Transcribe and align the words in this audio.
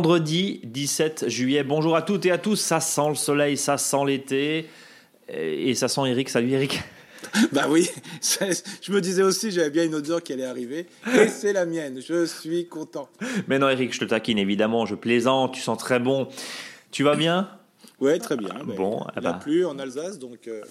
vendredi 0.00 0.62
17 0.64 1.28
juillet. 1.28 1.62
Bonjour 1.62 1.94
à 1.94 2.00
toutes 2.00 2.24
et 2.24 2.30
à 2.30 2.38
tous. 2.38 2.56
Ça 2.56 2.80
sent 2.80 3.10
le 3.10 3.14
soleil, 3.14 3.58
ça 3.58 3.76
sent 3.76 4.06
l'été. 4.06 4.66
Et 5.28 5.74
ça 5.74 5.88
sent 5.88 6.00
Eric. 6.06 6.30
Salut 6.30 6.52
Eric. 6.52 6.80
Bah 7.52 7.66
oui, 7.68 7.88
je 8.80 8.92
me 8.92 9.00
disais 9.02 9.22
aussi, 9.22 9.50
j'avais 9.50 9.68
bien 9.68 9.84
une 9.84 9.94
odeur 9.94 10.22
qui 10.22 10.32
allait 10.32 10.46
arriver. 10.46 10.86
Et 11.14 11.28
c'est 11.28 11.52
la 11.52 11.66
mienne. 11.66 12.00
Je 12.00 12.24
suis 12.24 12.66
content. 12.66 13.10
Mais 13.46 13.58
non, 13.58 13.68
Eric, 13.68 13.92
je 13.92 14.00
te 14.00 14.04
taquine 14.06 14.38
évidemment. 14.38 14.86
Je 14.86 14.94
plaisante. 14.94 15.52
Tu 15.52 15.60
sens 15.60 15.76
très 15.76 15.98
bon. 16.00 16.28
Tu 16.90 17.04
vas 17.04 17.14
bien? 17.14 17.50
Oui, 18.00 18.18
très 18.20 18.38
bien. 18.38 18.54
Bon, 18.64 19.04
il 19.14 19.22
n'a 19.22 19.34
plus 19.34 19.66
en 19.66 19.78
Alsace, 19.78 20.18
donc. 20.18 20.48
Euh, 20.48 20.62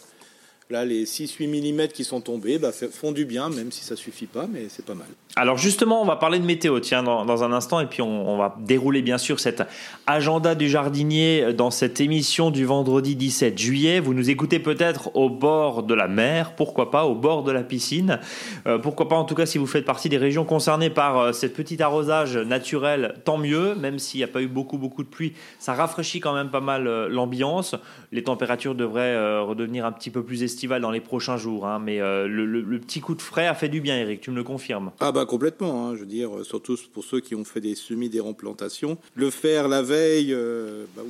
Là, 0.71 0.85
les 0.85 1.05
6-8 1.05 1.47
mm 1.47 1.87
qui 1.87 2.03
sont 2.03 2.21
tombés 2.21 2.59
bah, 2.59 2.69
font 2.71 3.11
du 3.11 3.25
bien, 3.25 3.49
même 3.49 3.71
si 3.71 3.83
ça 3.83 3.95
suffit 3.95 4.27
pas, 4.27 4.45
mais 4.45 4.67
c'est 4.69 4.85
pas 4.85 4.93
mal. 4.93 5.07
Alors 5.35 5.57
justement, 5.57 5.99
on 5.99 6.05
va 6.05 6.15
parler 6.15 6.37
de 6.37 6.45
météo, 6.45 6.79
tiens, 6.79 7.01
dans, 7.01 7.43
un 7.43 7.51
instant, 7.53 7.79
et 7.79 7.87
puis 7.87 8.03
on, 8.03 8.37
va 8.37 8.55
dérouler 8.59 9.01
bien 9.01 9.17
sûr 9.17 9.39
cet 9.39 9.63
agenda 10.05 10.53
du 10.53 10.69
jardinier 10.69 11.53
dans 11.53 11.71
cette 11.71 12.01
émission 12.01 12.51
du 12.51 12.65
vendredi 12.65 13.15
17 13.15 13.57
juillet. 13.57 13.99
Vous 13.99 14.13
nous 14.13 14.29
écoutez 14.29 14.59
peut-être 14.59 15.15
au 15.15 15.29
bord 15.29 15.81
de 15.81 15.95
la 15.95 16.07
mer, 16.07 16.53
pourquoi 16.55 16.91
pas, 16.91 17.05
au 17.05 17.15
bord 17.15 17.43
de 17.43 17.51
la 17.51 17.63
piscine, 17.63 18.19
euh, 18.67 18.77
pourquoi 18.77 19.07
pas 19.07 19.15
en 19.15 19.23
tout 19.23 19.33
cas 19.33 19.47
si 19.47 19.57
vous 19.57 19.65
faites 19.65 19.85
partie 19.85 20.09
des 20.09 20.17
régions 20.17 20.45
concernées 20.45 20.91
par 20.91 21.17
euh, 21.17 21.31
cette 21.31 21.55
petit 21.55 21.81
arrosage 21.81 22.37
naturel, 22.37 23.15
tant 23.23 23.39
mieux, 23.39 23.73
même 23.73 23.97
s'il 23.97 24.19
n'y 24.19 24.23
a 24.23 24.27
pas 24.27 24.41
eu 24.41 24.47
beaucoup 24.47 24.77
beaucoup 24.77 25.03
de 25.03 25.09
pluie, 25.09 25.33
ça 25.57 25.73
rafraîchit 25.73 26.19
quand 26.19 26.33
même 26.33 26.49
pas 26.49 26.61
mal 26.61 26.85
euh, 26.85 27.07
l'ambiance. 27.07 27.75
Les 28.11 28.23
températures 28.23 28.75
devraient 28.75 29.39
redevenir 29.39 29.85
un 29.85 29.91
petit 29.91 30.09
peu 30.09 30.23
plus 30.23 30.43
dans 30.67 30.91
les 30.91 30.99
prochains 30.99 31.37
jours. 31.37 31.65
Hein, 31.65 31.79
mais 31.83 32.01
euh, 32.01 32.27
le, 32.27 32.79
petit 32.79 33.01
coup 33.01 33.15
de 33.15 33.21
frais 33.21 33.47
a 33.47 33.53
fait 33.53 33.69
du 33.69 33.81
bien, 33.81 33.97
Eric, 33.97 34.21
tu 34.21 34.31
me 34.31 34.35
le 34.35 34.43
confirmes 34.43 34.91
Ah 34.99 35.11
bah 35.11 35.25
complètement, 35.25 35.87
hein, 35.87 35.95
je 35.95 36.01
veux 36.01 36.05
dire, 36.05 36.37
euh, 36.37 36.43
surtout 36.43 36.75
pour 36.93 37.03
ceux 37.03 37.19
qui 37.19 37.35
ont 37.35 37.43
fait 37.43 37.61
des 37.61 37.75
semis, 37.75 38.09
des 38.09 38.19
remplantations. 38.19 38.97
Le 39.15 39.29
faire 39.29 39.67
la 39.67 39.81
veille 39.81 40.33
euh, 40.33 40.85
bah, 40.95 41.03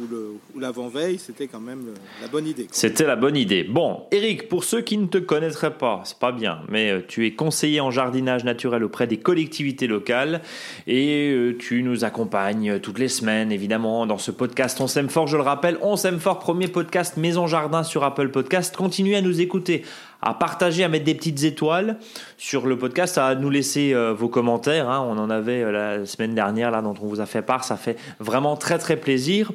ou 0.55 0.59
l'avant-veille, 0.59 1.20
c'était 1.20 1.47
quand 1.47 1.59
même 1.59 1.86
la 2.22 2.27
bonne 2.27 2.47
idée. 2.47 2.67
C'était 2.72 3.05
la 3.05 3.16
bonne 3.16 3.36
idée. 3.36 3.64
Bon, 3.64 4.03
Eric, 4.11 4.50
pour 4.50 4.64
ceux 4.64 4.81
qui 4.81 4.97
ne 4.97 5.08
te 5.08 5.17
connaîtraient 5.17 5.77
pas, 5.77 6.02
c'est 6.05 6.20
pas 6.20 6.31
bien, 6.31 6.61
mais 6.70 7.03
tu 7.08 7.25
es 7.25 7.33
conseiller 7.33 7.81
en 7.81 7.92
jardinage 7.92 8.44
naturel 8.44 8.83
auprès 8.83 9.08
des 9.08 9.17
collectivités 9.17 9.88
locales 9.88 10.42
et 10.88 11.55
tu 11.59 11.83
nous 11.83 12.03
accompagnes 12.03 12.80
toutes 12.80 13.00
les 13.00 13.08
semaines, 13.08 13.52
évidemment, 13.52 14.05
dans 14.05 14.17
ce 14.17 14.31
podcast 14.31 14.80
On 14.81 14.88
s'aime 14.88 15.09
fort, 15.09 15.27
je 15.27 15.38
le 15.38 15.44
rappelle, 15.44 15.77
On 15.81 15.95
s'aime 15.95 16.20
fort, 16.20 16.39
premier 16.39 16.67
podcast 16.67 17.17
Maison 17.17 17.47
Jardin 17.47 17.83
sur 17.83 18.03
Apple 18.03 18.30
Podcast. 18.30 18.75
Continuez 18.75 19.16
à 19.16 19.22
nous 19.22 19.38
écouter, 19.39 19.83
à 20.21 20.33
partager, 20.33 20.83
à 20.83 20.89
mettre 20.89 21.05
des 21.05 21.15
petites 21.15 21.43
étoiles 21.43 21.97
sur 22.37 22.67
le 22.67 22.77
podcast, 22.77 23.17
à 23.17 23.35
nous 23.35 23.49
laisser 23.49 23.93
euh, 23.93 24.13
vos 24.13 24.27
commentaires. 24.27 24.89
Hein. 24.89 25.05
On 25.09 25.17
en 25.17 25.29
avait 25.29 25.63
euh, 25.63 25.71
la 25.71 26.05
semaine 26.05 26.35
dernière 26.35 26.71
là 26.71 26.81
dont 26.81 26.95
on 27.01 27.07
vous 27.07 27.21
a 27.21 27.25
fait 27.25 27.41
part. 27.41 27.63
Ça 27.63 27.77
fait 27.77 27.97
vraiment 28.19 28.57
très 28.57 28.77
très 28.77 28.97
plaisir. 28.97 29.51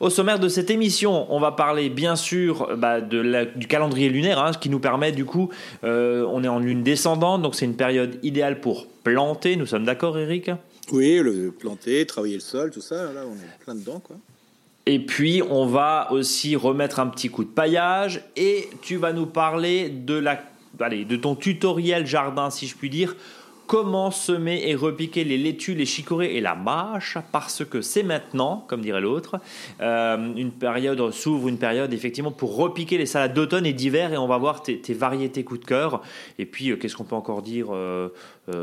Au 0.00 0.10
sommaire 0.10 0.38
de 0.38 0.48
cette 0.48 0.70
émission, 0.70 1.26
on 1.34 1.40
va 1.40 1.52
parler 1.52 1.88
bien 1.88 2.16
sûr 2.16 2.76
bah, 2.76 3.00
de 3.00 3.48
du 3.56 3.66
calendrier 3.66 4.08
lunaire, 4.08 4.38
hein, 4.38 4.52
ce 4.52 4.58
qui 4.58 4.70
nous 4.70 4.80
permet 4.80 5.12
du 5.12 5.24
coup, 5.24 5.50
euh, 5.82 6.26
on 6.30 6.44
est 6.44 6.48
en 6.48 6.58
lune 6.58 6.82
descendante, 6.82 7.42
donc 7.42 7.54
c'est 7.54 7.64
une 7.64 7.76
période 7.76 8.18
idéale 8.22 8.60
pour 8.60 8.86
planter. 9.02 9.56
Nous 9.56 9.66
sommes 9.66 9.84
d'accord, 9.84 10.18
Eric? 10.18 10.50
Oui, 10.92 11.18
le 11.18 11.50
planter, 11.50 12.04
travailler 12.06 12.34
le 12.34 12.40
sol, 12.40 12.70
tout 12.70 12.80
ça. 12.80 13.12
Là, 13.12 13.22
on 13.26 13.34
est 13.34 13.64
plein 13.64 13.74
dedans, 13.74 14.00
quoi. 14.00 14.16
Et 14.86 14.98
puis, 14.98 15.42
on 15.48 15.66
va 15.66 16.08
aussi 16.12 16.56
remettre 16.56 17.00
un 17.00 17.06
petit 17.06 17.30
coup 17.30 17.44
de 17.44 17.48
paillage 17.48 18.22
et 18.36 18.68
tu 18.82 18.96
vas 18.96 19.12
nous 19.12 19.26
parler 19.26 19.88
de, 19.88 20.14
la, 20.14 20.42
allez, 20.78 21.06
de 21.06 21.16
ton 21.16 21.34
tutoriel 21.34 22.06
jardin, 22.06 22.50
si 22.50 22.66
je 22.66 22.76
puis 22.76 22.90
dire. 22.90 23.16
Comment 23.66 24.10
semer 24.10 24.68
et 24.68 24.74
repiquer 24.74 25.24
les 25.24 25.38
laitues, 25.38 25.74
les 25.74 25.86
chicorées 25.86 26.36
et 26.36 26.42
la 26.42 26.54
mâche 26.54 27.16
Parce 27.32 27.64
que 27.64 27.80
c'est 27.80 28.02
maintenant, 28.02 28.62
comme 28.68 28.82
dirait 28.82 29.00
l'autre, 29.00 29.40
euh, 29.80 30.34
une 30.36 30.52
période 30.52 31.10
s'ouvre 31.12 31.48
une 31.48 31.56
période 31.56 31.94
effectivement 31.94 32.30
pour 32.30 32.56
repiquer 32.56 32.98
les 32.98 33.06
salades 33.06 33.32
d'automne 33.32 33.64
et 33.64 33.72
d'hiver 33.72 34.12
et 34.12 34.18
on 34.18 34.26
va 34.26 34.36
voir 34.36 34.62
tes, 34.62 34.82
variétés 34.92 35.44
coup 35.44 35.56
de 35.56 35.64
cœur. 35.64 36.02
Et 36.38 36.44
puis, 36.44 36.72
euh, 36.72 36.76
qu'est-ce 36.76 36.94
qu'on 36.94 37.04
peut 37.04 37.16
encore 37.16 37.40
dire 37.40 37.68
euh, 37.70 38.10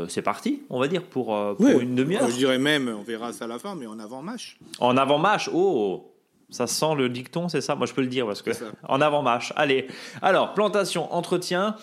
C'est 0.06 0.22
parti, 0.22 0.62
on 0.70 0.78
va 0.78 0.86
dire, 0.86 1.02
pour, 1.02 1.36
une 1.58 1.96
demi-heure. 1.96 2.30
Je 2.30 2.36
dirais 2.36 2.58
même, 2.58 2.88
on 2.96 3.02
verra 3.02 3.32
ça 3.32 3.46
à 3.46 3.48
la 3.48 3.58
fin, 3.58 3.74
mais 3.74 3.86
en 3.86 3.98
avant 3.98 4.22
mâche. 4.22 4.56
En 4.78 4.96
avant 4.96 5.18
mâche, 5.18 5.50
oh 5.52 6.11
ça 6.52 6.66
sent 6.66 6.94
le 6.96 7.08
dicton, 7.08 7.48
c'est 7.48 7.60
ça? 7.60 7.74
Moi, 7.74 7.86
je 7.86 7.94
peux 7.94 8.02
le 8.02 8.08
dire 8.08 8.26
parce 8.26 8.42
que 8.42 8.50
en 8.88 9.00
avant 9.00 9.22
marche. 9.22 9.52
Allez. 9.56 9.88
Alors, 10.20 10.54
plantation, 10.54 11.12
entretien, 11.12 11.76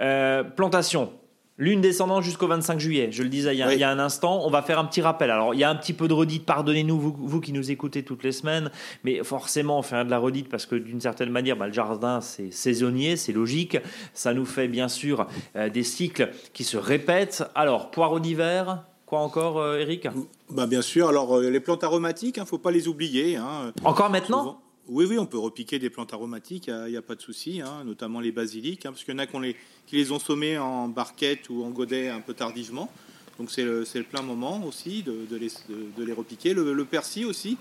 euh, 0.00 0.42
plantation. 0.42 1.12
Lune 1.58 1.82
descendante 1.82 2.24
jusqu'au 2.24 2.48
25 2.48 2.80
juillet, 2.80 3.08
je 3.12 3.22
le 3.22 3.28
disais 3.28 3.54
il 3.54 3.58
y, 3.58 3.84
a, 3.84 3.90
un 3.90 3.98
instant. 3.98 4.40
On 4.44 4.50
va 4.50 4.62
faire 4.62 4.78
un 4.78 4.86
petit 4.86 5.02
rappel. 5.02 5.30
Alors, 5.30 5.52
il 5.52 5.60
y 5.60 5.64
a 5.64 5.70
un 5.70 5.76
petit 5.76 5.92
peu 5.92 6.08
de 6.08 6.14
redite, 6.14 6.46
pardonnez-nous, 6.46 6.98
vous, 6.98 7.40
qui 7.40 7.52
nous 7.52 7.70
écoutez 7.70 8.02
toutes 8.02 8.24
les 8.24 8.32
semaines, 8.32 8.70
mais 9.04 9.22
forcément, 9.22 9.78
on 9.78 9.82
fait 9.82 10.02
de 10.04 10.10
la 10.10 10.18
redite 10.18 10.48
parce 10.48 10.64
que 10.64 10.76
d'une 10.76 11.00
certaine 11.00 11.28
manière, 11.28 11.56
bah, 11.56 11.66
le 11.66 11.72
jardin, 11.72 12.22
c'est 12.22 12.50
saisonnier, 12.50 13.16
c'est 13.16 13.32
logique. 13.32 13.76
Ça 14.14 14.32
nous 14.32 14.46
fait 14.46 14.66
bien 14.66 14.88
sûr 14.88 15.26
euh, 15.54 15.68
des 15.68 15.82
cycles 15.82 16.30
qui 16.54 16.64
se 16.64 16.78
répètent. 16.78 17.44
Alors, 17.54 17.90
poireaux 17.90 18.18
d'hiver, 18.18 18.82
Quoi 19.12 19.20
encore, 19.20 19.60
euh, 19.60 19.76
Eric? 19.76 20.08
Bah, 20.48 20.66
Bien 20.66 20.80
sûr, 20.80 21.06
alors 21.06 21.36
euh, 21.36 21.50
les 21.50 21.60
plantes 21.60 21.84
aromatiques, 21.84 22.38
il 22.38 22.40
hein, 22.40 22.44
ne 22.44 22.48
faut 22.48 22.56
pas 22.56 22.70
les 22.70 22.88
oublier. 22.88 23.36
Hein. 23.36 23.70
Encore 23.84 24.08
maintenant? 24.08 24.62
Oui, 24.88 25.04
oui, 25.06 25.18
on 25.18 25.26
peut 25.26 25.36
repiquer 25.36 25.78
des 25.78 25.90
plantes 25.90 26.14
aromatiques, 26.14 26.68
il 26.68 26.92
n'y 26.92 26.96
a, 26.96 27.02
pas 27.02 27.14
de 27.14 27.20
souci, 27.20 27.60
hein, 27.60 27.84
notamment 27.84 28.20
les 28.20 28.32
basiliques, 28.32 28.84
parce 28.84 29.04
qu'il 29.04 29.12
y 29.12 29.16
en 29.18 29.18
a 29.18 29.26
qui 29.26 29.96
les, 29.96 30.12
ont 30.12 30.18
sommés 30.18 30.56
en 30.56 30.88
barquette 30.88 31.50
ou 31.50 31.62
en 31.62 31.68
godet 31.68 32.08
un 32.08 32.22
peu 32.22 32.32
tardivement. 32.32 32.90
Donc 33.38 33.50
c'est 33.50 33.64
le, 33.64 33.84
plein 34.02 34.22
moment 34.22 34.64
aussi 34.64 35.02
de, 35.02 35.36
les, 35.36 36.12
repiquer. 36.14 36.54
Le, 36.54 36.84
persil 36.86 37.26
aussi, 37.26 37.58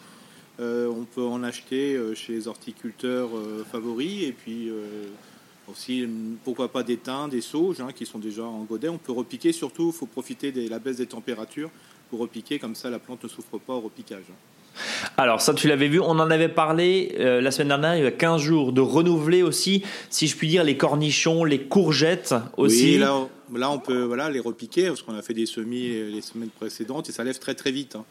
euh, 0.62 0.88
on 0.88 1.03
peut 1.03 1.25
en 1.25 1.44
acheter 1.44 2.00
chez 2.16 2.31
les 2.31 2.47
horticulteurs 2.47 3.31
favoris 3.69 4.23
et 4.23 4.31
puis 4.31 4.72
aussi, 5.71 6.07
pourquoi 6.43 6.71
pas 6.71 6.83
des 6.83 6.97
thym, 6.97 7.29
des 7.29 7.41
sauges 7.41 7.81
hein, 7.81 7.89
qui 7.95 8.05
sont 8.05 8.19
déjà 8.19 8.43
en 8.43 8.63
godet. 8.63 8.89
On 8.89 8.97
peut 8.97 9.11
repiquer, 9.11 9.51
surtout, 9.51 9.91
il 9.93 9.97
faut 9.97 10.05
profiter 10.05 10.51
de 10.51 10.69
la 10.69 10.79
baisse 10.79 10.97
des 10.97 11.05
températures 11.05 11.69
pour 12.09 12.19
repiquer, 12.19 12.59
comme 12.59 12.75
ça 12.75 12.89
la 12.89 12.99
plante 12.99 13.23
ne 13.23 13.29
souffre 13.29 13.57
pas 13.57 13.73
au 13.73 13.81
repiquage. 13.81 14.25
Alors 15.17 15.41
ça 15.41 15.53
tu 15.53 15.67
l'avais 15.67 15.87
vu, 15.87 15.99
on 15.99 16.11
en 16.11 16.31
avait 16.31 16.49
parlé 16.49 17.15
euh, 17.19 17.41
la 17.41 17.51
semaine 17.51 17.69
dernière, 17.69 17.97
il 17.97 18.03
y 18.03 18.07
a 18.07 18.11
15 18.11 18.41
jours, 18.41 18.71
de 18.71 18.81
renouveler 18.81 19.43
aussi, 19.43 19.83
si 20.09 20.27
je 20.27 20.35
puis 20.37 20.47
dire, 20.47 20.63
les 20.63 20.77
cornichons, 20.77 21.43
les 21.43 21.61
courgettes 21.61 22.33
aussi. 22.57 22.93
Oui, 22.93 22.97
là, 22.97 23.27
là 23.53 23.69
on 23.69 23.79
peut 23.79 24.03
voilà, 24.03 24.29
les 24.29 24.39
repiquer, 24.39 24.88
parce 24.88 25.01
qu'on 25.01 25.15
a 25.15 25.21
fait 25.21 25.33
des 25.33 25.45
semis 25.45 25.89
les 25.89 26.21
semaines 26.21 26.49
précédentes 26.49 27.09
et 27.09 27.11
ça 27.11 27.23
lève 27.23 27.39
très 27.39 27.55
très 27.55 27.71
vite. 27.71 27.95
Hein. 27.95 28.05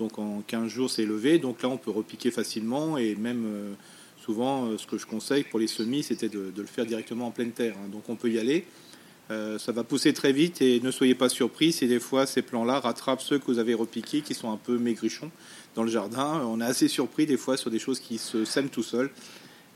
Donc 0.00 0.18
en 0.18 0.42
15 0.46 0.68
jours 0.68 0.90
c'est 0.90 1.04
levé, 1.04 1.38
donc 1.38 1.62
là 1.62 1.68
on 1.68 1.76
peut 1.76 1.90
repiquer 1.90 2.30
facilement 2.30 2.98
et 2.98 3.14
même... 3.14 3.44
Euh, 3.46 3.72
Souvent, 4.24 4.66
euh, 4.66 4.78
ce 4.78 4.86
que 4.86 4.98
je 4.98 5.06
conseille 5.06 5.42
pour 5.42 5.58
les 5.58 5.66
semis, 5.66 6.02
c'était 6.02 6.28
de, 6.28 6.52
le 6.56 6.66
faire 6.66 6.86
directement 6.86 7.26
en 7.26 7.30
pleine 7.30 7.50
terre. 7.50 7.74
Hein. 7.78 7.88
Donc 7.90 8.08
on 8.08 8.14
peut 8.14 8.30
y 8.30 8.38
aller. 8.38 8.64
Euh, 9.30 9.58
ça 9.58 9.72
va 9.72 9.82
pousser 9.82 10.12
très 10.12 10.32
vite 10.32 10.60
et 10.62 10.80
ne 10.80 10.90
soyez 10.90 11.14
pas 11.14 11.28
surpris 11.28 11.72
si 11.72 11.86
des 11.86 12.00
fois 12.00 12.26
ces 12.26 12.42
plants-là 12.42 12.80
rattrapent 12.80 13.22
ceux 13.22 13.38
que 13.38 13.46
vous 13.46 13.58
avez 13.58 13.72
repiqués 13.72 14.20
qui 14.20 14.34
sont 14.34 14.50
un 14.52 14.56
peu 14.56 14.78
maigrichons 14.78 15.30
dans 15.74 15.82
le 15.82 15.90
jardin. 15.90 16.42
On 16.46 16.60
est 16.60 16.64
assez 16.64 16.88
surpris 16.88 17.26
des 17.26 17.36
fois 17.36 17.56
sur 17.56 17.70
des 17.70 17.78
choses 17.78 17.98
qui 17.98 18.18
se 18.18 18.44
sèment 18.44 18.68
tout 18.68 18.82
seuls 18.82 19.10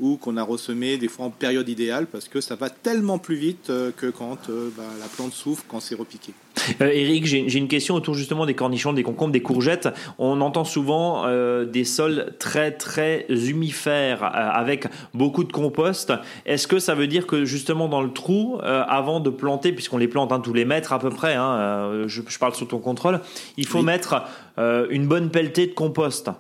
ou 0.01 0.17
qu'on 0.17 0.37
a 0.37 0.43
ressemé 0.43 0.99
des 0.99 1.09
fois 1.09 1.27
en 1.27 1.31
période 1.31 1.69
idéale 1.69 2.07
parce 2.07 2.29
que 2.29 2.41
ça 2.41 2.55
va 2.55 2.69
tellement 2.71 3.19
plus 3.19 3.37
vite 3.37 3.71
euh, 3.71 3.91
que 3.97 4.07
quand 4.07 4.51
euh, 4.51 4.71
bah, 4.77 4.83
la 5.01 5.07
plante 5.07 5.33
souffre 5.33 5.65
quand 5.69 5.81
c'est 5.81 5.95
repiqué. 5.95 6.33
Euh, 6.81 6.91
Eric, 6.93 7.27
j'ai 7.27 7.59
une 7.59 7.69
question 7.69 7.95
autour 7.95 8.15
justement 8.15 8.45
des 8.45 8.55
cornichons, 8.55 8.93
des 8.93 9.05
concombres, 9.05 9.33
des 9.33 9.43
courgettes. 9.43 9.89
On 10.19 10.41
entend 10.41 10.65
souvent 10.65 11.25
des 11.65 11.85
sols 11.85 12.35
très 12.41 12.73
très 12.73 13.27
humifères 13.29 14.25
avec 14.25 14.87
beaucoup 15.15 15.45
de 15.45 15.53
compost. 15.53 16.13
Est-ce 16.45 16.67
que 16.67 16.79
ça 16.79 16.95
veut 16.95 17.07
dire 17.07 17.27
que 17.27 17.45
justement 17.45 17.89
dans 17.89 18.03
le 18.03 18.11
trou, 18.11 18.59
avant 18.63 19.21
de 19.21 19.31
planter, 19.31 19.73
puisqu'on 19.73 19.99
les 19.99 20.09
plante 20.09 20.33
hein, 20.33 20.41
tous 20.41 20.55
les 20.55 20.65
mètres 20.65 20.93
à 20.93 20.99
peu 20.99 21.11
près, 21.11 21.35
hein, 21.35 22.05
je, 22.07 22.23
je, 22.27 22.39
parle 22.39 22.55
sous 22.55 22.65
ton 22.65 22.79
contrôle, 22.79 23.21
il 23.57 23.67
faut 23.67 23.83
mettre 23.83 24.25
une 24.59 25.07
bonne 25.07 25.31
pelletée 25.31 25.67
de 25.67 25.75
compost 25.75 26.31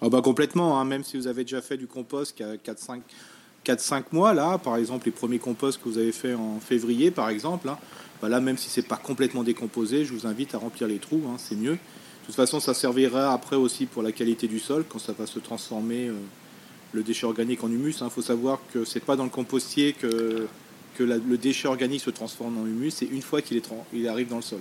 Oh 0.00 0.10
bah 0.10 0.20
complètement, 0.22 0.78
hein. 0.78 0.84
même 0.84 1.02
si 1.02 1.16
vous 1.16 1.26
avez 1.26 1.42
déjà 1.42 1.60
fait 1.60 1.76
du 1.76 1.88
compost 1.88 2.36
qui 2.36 2.44
a 2.44 2.54
4-5 2.56 4.04
mois, 4.12 4.32
là, 4.32 4.58
par 4.58 4.76
exemple, 4.76 5.06
les 5.06 5.12
premiers 5.12 5.40
composts 5.40 5.82
que 5.82 5.88
vous 5.88 5.98
avez 5.98 6.12
fait 6.12 6.34
en 6.34 6.60
février, 6.60 7.10
par 7.10 7.28
exemple, 7.30 7.68
hein, 7.68 7.78
bah 8.22 8.28
là, 8.28 8.40
même 8.40 8.56
si 8.56 8.68
c'est 8.68 8.86
pas 8.86 8.96
complètement 8.96 9.42
décomposé, 9.42 10.04
je 10.04 10.12
vous 10.12 10.26
invite 10.26 10.54
à 10.54 10.58
remplir 10.58 10.86
les 10.86 10.98
trous, 10.98 11.22
hein, 11.28 11.34
c'est 11.36 11.56
mieux. 11.56 11.72
De 11.72 12.26
toute 12.26 12.36
façon, 12.36 12.60
ça 12.60 12.74
servira 12.74 13.32
après 13.32 13.56
aussi 13.56 13.86
pour 13.86 14.02
la 14.02 14.12
qualité 14.12 14.46
du 14.46 14.60
sol, 14.60 14.84
quand 14.88 15.00
ça 15.00 15.12
va 15.18 15.26
se 15.26 15.40
transformer, 15.40 16.08
euh, 16.08 16.14
le 16.92 17.02
déchet 17.02 17.26
organique 17.26 17.64
en 17.64 17.70
humus. 17.70 17.96
Il 18.00 18.10
faut 18.10 18.22
savoir 18.22 18.60
que 18.72 18.84
c'est 18.84 19.04
pas 19.04 19.16
dans 19.16 19.24
le 19.24 19.30
compostier 19.30 19.94
que, 19.94 20.46
que 20.96 21.02
le 21.02 21.38
déchet 21.38 21.66
organique 21.68 22.02
se 22.02 22.10
transforme 22.10 22.58
en 22.58 22.66
humus, 22.66 22.90
c'est 22.90 23.06
une 23.06 23.22
fois 23.22 23.42
qu'il 23.42 23.60
il 23.92 24.08
arrive 24.08 24.28
dans 24.28 24.36
le 24.36 24.42
sol. 24.42 24.60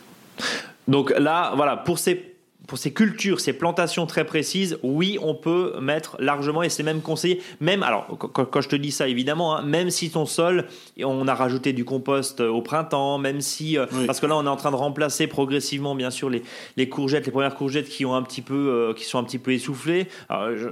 Donc 0.88 1.12
là, 1.12 1.54
voilà, 1.56 1.78
pour 1.78 2.00
ces 2.00 2.37
pour 2.68 2.78
ces 2.78 2.92
cultures, 2.92 3.40
ces 3.40 3.54
plantations 3.54 4.06
très 4.06 4.26
précises, 4.26 4.78
oui, 4.84 5.18
on 5.22 5.34
peut 5.34 5.80
mettre 5.80 6.18
largement, 6.20 6.64
et 6.64 6.70
c'est 6.70 6.84
même 6.84 7.02
conseillé, 7.02 7.42
même, 7.62 7.82
alors 7.82 8.08
quand, 8.18 8.62
je 8.62 8.70
te 8.70 8.76
dis 8.76 8.92
ça 8.92 9.08
évidemment, 9.08 9.56
hein, 9.56 9.62
même 9.64 9.90
si 9.90 10.12
ton 10.12 10.26
sol, 10.26 10.66
on 11.02 11.28
a 11.28 11.34
rajouté 11.34 11.72
du 11.72 11.86
compost 11.86 12.42
au 12.42 12.62
printemps, 12.62 13.18
même 13.18 13.40
si, 13.40 13.78
euh, 13.78 13.86
parce 14.06 14.20
que 14.20 14.26
là 14.26 14.36
on 14.36 14.46
est 14.46 14.50
en 14.50 14.58
train 14.58 14.72
de 14.72 14.76
remplacer 14.76 15.28
progressivement 15.28 15.96
bien 15.96 16.10
sûr 16.10 16.30
les, 16.30 16.44
les 16.76 16.90
courgettes, 16.90 17.26
les 17.26 17.32
premières 17.32 17.56
courgettes 17.56 17.88
qui, 17.88 18.06
ont 18.06 18.16
un 18.16 18.22
petit 18.22 18.42
peu, 18.42 18.54
euh, 18.54 18.94
qui 18.94 19.06
sont 19.06 19.18
un 19.18 19.24
petit 19.24 19.40
peu 19.40 19.54
essoufflées. 19.54 20.08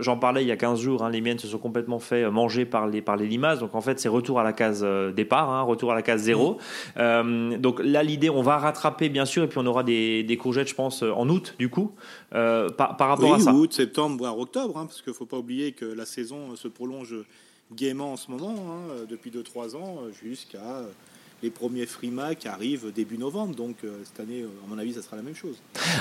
J'en 0.01 0.17
parlais 0.17 0.43
il 0.43 0.47
y 0.47 0.51
a 0.51 0.57
15 0.57 0.79
jours, 0.81 1.03
hein, 1.03 1.09
les 1.09 1.21
miennes 1.21 1.39
se 1.39 1.47
sont 1.47 1.57
complètement 1.57 1.99
fait 1.99 2.29
manger 2.29 2.65
par 2.65 2.87
les, 2.87 3.01
par 3.01 3.15
les 3.15 3.27
limaces, 3.27 3.59
donc 3.59 3.73
en 3.73 3.81
fait 3.81 3.99
c'est 3.99 4.09
retour 4.09 4.39
à 4.39 4.43
la 4.43 4.51
case 4.51 4.81
euh, 4.83 5.13
départ, 5.13 5.49
hein, 5.49 5.61
retour 5.61 5.93
à 5.93 5.95
la 5.95 6.01
case 6.01 6.23
zéro. 6.23 6.57
donc 6.97 7.79
là 7.81 8.03
l'idée, 8.03 8.29
on 8.29 8.41
va 8.41 8.57
rattraper 8.57 9.07
bien 9.07 9.25
sûr, 9.25 9.43
et 9.43 9.47
puis 9.47 9.59
on 9.59 9.65
aura 9.65 9.83
des, 9.83 10.23
des 10.23 10.37
courgettes 10.37 10.67
je 10.67 10.75
pense 10.75 11.01
en 11.03 11.29
août 11.29 11.55
du 11.57 11.69
coup. 11.69 11.84
Euh, 12.33 12.69
par, 12.69 12.97
rapport 12.97 13.33
à 13.33 13.39
ça. 13.39 13.53
août, 13.53 13.73
septembre, 13.73 14.17
voire 14.17 14.37
octobre, 14.37 14.77
hein, 14.77 14.85
parce 14.85 15.01
qu'il 15.01 15.11
ne 15.11 15.15
faut 15.15 15.25
pas 15.25 15.37
oublier 15.37 15.71
que 15.71 15.85
la 15.85 16.05
saison 16.05 16.55
se 16.55 16.67
prolonge 16.67 17.15
gaiement 17.73 18.13
en 18.13 18.17
ce 18.17 18.29
moment, 18.31 18.55
hein, 18.69 19.05
depuis 19.09 19.31
2-3 19.31 19.75
ans, 19.75 20.03
jusqu'à 20.23 20.83
les 21.45 21.51
premiers 21.51 21.85
qui 22.39 22.47
arrivent 22.47 22.91
début 22.93 23.17
novembre. 23.17 23.55
Donc 23.55 23.77
euh, 23.83 23.99
cette 24.03 24.19
année, 24.19 24.41
euh, 24.41 24.47
à 24.65 24.69
mon 24.69 24.79
avis, 24.79 24.93
ça 24.93 25.01
sera 25.01 25.15
la 25.15 25.21
même 25.21 25.35
chose. 25.35 25.55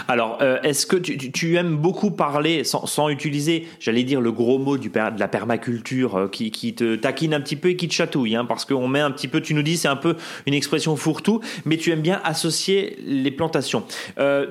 Alors, 0.08 0.38
euh, 0.40 0.60
est-ce 0.62 0.86
que 0.86 0.96
tu, 0.96 1.56
aimes 1.56 1.76
beaucoup 1.76 2.10
parler, 2.10 2.64
sans, 2.64 3.08
utiliser, 3.08 3.68
j'allais 3.78 4.04
dire, 4.04 4.20
le 4.20 4.32
gros 4.32 4.58
mot 4.58 4.78
du, 4.78 4.88
de 4.88 5.20
la 5.20 5.28
permaculture 5.28 6.28
qui, 6.32 6.50
te 6.74 6.96
taquine 6.96 7.34
un 7.34 7.40
petit 7.40 7.56
peu 7.56 7.70
et 7.70 7.76
qui 7.76 7.88
te 7.88 7.94
chatouille 7.94 8.36
hein, 8.36 8.46
Parce 8.46 8.64
qu'on 8.64 8.88
met 8.88 9.00
un 9.00 9.10
petit 9.10 9.28
peu, 9.28 9.40
tu 9.40 9.54
nous 9.54 9.62
dis, 9.62 9.76
c'est 9.76 9.88
un 9.88 9.96
peu 9.96 10.16
une 10.46 10.54
expression 10.54 10.96
fourre-tout, 10.96 11.40
mais 11.66 11.76
tu 11.76 11.90
aimes 11.90 12.00
bien 12.00 12.20
associer 12.24 12.96
les 13.04 13.30
plantations. 13.30 13.84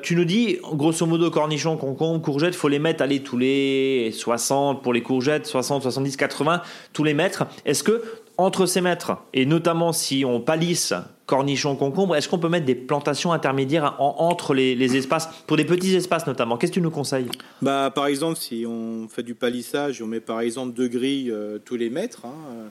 tu 0.04 0.16
nous 0.16 0.26
dis, 0.26 0.60
grosso 0.74 1.06
modo, 1.06 1.32
cornichons, 1.32 1.78
concombres, 1.78 2.22
courgettes, 2.22 2.56
faut 2.56 2.70
les 2.70 2.80
mettre, 2.80 3.02
aller 3.02 3.22
tous 3.22 3.38
les 3.38 4.12
60 4.14 4.84
pour 4.84 4.94
les 4.94 5.02
courgettes, 5.02 5.48
60, 5.48 5.82
70, 5.82 6.18
80, 6.18 6.62
tous 6.94 7.04
les 7.04 7.14
mettre. 7.14 7.46
Est-ce 7.66 7.84
que 7.84 8.04
entre 8.38 8.66
ces 8.66 8.82
mètres, 8.82 9.18
et 9.34 9.46
notamment 9.46 9.94
si 9.94 10.26
on 10.26 10.42
palisse 10.42 10.94
cornichons, 11.26 11.76
concombres, 11.76 12.16
est-ce 12.16 12.28
qu'on 12.28 12.40
peut 12.40 12.50
mettre 12.50 12.66
des 12.66 12.76
plantations 12.76 13.32
intermédiaires 13.32 13.96
entre 14.00 14.54
les, 14.54 14.98
espaces, 14.98 15.30
pour 15.48 15.58
des 15.58 15.66
petits 15.66 15.96
espaces 15.96 16.28
notamment? 16.28 16.58
Qu'est-ce 16.58 16.72
que 16.72 16.76
tu 16.76 16.82
nous 16.82 16.92
conseilles? 16.92 17.30
Bah, 17.62 17.92
Par 17.94 18.08
exemple, 18.08 18.38
si 18.38 18.66
on 18.68 19.08
fait 19.08 19.24
du 19.24 19.36
palissage, 19.36 20.02
on 20.02 20.08
met 20.08 20.20
par 20.20 20.42
exemple 20.42 20.74
deux 20.74 20.88
grilles 20.88 21.32
euh, 21.32 21.60
tous 21.64 21.76
les 21.76 21.90
mètres, 21.90 22.26
hein, 22.26 22.36
euh, 22.52 22.68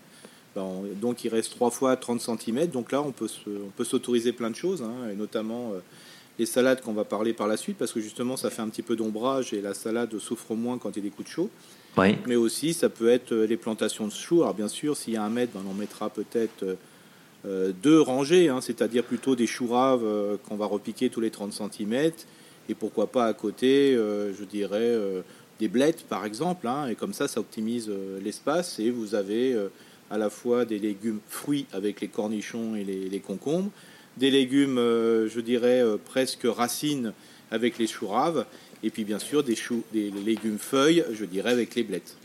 bah, 0.54 0.66
donc 1.00 1.24
il 1.24 1.28
reste 1.28 1.52
trois 1.52 1.70
fois 1.70 1.96
30 1.96 2.20
cm, 2.20 2.66
donc 2.66 2.92
là 2.92 3.00
on 3.00 3.12
peut, 3.12 3.28
on 3.46 3.70
peut 3.70 3.84
s'autoriser 3.84 4.32
plein 4.32 4.50
de 4.50 4.56
choses, 4.56 4.82
hein, 4.82 5.10
et 5.10 5.14
notamment 5.14 5.70
euh, 5.72 5.78
les 6.38 6.46
salades 6.46 6.82
qu'on 6.82 6.92
va 6.92 7.04
parler 7.04 7.32
par 7.32 7.46
la 7.46 7.56
suite, 7.56 7.78
parce 7.78 7.92
que 7.92 8.00
justement 8.00 8.36
ça 8.36 8.50
fait 8.50 8.62
un 8.62 8.68
petit 8.68 8.82
peu 8.82 8.96
d'ombrage 8.96 9.54
et 9.54 9.62
la 9.62 9.74
salade 9.74 10.18
souffre 10.18 10.54
moins 10.54 10.76
quand 10.76 10.90
il 10.90 10.96
y 10.96 11.00
a 11.00 11.04
des 11.04 11.10
coups 11.10 11.28
de 11.28 11.32
chaud. 11.32 11.50
Mais 12.26 12.36
aussi, 12.36 12.72
ça 12.72 12.88
peut 12.88 13.08
être 13.08 13.32
euh, 13.32 13.46
les 13.46 13.56
plantations 13.56 14.06
de 14.06 14.12
choux. 14.12 14.42
Alors 14.42 14.54
bien 14.54 14.68
sûr, 14.68 14.96
s'il 14.96 15.14
y 15.14 15.16
a 15.16 15.22
un 15.22 15.30
mètre, 15.30 15.52
ben, 15.52 15.62
on 15.68 15.74
mettra 15.74 16.08
peut-être 16.10 16.62
euh, 16.62 16.74
euh, 17.46 17.72
deux 17.82 18.00
rangées, 18.00 18.48
hein, 18.48 18.60
c'est-à-dire 18.60 19.04
plutôt 19.04 19.36
des 19.36 19.46
choux 19.46 19.66
raves 19.66 20.38
qu'on 20.48 20.56
va 20.56 20.66
repiquer 20.66 21.10
tous 21.10 21.20
les 21.20 21.30
30 21.30 21.52
cm. 21.52 22.12
Et 22.68 22.74
pourquoi 22.74 23.08
pas 23.08 23.26
à 23.26 23.34
côté, 23.34 23.92
je 23.94 24.44
dirais, 24.44 24.96
des 25.58 25.66
blettes 25.66 26.04
par 26.08 26.24
exemple. 26.24 26.68
Hein, 26.68 26.86
et 26.86 26.94
comme 26.94 27.12
ça, 27.12 27.26
ça 27.26 27.40
optimise 27.40 27.90
l'espace 28.22 28.78
et 28.78 28.90
vous 28.90 29.16
avez 29.16 29.56
à 30.12 30.16
la 30.16 30.30
fois 30.30 30.64
des 30.64 30.78
légumes 30.78 31.18
fruits 31.28 31.66
avec 31.72 32.00
les 32.00 32.06
cornichons 32.06 32.76
et 32.76 32.84
les, 32.84 33.08
les 33.08 33.18
concombres, 33.18 33.72
des 34.16 34.30
légumes, 34.30 34.76
je 34.76 35.40
dirais, 35.40 35.82
presque 36.04 36.44
racines 36.44 37.12
avec 37.50 37.78
les 37.78 37.88
choux 37.88 38.06
raves 38.06 38.46
et 38.82 38.90
puis 38.90 39.04
bien 39.04 39.18
sûr 39.18 39.42
des 39.42 39.54
légumes 40.24 40.58
feuilles, 40.58 41.04
je 41.12 41.24
dirais 41.24 41.50
avec 41.50 41.74
les 41.74 41.82
blettes. 41.82 42.16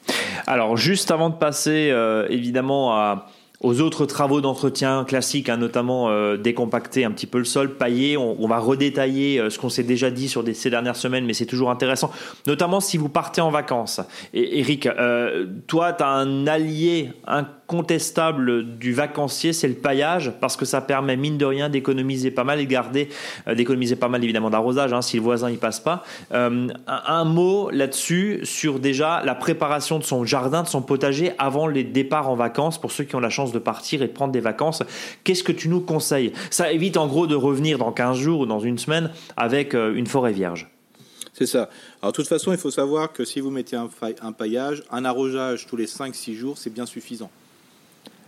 Alors 0.45 0.77
juste 0.77 1.11
avant 1.11 1.29
de 1.29 1.35
passer 1.35 1.89
euh, 1.91 2.27
évidemment 2.29 2.93
à 2.93 3.29
aux 3.61 3.81
autres 3.81 4.05
travaux 4.05 4.39
d'entretien 4.39 5.03
classiques, 5.03 5.49
hein, 5.49 5.57
notamment 5.57 6.09
euh, 6.09 6.37
décompacter 6.37 7.05
un 7.05 7.11
petit 7.11 7.25
peu 7.25 7.39
le 7.39 7.45
sol, 7.45 7.75
pailler. 7.75 8.15
On, 8.17 8.47
va 8.47 8.59
redétailler 8.59 9.39
euh, 9.39 9.49
ce 9.49 9.57
qu'on 9.57 9.69
s'est 9.69 9.83
déjà 9.83 10.11
dit 10.11 10.29
sur 10.29 10.43
ces 10.53 10.69
dernières 10.69 10.95
semaines, 10.95 11.25
mais 11.25 11.33
c'est 11.33 11.45
toujours 11.45 11.71
intéressant, 11.71 12.11
notamment 12.45 12.79
si 12.79 12.97
vous 12.97 13.09
partez 13.09 13.41
en 13.41 13.49
vacances. 13.49 13.99
Et 14.33 14.59
Eric, 14.59 14.87
toi, 15.67 15.93
tu 15.93 16.03
as 16.03 16.09
un 16.09 16.47
allié, 16.47 17.09
un 17.25 17.47
contestable 17.67 18.77
du 18.77 18.93
vacancier, 18.93 19.53
c'est 19.53 19.67
le 19.67 19.75
paillage, 19.75 20.31
parce 20.39 20.55
que 20.55 20.65
ça 20.65 20.81
permet, 20.81 21.17
mine 21.17 21.37
de 21.37 21.45
rien, 21.45 21.69
d'économiser 21.69 22.31
pas 22.31 22.45
mal 22.45 22.59
et 22.59 22.65
garder, 22.65 23.09
euh, 23.47 23.55
d'économiser 23.55 23.97
pas 23.97 24.07
mal 24.07 24.23
évidemment 24.23 24.49
d'arrosage, 24.49 24.93
hein, 24.93 25.01
si 25.01 25.17
le 25.17 25.23
voisin 25.23 25.51
y 25.51 25.57
passe 25.57 25.81
pas. 25.81 26.03
Euh, 26.33 26.69
un, 26.87 27.25
mot 27.25 27.69
là-dessus 27.71 28.39
sur 28.43 28.79
déjà 28.79 29.21
la 29.25 29.35
préparation 29.35 29.99
de 29.99 30.03
son 30.03 30.23
jardin, 30.23 30.63
de 30.63 30.67
son 30.67 30.81
potager 30.81 31.33
avant 31.37 31.67
les 31.67 31.83
départs 31.83 32.29
en 32.29 32.35
vacances, 32.35 32.79
pour 32.79 32.91
ceux 32.91 33.03
qui 33.03 33.15
ont 33.15 33.19
la 33.19 33.29
chance 33.29 33.46
de 33.51 33.59
partir 33.59 34.01
et 34.01 34.07
de 34.07 34.13
prendre 34.13 34.33
des 34.33 34.39
vacances. 34.39 34.83
Qu'est-ce 35.23 35.43
que 35.43 35.51
tu 35.51 35.69
nous 35.69 35.81
conseilles? 35.81 36.33
Ça 36.49 36.71
évite 36.71 36.97
en 36.97 37.07
gros 37.07 37.27
de 37.27 37.35
revenir 37.35 37.77
dans 37.77 37.91
15 37.91 38.17
jours 38.17 38.41
ou 38.41 38.45
dans 38.45 38.59
une 38.59 38.77
semaine 38.77 39.11
avec 39.35 39.73
euh, 39.73 39.93
une 39.95 40.07
forêt 40.07 40.33
vierge. 40.33 40.67
C'est 41.33 41.45
ça. 41.45 41.69
Alors, 42.01 42.13
de 42.13 42.15
toute 42.15 42.27
façon, 42.27 42.51
il 42.51 42.57
faut 42.57 42.71
savoir 42.71 43.13
que 43.13 43.23
si 43.23 43.41
vous 43.41 43.51
mettez 43.51 43.75
un, 43.75 44.31
paillage, 44.31 44.83
un 44.89 45.05
arrosage 45.05 45.67
tous 45.67 45.75
les 45.75 45.85
5-6 45.85 46.33
jours, 46.33 46.57
c'est 46.57 46.71
bien 46.71 46.87
suffisant. 46.87 47.29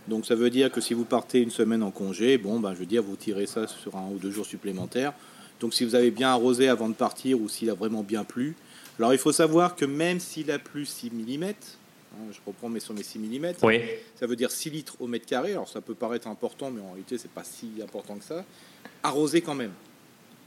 Donc 0.06 0.26
ça 0.26 0.34
veut 0.34 0.50
dire 0.50 0.70
que 0.70 0.80
si 0.80 0.94
vous 0.94 1.04
partez 1.04 1.40
une 1.40 1.50
semaine 1.50 1.82
en 1.82 1.90
congé, 1.90 2.38
bon, 2.38 2.60
ben, 2.60 2.72
je 2.72 2.78
veux 2.78 2.86
dire, 2.86 3.02
vous 3.02 3.16
tirez 3.16 3.46
ça 3.46 3.66
sur 3.66 3.96
un 3.96 4.08
ou 4.12 4.18
deux 4.18 4.30
jours 4.30 4.46
supplémentaires. 4.46 5.12
Donc 5.60 5.74
si 5.74 5.84
vous 5.84 5.94
avez 5.94 6.10
bien 6.10 6.30
arrosé 6.30 6.68
avant 6.68 6.88
de 6.88 6.94
partir 6.94 7.40
ou 7.40 7.48
s'il 7.48 7.68
a 7.70 7.74
vraiment 7.74 8.02
bien 8.02 8.24
plu. 8.24 8.56
Alors 8.98 9.12
il 9.12 9.18
faut 9.18 9.32
savoir 9.32 9.76
que 9.76 9.84
même 9.84 10.20
s'il 10.20 10.50
a 10.50 10.58
plu 10.58 10.86
6 10.86 11.10
mm, 11.10 11.52
je 12.30 12.38
reprends 12.46 12.68
mes 12.68 12.80
sur 12.80 12.94
mes 12.94 13.02
6 13.02 13.18
mm, 13.18 13.52
ça 14.16 14.26
veut 14.26 14.36
dire 14.36 14.50
6 14.50 14.70
litres 14.70 14.96
au 15.00 15.06
mètre 15.06 15.26
carré. 15.26 15.52
Alors 15.52 15.68
ça 15.68 15.80
peut 15.80 15.94
paraître 15.94 16.28
important, 16.28 16.70
mais 16.70 16.80
en 16.80 16.92
réalité 16.92 17.18
c'est 17.18 17.30
pas 17.30 17.44
si 17.44 17.70
important 17.82 18.16
que 18.16 18.24
ça. 18.24 18.44
Arroser 19.02 19.40
quand 19.40 19.54
même. 19.54 19.72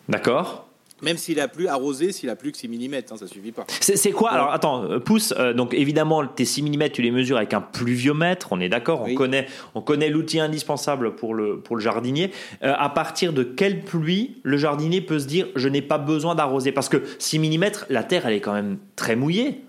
D'accord. 0.09 0.69
Même 1.01 1.17
s'il 1.17 1.39
a 1.41 1.49
plu, 1.49 1.67
arrosé, 1.67 2.13
s'il 2.13 2.29
a 2.29 2.35
plus 2.35 2.51
que 2.53 2.57
6 2.57 2.69
mm, 2.69 2.93
hein, 2.93 3.17
ça 3.17 3.27
suffit 3.27 3.51
pas. 3.51 3.65
C'est 3.81 4.11
quoi? 4.11 4.31
Alors 4.31 4.51
attends, 4.51 4.85
euh, 4.85 4.99
pouce. 4.99 5.33
Euh, 5.37 5.53
donc 5.53 5.73
évidemment, 5.73 6.25
tes 6.25 6.45
6 6.45 6.63
mm, 6.63 6.89
tu 6.93 7.01
les 7.01 7.11
mesures 7.11 7.37
avec 7.37 7.53
un 7.53 7.59
pluviomètre, 7.59 8.49
on 8.51 8.61
est 8.61 8.69
d'accord, 8.69 9.01
on 9.05 9.13
connaît, 9.13 9.47
on 9.75 9.81
connaît 9.81 10.09
l'outil 10.09 10.39
indispensable 10.39 11.15
pour 11.15 11.33
le, 11.33 11.59
pour 11.59 11.75
le 11.75 11.81
jardinier. 11.81 12.31
Euh, 12.63 12.73
à 12.77 12.89
partir 12.89 13.33
de 13.33 13.43
quelle 13.43 13.81
pluie 13.81 14.37
le 14.43 14.57
jardinier 14.57 15.01
peut 15.01 15.19
se 15.19 15.27
dire 15.27 15.47
je 15.55 15.67
n'ai 15.67 15.81
pas 15.81 15.97
besoin 15.97 16.35
d'arroser? 16.35 16.71
Parce 16.71 16.87
que 16.87 17.03
6 17.19 17.39
mm, 17.39 17.65
la 17.89 18.03
terre, 18.03 18.25
elle 18.25 18.35
est 18.35 18.41
quand 18.41 18.53
même 18.53 18.77
très 18.95 19.17
mouillée. 19.17 19.65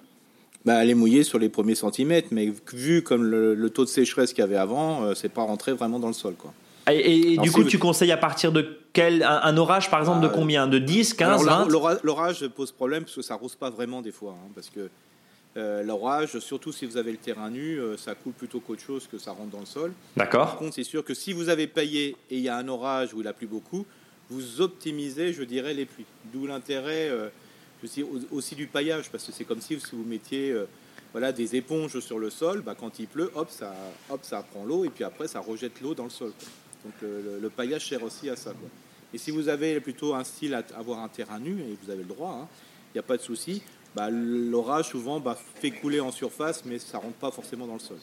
Bah, 0.64 0.82
elle 0.82 0.90
est 0.90 0.94
mouillée 0.94 1.24
sur 1.24 1.38
les 1.38 1.48
premiers 1.48 1.74
centimètres, 1.74 2.28
mais 2.30 2.52
vu 2.72 3.02
comme 3.02 3.24
le, 3.24 3.68
taux 3.70 3.84
de 3.84 3.90
sécheresse 3.90 4.32
qu'il 4.32 4.40
y 4.40 4.42
avait 4.42 4.56
avant, 4.56 5.14
c'est 5.14 5.28
pas 5.28 5.42
rentré 5.42 5.72
vraiment 5.72 5.98
dans 5.98 6.06
le 6.06 6.14
sol. 6.14 6.34
quoi. 6.34 6.54
Et, 6.90 7.36
du 7.38 7.50
coup, 7.50 7.64
tu 7.64 7.78
conseilles 7.78 8.12
à 8.12 8.16
partir 8.16 8.52
de 8.52 8.78
quel 8.92 9.22
un, 9.22 9.56
orage, 9.56 9.90
par 9.90 10.00
exemple, 10.00 10.20
de 10.20 10.28
ah, 10.28 10.34
combien? 10.34 10.66
De 10.66 10.78
10, 10.78 11.14
15, 11.14 11.44
20 11.44 11.68
L'orage 12.02 12.46
pose 12.48 12.72
problème 12.72 13.04
parce 13.04 13.16
que 13.16 13.22
ça 13.22 13.34
rose 13.34 13.54
pas 13.56 13.70
vraiment 13.70 14.02
des 14.02 14.12
fois. 14.12 14.36
Hein, 14.38 14.50
parce 14.54 14.70
que 14.70 14.88
euh, 15.56 15.82
l'orage, 15.82 16.38
surtout 16.40 16.72
si 16.72 16.84
vous 16.84 16.96
avez 16.96 17.12
le 17.12 17.18
terrain 17.18 17.48
nu, 17.48 17.78
euh, 17.78 17.96
ça 17.96 18.14
coule 18.14 18.32
plutôt 18.32 18.60
qu'autre 18.60 18.82
chose 18.82 19.08
que 19.10 19.18
ça 19.18 19.30
rentre 19.30 19.50
dans 19.50 19.60
le 19.60 19.66
sol. 19.66 19.92
D'accord. 20.16 20.46
Par 20.46 20.56
contre, 20.56 20.74
c'est 20.74 20.84
sûr 20.84 21.04
que 21.04 21.14
si 21.14 21.32
vous 21.32 21.48
avez 21.48 21.66
payé 21.66 22.16
et 22.30 22.36
il 22.36 22.40
y 22.40 22.48
a 22.48 22.56
un 22.56 22.68
orage 22.68 23.14
où 23.14 23.20
il 23.20 23.28
a 23.28 23.32
plu 23.32 23.46
beaucoup, 23.46 23.86
vous 24.30 24.60
optimisez, 24.60 25.32
je 25.32 25.42
dirais, 25.42 25.74
les 25.74 25.86
pluies. 25.86 26.06
D'où 26.32 26.46
l'intérêt 26.46 27.08
euh, 27.08 27.28
aussi 28.30 28.54
du 28.54 28.66
paillage, 28.66 29.10
parce 29.10 29.24
que 29.24 29.32
c'est 29.32 29.44
comme 29.44 29.60
si, 29.60 29.76
vous 29.76 30.04
mettiez 30.04 30.54
voilà, 31.12 31.32
des 31.32 31.56
éponges 31.56 32.00
sur 32.00 32.18
le 32.18 32.30
sol, 32.30 32.62
bah, 32.62 32.74
quand 32.78 32.98
il 32.98 33.06
pleut, 33.06 33.30
hop, 33.34 33.48
ça, 33.50 33.74
hop, 34.10 34.20
ça 34.22 34.42
prend 34.42 34.64
l'eau 34.64 34.84
et 34.84 34.88
puis 34.88 35.04
après 35.04 35.28
ça 35.28 35.40
rejette 35.40 35.80
l'eau 35.80 35.94
dans 35.94 36.04
le 36.04 36.10
sol. 36.10 36.32
Donc 36.84 36.94
le, 37.02 37.48
paillage 37.50 37.88
sert 37.88 38.02
aussi 38.02 38.28
à 38.28 38.36
ça. 38.36 38.52
Et 39.12 39.18
si 39.18 39.30
vous 39.30 39.48
avez 39.48 39.78
plutôt 39.80 40.14
un 40.14 40.24
style 40.24 40.54
à 40.54 40.64
avoir 40.76 40.98
un 40.98 41.08
terrain 41.08 41.38
nu, 41.38 41.60
et 41.60 41.78
vous 41.82 41.90
avez 41.90 42.02
le 42.02 42.08
droit, 42.08 42.36
il 42.36 42.42
hein, 42.42 42.48
n'y 42.96 42.98
a 42.98 43.02
pas 43.02 43.16
de 43.16 43.22
souci, 43.22 43.62
bah, 43.94 44.08
l'orage 44.10 44.88
souvent 44.88 45.20
bah, 45.20 45.38
fait 45.54 45.70
couler 45.70 46.00
en 46.00 46.10
surface, 46.10 46.64
mais 46.64 46.78
ça 46.78 46.98
ne 46.98 47.04
rentre 47.04 47.16
pas 47.16 47.30
forcément 47.30 47.66
dans 47.66 47.74
le 47.74 47.78
sol. 47.78 47.96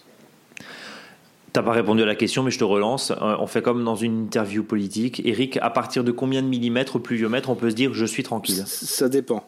T'as 1.53 1.63
pas 1.63 1.73
répondu 1.73 2.01
à 2.01 2.05
la 2.05 2.15
question, 2.15 2.43
mais 2.43 2.51
je 2.51 2.59
te 2.59 2.63
relance. 2.63 3.11
Euh, 3.11 3.35
on 3.39 3.45
fait 3.45 3.61
comme 3.61 3.83
dans 3.83 3.97
une 3.97 4.23
interview 4.23 4.63
politique. 4.63 5.21
Eric, 5.25 5.57
à 5.57 5.69
partir 5.69 6.05
de 6.05 6.11
combien 6.11 6.41
de 6.41 6.47
millimètres 6.47 6.95
au 6.95 6.99
pluviomètre 6.99 7.49
on 7.49 7.55
peut 7.55 7.69
se 7.69 7.75
dire 7.75 7.93
je 7.93 8.05
suis 8.05 8.23
tranquille? 8.23 8.63
Ça 8.65 9.09
dépend. 9.09 9.45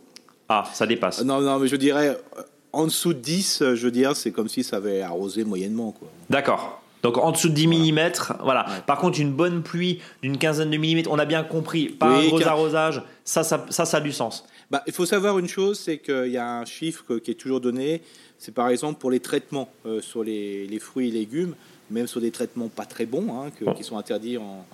Ah, 0.56 0.66
ça 0.72 0.86
dépasse. 0.86 1.24
Non, 1.24 1.42
non, 1.42 1.58
mais 1.58 1.68
je 1.68 1.76
dirais 1.76 2.10
euh, 2.10 2.42
en 2.74 2.86
dessous 2.86 3.14
de 3.14 3.20
10, 3.20 3.74
je 3.74 3.86
veux 3.86 3.92
dire, 3.92 4.16
c'est 4.16 4.32
comme 4.32 4.48
si 4.48 4.64
ça 4.64 4.78
avait 4.78 5.02
arrosé 5.02 5.44
moyennement. 5.44 5.96
D'accord. 6.30 6.84
Donc 7.02 7.18
en 7.18 7.32
dessous 7.32 7.50
de 7.50 7.56
10 7.56 7.68
mm, 7.68 8.12
voilà. 8.44 8.66
Par 8.86 9.00
contre, 9.00 9.20
une 9.20 9.34
bonne 9.34 9.64
pluie 9.64 10.00
d'une 10.22 10.38
quinzaine 10.38 10.70
de 10.70 10.78
millimètres, 10.78 11.10
on 11.12 11.18
a 11.18 11.26
bien 11.26 11.44
compris, 11.44 11.90
pas 11.90 12.08
un 12.08 12.28
gros 12.28 12.42
arrosage, 12.44 13.02
ça 13.26 13.44
ça, 13.44 13.66
ça, 13.70 13.98
a 13.98 14.00
du 14.00 14.12
sens. 14.12 14.46
Bah, 14.70 14.84
il 14.88 14.94
faut 14.94 15.06
savoir 15.06 15.40
une 15.40 15.48
chose, 15.48 15.80
c'est 15.80 15.98
qu'il 15.98 16.32
y 16.32 16.38
a 16.38 16.60
un 16.60 16.66
chiffre 16.66 17.18
qui 17.18 17.32
est 17.32 17.36
toujours 17.36 17.60
donné, 17.60 18.02
c'est 18.38 18.54
par 18.54 18.70
exemple 18.70 19.00
pour 19.00 19.12
les 19.12 19.20
traitements 19.20 19.70
euh, 19.86 20.02
sur 20.02 20.24
les, 20.24 20.80
fruits 20.80 21.10
et 21.10 21.12
légumes, 21.12 21.56
même 21.90 22.08
sur 22.08 22.22
des 22.22 22.32
traitements 22.32 22.70
pas 22.70 22.86
très 22.86 23.06
bons, 23.06 23.28
hein, 23.34 23.74
qui 23.76 23.84
sont 23.84 23.98
interdits, 23.98 24.38
en, 24.38 24.66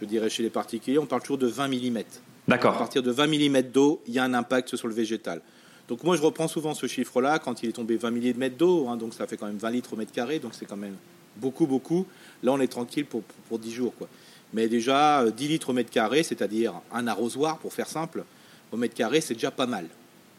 je 0.00 0.06
dirais, 0.06 0.28
chez 0.28 0.42
les 0.42 0.50
particuliers, 0.50 0.98
on 0.98 1.06
parle 1.06 1.22
toujours 1.22 1.38
de 1.38 1.46
20 1.46 1.68
mm. 1.68 2.02
D'accord. 2.48 2.74
À 2.74 2.78
partir 2.78 3.02
de 3.02 3.10
20 3.10 3.26
mm 3.26 3.62
d'eau, 3.62 4.02
il 4.06 4.14
y 4.14 4.18
a 4.18 4.24
un 4.24 4.34
impact 4.34 4.76
sur 4.76 4.88
le 4.88 4.94
végétal. 4.94 5.40
Donc 5.88 6.02
moi, 6.02 6.16
je 6.16 6.22
reprends 6.22 6.48
souvent 6.48 6.74
ce 6.74 6.86
chiffre-là 6.86 7.38
quand 7.38 7.62
il 7.62 7.68
est 7.68 7.72
tombé 7.72 7.96
20 7.96 8.10
mm 8.10 8.48
d'eau, 8.50 8.88
hein, 8.88 8.96
donc 8.96 9.14
ça 9.14 9.26
fait 9.26 9.36
quand 9.36 9.46
même 9.46 9.58
20 9.58 9.70
litres 9.70 9.92
au 9.92 9.96
mètre 9.96 10.12
carré, 10.12 10.38
donc 10.38 10.52
c'est 10.54 10.66
quand 10.66 10.76
même 10.76 10.96
beaucoup, 11.36 11.66
beaucoup. 11.66 12.06
Là, 12.42 12.52
on 12.52 12.60
est 12.60 12.66
tranquille 12.66 13.06
pour, 13.06 13.22
pour, 13.22 13.58
10 13.58 13.72
jours. 13.72 13.94
Quoi. 13.96 14.08
Mais 14.52 14.68
déjà, 14.68 15.24
10 15.30 15.48
litres 15.48 15.70
au 15.70 15.72
mètre 15.72 15.90
carré, 15.90 16.22
c'est-à-dire 16.22 16.74
un 16.92 17.06
arrosoir, 17.06 17.58
pour 17.58 17.72
faire 17.72 17.88
simple, 17.88 18.24
au 18.72 18.76
mètre 18.76 18.94
carré, 18.94 19.20
c'est 19.20 19.34
déjà 19.34 19.50
pas 19.50 19.66
mal. 19.66 19.86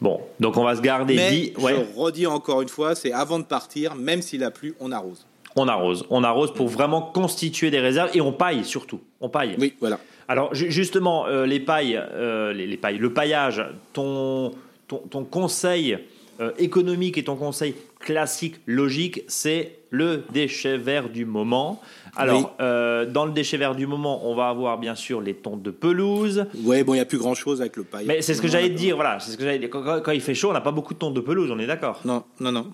Bon, 0.00 0.20
donc 0.38 0.56
on 0.56 0.64
va 0.64 0.76
se 0.76 0.80
garder 0.80 1.16
Mais 1.16 1.30
10. 1.30 1.52
Je 1.58 1.98
redis 1.98 2.26
encore 2.26 2.62
une 2.62 2.68
fois, 2.68 2.94
c'est 2.94 3.12
avant 3.12 3.38
de 3.38 3.44
partir, 3.44 3.94
même 3.94 4.22
s'il 4.22 4.44
a 4.44 4.50
plu, 4.50 4.74
on 4.80 4.92
arrose. 4.92 5.26
On 5.56 5.66
arrose. 5.66 6.04
On 6.10 6.22
arrose 6.22 6.52
pour 6.52 6.68
vraiment 6.68 7.02
constituer 7.02 7.70
des 7.70 7.80
réserves 7.80 8.10
et 8.14 8.20
on 8.20 8.32
paille 8.32 8.64
surtout. 8.64 9.00
On 9.20 9.28
paille. 9.28 9.56
Oui, 9.58 9.74
voilà. 9.80 9.98
Alors 10.28 10.54
justement, 10.54 11.26
euh, 11.26 11.46
les 11.46 11.58
pailles, 11.58 11.96
euh, 11.96 12.52
les, 12.52 12.76
pailles, 12.76 12.98
le 12.98 13.12
paillage, 13.12 13.64
ton, 13.94 14.52
ton, 14.86 15.24
conseil 15.24 15.98
euh, 16.38 16.52
économique 16.58 17.16
et 17.16 17.24
ton 17.24 17.34
conseil 17.34 17.74
classique, 17.98 18.56
logique, 18.66 19.24
c'est 19.26 19.78
le 19.88 20.22
déchet 20.30 20.76
vert 20.76 21.08
du 21.08 21.24
moment. 21.24 21.80
Alors, 22.14 22.54
dans 22.58 23.24
le 23.24 23.32
déchet 23.32 23.56
vert 23.56 23.74
du 23.74 23.86
moment, 23.86 24.28
on 24.28 24.34
va 24.34 24.48
avoir 24.48 24.78
bien 24.78 24.94
sûr 24.94 25.22
les 25.22 25.34
tontes 25.34 25.62
de 25.62 25.70
pelouse. 25.70 26.46
Oui, 26.62 26.82
bon, 26.82 26.92
il 26.92 26.98
n'y 26.98 27.02
a 27.02 27.06
plus 27.06 27.18
grand-chose 27.18 27.62
avec 27.62 27.76
le 27.76 27.84
paille. 27.84 28.04
Mais 28.06 28.20
c'est 28.20 28.34
ce 28.34 28.42
que 28.42 28.48
j'allais 28.48 28.68
te 28.68 28.76
dire, 28.76 28.96
voilà. 28.96 29.18
C'est 29.20 29.30
ce 29.30 29.38
que 29.38 29.44
j'allais 29.44 29.70
quand, 29.70 30.02
quand, 30.02 30.12
il 30.12 30.20
fait 30.20 30.34
chaud, 30.34 30.50
on 30.50 30.52
n'a 30.52 30.60
pas 30.60 30.72
beaucoup 30.72 30.92
de 30.92 30.98
tontes 30.98 31.14
de 31.14 31.20
pelouse, 31.20 31.50
on 31.50 31.58
est 31.58 31.66
d'accord 31.66 32.02
Non, 32.04 32.24
non, 32.38 32.52
non. 32.52 32.70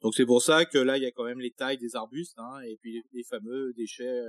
Donc 0.00 0.14
c'est 0.14 0.26
pour 0.26 0.42
ça 0.42 0.64
que 0.64 0.78
là, 0.78 0.96
il 0.96 1.02
y 1.02 1.06
a 1.06 1.10
quand 1.10 1.24
même 1.24 1.40
les 1.40 1.50
tailles 1.50 1.78
des 1.78 1.96
arbustes 1.96 2.38
hein, 2.38 2.60
et 2.68 2.76
puis 2.80 3.02
les, 3.12 3.24
fameux 3.24 3.72
déchets, 3.76 4.20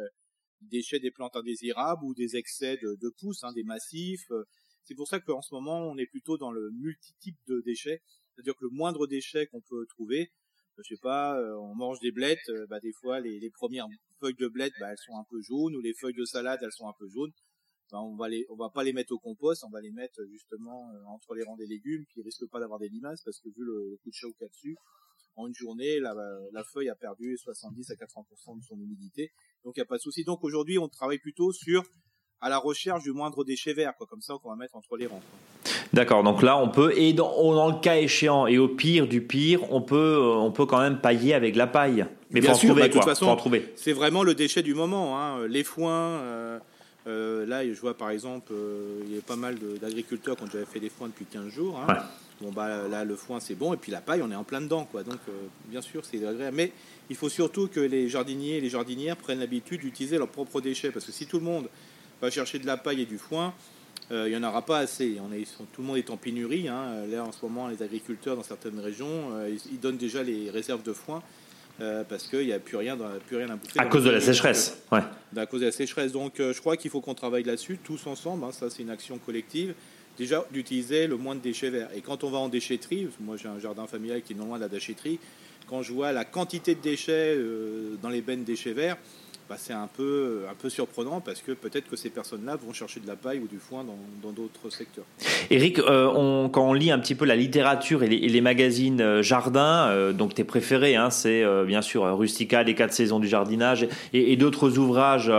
déchets 0.70 1.00
des 1.00 1.12
plantes 1.12 1.36
indésirables 1.36 2.04
ou 2.04 2.14
des 2.14 2.36
excès 2.36 2.78
de, 2.78 3.10
pousses, 3.20 3.44
hein, 3.44 3.54
des 3.54 3.64
massifs. 3.64 4.32
C'est 4.84 4.96
pour 4.96 5.08
ça 5.08 5.20
qu'en 5.20 5.42
ce 5.42 5.54
moment, 5.54 5.80
on 5.80 5.98
est 5.98 6.06
plutôt 6.06 6.38
dans 6.38 6.52
le 6.52 6.70
multitype 6.72 7.38
de 7.48 7.62
déchets, 7.62 8.02
c'est-à-dire 8.34 8.56
que 8.56 8.66
le 8.66 8.70
moindre 8.72 9.08
déchet 9.08 9.48
qu'on 9.48 9.62
peut 9.62 9.86
trouver, 9.88 10.32
je 10.78 10.96
sais 10.96 11.02
pas, 11.02 11.40
euh, 11.40 11.56
on 11.56 11.76
mange 11.76 12.00
des 12.00 12.12
blettes, 12.12 12.50
euh, 12.50 12.66
bah, 12.68 12.80
des 12.80 12.92
fois 12.92 13.20
les, 13.20 13.50
premières 13.52 13.88
feuilles 14.20 14.36
de 14.36 14.48
blettes, 14.48 14.74
bah, 14.80 14.92
elles 14.92 14.98
sont 15.06 15.18
un 15.18 15.26
peu 15.30 15.42
jaunes, 15.42 15.76
ou 15.76 15.82
les 15.82 15.94
feuilles 15.94 16.16
de 16.16 16.26
salade, 16.26 16.60
elles 16.62 16.72
sont 16.72 16.88
un 16.88 16.94
peu 17.00 17.08
jaunes. 17.08 17.32
Bah, 17.92 18.02
on 18.02 18.16
va 18.16 18.30
les, 18.30 18.46
on 18.50 18.56
va 18.56 18.70
pas 18.70 18.84
les 18.84 18.94
mettre 18.94 19.14
au 19.14 19.20
compost, 19.20 19.64
on 19.64 19.70
va 19.70 19.82
les 19.82 19.92
mettre 19.92 20.22
justement 20.32 20.92
entre 21.08 21.34
les 21.36 21.44
rangs 21.44 21.56
des 21.56 21.68
légumes, 21.68 22.06
qui 22.14 22.22
risquent 22.22 22.50
pas 22.50 22.60
d'avoir 22.60 22.80
des 22.80 22.90
limaces 22.90 23.22
parce 23.24 23.40
que 23.40 23.50
vu 23.50 23.64
le, 23.64 23.90
le 23.92 23.98
coup 23.98 24.10
de 24.10 24.16
chaud 24.16 24.34
qu'il 24.34 24.44
y 24.44 24.46
a 24.46 24.50
dessus, 24.50 24.76
en 25.36 25.48
une 25.48 25.56
journée, 25.56 26.00
la, 26.00 26.14
la 26.52 26.64
feuille 26.64 26.90
a 26.90 26.96
perdu 26.96 27.38
70 27.38 27.92
à 27.92 27.96
80% 27.96 28.60
de 28.60 28.64
son 28.64 28.80
humidité. 28.80 29.32
Donc 29.64 29.76
il 29.76 29.80
n'y 29.80 29.84
a 29.84 29.88
pas 29.88 29.98
de 29.98 30.02
souci. 30.02 30.24
Donc 30.24 30.44
aujourd'hui, 30.44 30.78
on 30.78 30.88
travaille 30.88 31.20
plutôt 31.20 31.52
sur 31.52 31.84
à 32.42 32.50
la 32.50 32.58
recherche 32.58 33.04
du 33.04 33.12
moindre 33.12 33.44
déchet 33.44 33.74
vert, 33.74 33.94
quoi, 33.98 34.08
comme 34.08 34.22
ça 34.22 34.36
qu'on 34.42 34.50
va 34.50 34.56
mettre 34.56 34.76
entre 34.76 34.98
les 34.98 35.08
rangs. 35.08 35.22
D'accord, 35.94 36.24
donc 36.24 36.42
là 36.42 36.58
on 36.58 36.70
peut, 36.70 36.94
et 36.98 37.14
dans, 37.14 37.32
dans, 37.54 37.72
le 37.72 37.80
cas 37.80 37.98
échéant, 37.98 38.48
et 38.48 38.58
au 38.58 38.68
pire 38.68 39.08
du 39.08 39.22
pire, 39.22 39.72
on 39.72 39.82
peut, 39.82 40.20
on 40.22 40.52
peut 40.52 40.66
quand 40.66 40.80
même 40.80 41.00
pailler 41.00 41.34
avec 41.34 41.56
la 41.56 41.68
paille. 41.68 42.06
Mais 42.32 42.42
Bien 42.42 42.54
sûr, 42.54 42.70
trouver, 42.70 42.84
bah, 42.84 42.88
de 42.90 42.94
toute 42.94 43.04
façon, 43.04 43.38
c'est 43.76 43.94
vraiment 43.94 44.24
le 44.24 44.36
déchet 44.36 44.62
du 44.62 44.74
moment. 44.74 45.20
Hein. 45.20 45.48
Les 45.48 45.64
foins, 45.64 46.20
euh, 46.20 46.60
euh, 47.08 47.46
là 47.46 47.66
je 47.66 47.80
vois 47.80 47.96
par 47.96 48.10
exemple, 48.10 48.52
euh, 48.52 49.02
il 49.08 49.16
y 49.16 49.18
a 49.18 49.22
pas 49.22 49.36
mal 49.36 49.56
d'agriculteurs 49.82 50.36
qui 50.36 50.44
ont 50.44 50.48
déjà 50.48 50.66
fait 50.66 50.80
des 50.80 50.90
foins 50.90 51.08
depuis 51.08 51.26
15 51.26 51.48
jours. 51.50 51.80
Hein. 51.80 51.98
Bon 52.42 52.52
bah 52.52 52.88
là 52.90 53.06
le 53.06 53.16
foin 53.16 53.40
c'est 53.40 53.56
bon 53.56 53.74
et 53.74 53.78
puis 53.78 53.94
la 53.94 54.02
paille 54.02 54.22
on 54.22 54.30
est 54.30 54.36
en 54.36 54.44
plein 54.44 54.60
dedans 54.60 54.86
quoi. 54.86 55.04
Donc 55.04 55.20
euh, 55.30 55.32
bien 55.68 55.82
sûr 55.82 56.04
c'est 56.04 56.26
agréable. 56.26 56.56
Mais 56.56 56.72
il 57.10 57.16
faut 57.16 57.30
surtout 57.30 57.68
que 57.68 57.80
les 57.80 58.10
jardiniers 58.10 58.58
et 58.58 58.62
les 58.62 58.70
jardinières 58.70 59.16
prennent 59.16 59.40
l'habitude 59.40 59.82
d'utiliser 59.82 60.18
leurs 60.18 60.28
propres 60.30 60.60
déchets 60.60 60.92
parce 60.92 61.06
que 61.06 61.14
si 61.14 61.28
tout 61.28 61.40
le 61.40 61.46
monde 61.46 61.70
va 62.22 62.30
chercher 62.30 62.60
de 62.60 62.66
la 62.66 62.76
paille 62.76 63.02
et 63.02 63.06
du 63.06 63.18
foin, 63.18 63.54
euh, 64.12 64.28
il 64.28 64.32
n'y 64.32 64.38
en 64.38 64.48
aura 64.48 64.64
pas 64.64 64.80
assez. 64.80 65.18
On 65.26 65.34
est, 65.34 65.46
tout 65.72 65.82
le 65.82 65.88
monde 65.88 65.98
est 65.98 66.10
en 66.10 66.18
pénurie. 66.18 66.68
Hein. 66.68 67.06
Là 67.10 67.24
en 67.24 67.32
ce 67.32 67.38
moment 67.42 67.70
les 67.70 67.82
agriculteurs 67.82 68.36
dans 68.36 68.44
certaines 68.44 68.80
régions 68.80 69.32
euh, 69.36 69.56
ils, 69.72 69.80
donnent 69.80 69.98
déjà 69.98 70.22
les 70.22 70.50
réserves 70.50 70.84
de 70.84 70.92
foin. 70.92 71.24
parce 71.80 72.28
qu'il 72.28 72.46
n'y 72.48 72.54
a 72.54 72.60
plus 72.60 72.76
rien, 72.76 72.98
plus 73.28 73.38
rien 73.38 73.50
à 73.50 73.56
bouffer. 73.56 73.80
À 73.80 73.86
cause 73.86 74.04
de 74.04 74.10
la 74.10 74.20
sécheresse, 74.20 74.78
ouais. 74.92 75.04
À 75.38 75.46
cause 75.46 75.62
de 75.62 75.68
la 75.68 75.72
sécheresse. 75.72 76.12
Donc, 76.12 76.34
je 76.38 76.60
crois 76.60 76.76
qu'il 76.76 76.92
faut 76.92 77.02
qu'on 77.02 77.16
travaille 77.16 77.44
là-dessus, 77.44 77.80
tous 77.82 78.08
ensemble. 78.08 78.44
Hein. 78.44 78.52
ça, 78.52 78.70
c'est 78.70 78.82
une 78.82 78.90
action 78.90 79.18
collective 79.20 79.74
déjà 80.18 80.46
d'utiliser 80.52 81.08
le 81.08 81.18
moins 81.18 81.36
de 81.36 81.42
déchets 81.42 81.70
verts. 81.70 81.90
Et 81.96 82.02
quand 82.02 82.24
on 82.24 82.30
va 82.30 82.38
en 82.38 82.50
déchetterie, 82.50 83.08
moi 83.20 83.38
j'ai 83.38 83.48
un 83.48 83.60
jardin 83.60 83.88
familial 83.88 84.22
qui 84.22 84.34
est 84.34 84.36
non 84.36 84.46
loin 84.46 84.58
de 84.58 84.64
la 84.64 84.70
déchetterie, 84.70 85.20
quand 85.68 85.82
je 85.82 85.94
vois 85.94 86.12
la 86.12 86.26
quantité 86.26 86.76
de 86.76 86.82
déchets 86.82 87.36
euh, 87.36 87.96
dans 88.02 88.10
les 88.10 88.22
bennes 88.22 88.44
déchets 88.44 88.74
verts, 88.74 88.98
bah, 89.48 89.56
c'est 89.60 89.74
un 89.74 89.88
peu, 89.88 90.46
un 90.50 90.56
peu 90.56 90.70
surprenant 90.70 91.22
parce 91.22 91.42
que 91.42 91.52
peut-être 91.52 91.88
que 91.88 91.96
ces 91.96 92.10
personnes-là 92.10 92.56
vont 92.56 92.74
chercher 92.74 93.00
de 93.00 93.08
la 93.08 93.16
paille 93.16 93.40
ou 93.40 93.48
du 93.48 93.60
foin 93.60 93.86
dans 94.24 94.32
d'autres 94.32 94.72
secteurs. 94.72 95.06
Eric, 95.52 95.78
euh, 95.80 96.48
quand 96.50 96.68
on 96.68 96.74
lit 96.74 96.90
un 96.90 96.98
petit 96.98 97.14
peu 97.14 97.26
la 97.26 97.36
littérature 97.36 98.02
et 98.02 98.08
les, 98.08 98.42
magazines 98.42 99.02
euh, 99.02 99.22
jardin, 99.22 99.88
euh, 99.90 100.14
donc 100.14 100.34
tes 100.34 100.44
préférés, 100.44 100.96
hein, 100.96 101.12
c'est 101.12 101.44
bien 101.66 101.84
sûr 101.84 102.18
Rustica, 102.18 102.64
les 102.64 102.74
quatre 102.74 102.94
saisons 102.94 103.20
du 103.20 103.28
jardinage 103.28 103.88
et, 104.14 104.36
d'autres 104.36 104.78
ouvrages, 104.78 105.32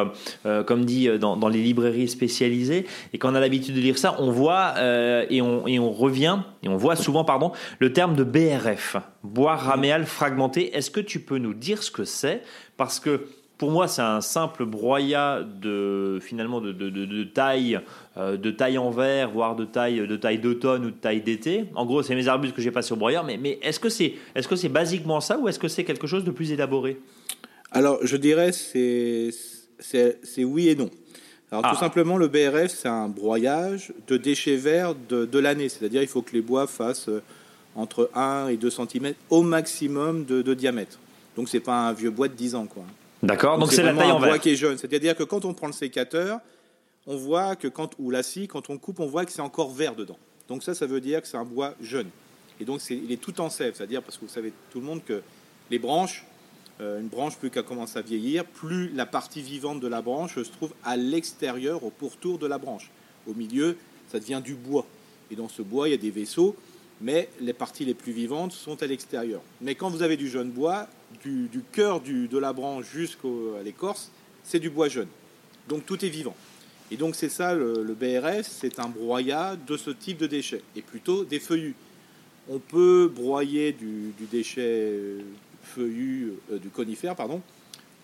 comme 0.66 0.84
dit, 0.84 1.08
dans, 1.18 1.36
dans, 1.36 1.48
les 1.48 1.62
librairies 1.62 2.08
spécialisées. 2.08 2.86
Et 3.12 3.18
quand 3.18 3.32
on 3.32 3.34
a 3.34 3.40
l'habitude 3.40 3.74
de 3.74 3.80
lire 3.80 3.98
ça, 3.98 4.16
on 4.18 4.30
voit 4.30 4.74
et, 5.30 5.42
on, 5.42 5.66
et 5.66 5.78
on 5.78 5.90
revient, 5.90 6.38
et 6.62 6.68
on 6.68 6.76
voit 6.76 6.96
souvent, 6.96 7.24
pardon, 7.24 7.52
le 7.78 7.92
terme 7.92 8.14
de 8.14 8.24
BRF, 8.24 8.96
bois 9.22 9.56
raméal 9.56 10.06
fragmenté. 10.06 10.74
Est-ce 10.76 10.90
que 10.90 11.00
tu 11.00 11.20
peux 11.20 11.38
nous 11.38 11.54
dire 11.54 11.82
ce 11.82 11.90
que 11.90 12.04
c'est? 12.04 12.42
Parce 12.76 13.00
que 13.00 13.26
pour 13.58 13.70
moi, 13.70 13.88
c'est 13.88 14.02
un 14.02 14.20
simple 14.20 14.66
broyat 14.66 15.42
de 15.42 16.18
finalement 16.20 16.60
de, 16.60 16.72
de, 16.72 17.24
taille, 17.24 17.80
euh, 18.18 18.36
de 18.36 18.50
taille 18.50 18.76
en 18.76 18.90
verre, 18.90 19.30
voire 19.30 19.56
de 19.56 19.64
taille 19.64 20.06
de 20.06 20.16
taille 20.16 20.38
d'automne 20.38 20.84
ou 20.84 20.90
de 20.90 20.96
taille 20.96 21.22
d'été. 21.22 21.64
En 21.74 21.86
gros, 21.86 22.02
c'est 22.02 22.14
mes 22.14 22.28
arbustes 22.28 22.54
que 22.54 22.60
j'ai 22.60 22.70
passés 22.70 22.92
au 22.92 22.96
broyat. 22.96 23.22
Mais, 23.22 23.38
mais 23.38 23.58
est-ce 23.62 23.80
que 23.80 23.88
c'est 23.88 24.14
est-ce 24.34 24.46
que 24.46 24.56
c'est 24.56 24.68
basiquement 24.68 25.20
ça 25.20 25.38
ou 25.38 25.48
est-ce 25.48 25.58
que 25.58 25.68
c'est 25.68 25.84
quelque 25.84 26.06
chose 26.06 26.24
de 26.24 26.30
plus 26.30 26.52
élaboré? 26.52 27.00
Alors, 27.72 27.98
je 28.02 28.16
dirais 28.16 28.52
c'est 28.52 29.30
c'est 29.78 30.44
oui 30.44 30.68
et 30.68 30.74
non. 30.74 30.90
Alors 31.50 31.62
tout 31.62 31.76
ah. 31.76 31.80
simplement, 31.80 32.18
le 32.18 32.28
BRF, 32.28 32.68
c'est 32.68 32.88
un 32.88 33.08
broyage 33.08 33.92
de 34.08 34.16
déchets 34.16 34.56
verts 34.56 34.94
de, 35.08 35.24
de 35.24 35.38
l'année. 35.38 35.68
C'est-à-dire, 35.68 36.02
il 36.02 36.08
faut 36.08 36.22
que 36.22 36.32
les 36.32 36.40
bois 36.40 36.66
fassent 36.66 37.08
euh, 37.08 37.22
entre 37.76 38.10
1 38.14 38.48
et 38.48 38.56
2 38.56 38.68
cm 38.68 39.14
au 39.30 39.42
maximum 39.42 40.24
de, 40.24 40.42
de 40.42 40.54
diamètre. 40.54 40.98
Donc, 41.36 41.48
c'est 41.48 41.60
pas 41.60 41.88
un 41.88 41.92
vieux 41.92 42.10
bois 42.10 42.26
de 42.28 42.34
10 42.34 42.56
ans, 42.56 42.66
quoi. 42.66 42.82
D'accord, 43.26 43.58
donc 43.58 43.72
c'est 43.72 43.82
la 43.82 43.92
taille 43.92 44.12
en 44.12 44.20
bois 44.20 44.38
qui 44.38 44.50
est 44.50 44.56
jeune. 44.56 44.78
C'est-à-dire 44.78 45.16
que 45.16 45.24
quand 45.24 45.44
on 45.44 45.52
prend 45.52 45.66
le 45.66 45.72
sécateur, 45.72 46.40
on 47.06 47.16
voit 47.16 47.56
que 47.56 47.68
quand, 47.68 47.90
ou 47.98 48.10
la 48.10 48.22
scie, 48.22 48.48
quand 48.48 48.70
on 48.70 48.78
coupe, 48.78 49.00
on 49.00 49.06
voit 49.06 49.24
que 49.24 49.32
c'est 49.32 49.42
encore 49.42 49.70
vert 49.72 49.94
dedans. 49.94 50.18
Donc 50.48 50.62
ça, 50.62 50.74
ça 50.74 50.86
veut 50.86 51.00
dire 51.00 51.22
que 51.22 51.28
c'est 51.28 51.36
un 51.36 51.44
bois 51.44 51.74
jeune. 51.80 52.08
Et 52.60 52.64
donc 52.64 52.80
il 52.88 53.10
est 53.10 53.20
tout 53.20 53.40
en 53.40 53.50
sève, 53.50 53.74
c'est-à-dire 53.74 54.02
parce 54.02 54.16
que 54.16 54.24
vous 54.24 54.30
savez 54.30 54.52
tout 54.70 54.80
le 54.80 54.86
monde 54.86 55.04
que 55.04 55.22
les 55.70 55.78
branches, 55.78 56.24
euh, 56.80 57.00
une 57.00 57.08
branche 57.08 57.36
plus 57.36 57.50
qu'elle 57.50 57.64
commence 57.64 57.96
à 57.96 58.02
vieillir, 58.02 58.44
plus 58.44 58.90
la 58.92 59.06
partie 59.06 59.42
vivante 59.42 59.80
de 59.80 59.88
la 59.88 60.02
branche 60.02 60.36
se 60.36 60.50
trouve 60.50 60.72
à 60.84 60.96
l'extérieur, 60.96 61.84
au 61.84 61.90
pourtour 61.90 62.38
de 62.38 62.46
la 62.46 62.58
branche. 62.58 62.90
Au 63.26 63.34
milieu, 63.34 63.76
ça 64.10 64.20
devient 64.20 64.40
du 64.42 64.54
bois. 64.54 64.86
Et 65.30 65.36
dans 65.36 65.48
ce 65.48 65.62
bois, 65.62 65.88
il 65.88 65.92
y 65.92 65.94
a 65.94 65.98
des 65.98 66.10
vaisseaux, 66.10 66.54
mais 67.00 67.28
les 67.40 67.52
parties 67.52 67.84
les 67.84 67.94
plus 67.94 68.12
vivantes 68.12 68.52
sont 68.52 68.82
à 68.82 68.86
l'extérieur. 68.86 69.40
Mais 69.60 69.74
quand 69.74 69.90
vous 69.90 70.02
avez 70.02 70.16
du 70.16 70.28
jeune 70.28 70.50
bois, 70.50 70.86
du, 71.22 71.62
cœur 71.72 72.00
de 72.00 72.38
la 72.38 72.52
branche 72.52 72.86
jusqu'à 72.92 73.28
l'écorce, 73.64 74.10
c'est 74.44 74.60
du 74.60 74.70
bois 74.70 74.88
jeune. 74.88 75.08
Donc 75.68 75.84
tout 75.86 76.04
est 76.04 76.08
vivant. 76.08 76.36
Et 76.90 76.96
donc 76.96 77.16
c'est 77.16 77.28
ça 77.28 77.54
le, 77.54 77.96
BRF, 77.98 78.46
c'est 78.46 78.78
un 78.78 78.88
broyat 78.88 79.56
de 79.56 79.76
ce 79.76 79.90
type 79.90 80.18
de 80.18 80.26
déchets, 80.26 80.62
et 80.76 80.82
plutôt 80.82 81.24
des 81.24 81.40
feuillus. 81.40 81.74
On 82.48 82.60
peut 82.60 83.10
broyer 83.12 83.72
du, 83.72 84.12
déchet 84.30 84.60
euh, 84.62 85.20
feuillu, 85.62 86.34
euh, 86.52 86.58
du 86.58 86.68
conifère, 86.68 87.16
pardon, 87.16 87.42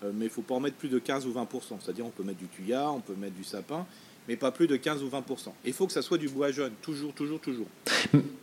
euh, 0.03 0.11
mais 0.13 0.25
il 0.25 0.27
ne 0.27 0.33
faut 0.33 0.41
pas 0.41 0.55
en 0.55 0.59
mettre 0.59 0.75
plus 0.75 0.89
de 0.89 0.99
15 0.99 1.25
ou 1.27 1.31
20%. 1.31 1.79
C'est-à-dire 1.79 2.05
on 2.05 2.09
peut 2.09 2.23
mettre 2.23 2.39
du 2.39 2.47
tuya, 2.47 2.91
on 2.91 2.99
peut 2.99 3.15
mettre 3.15 3.35
du 3.35 3.45
sapin, 3.45 3.85
mais 4.27 4.35
pas 4.35 4.51
plus 4.51 4.67
de 4.67 4.75
15 4.75 5.03
ou 5.03 5.09
20%. 5.09 5.49
Il 5.65 5.73
faut 5.73 5.87
que 5.87 5.93
ça 5.93 6.01
soit 6.01 6.17
du 6.17 6.29
bois 6.29 6.51
jeune, 6.51 6.73
toujours, 6.81 7.13
toujours, 7.13 7.39
toujours. 7.39 7.67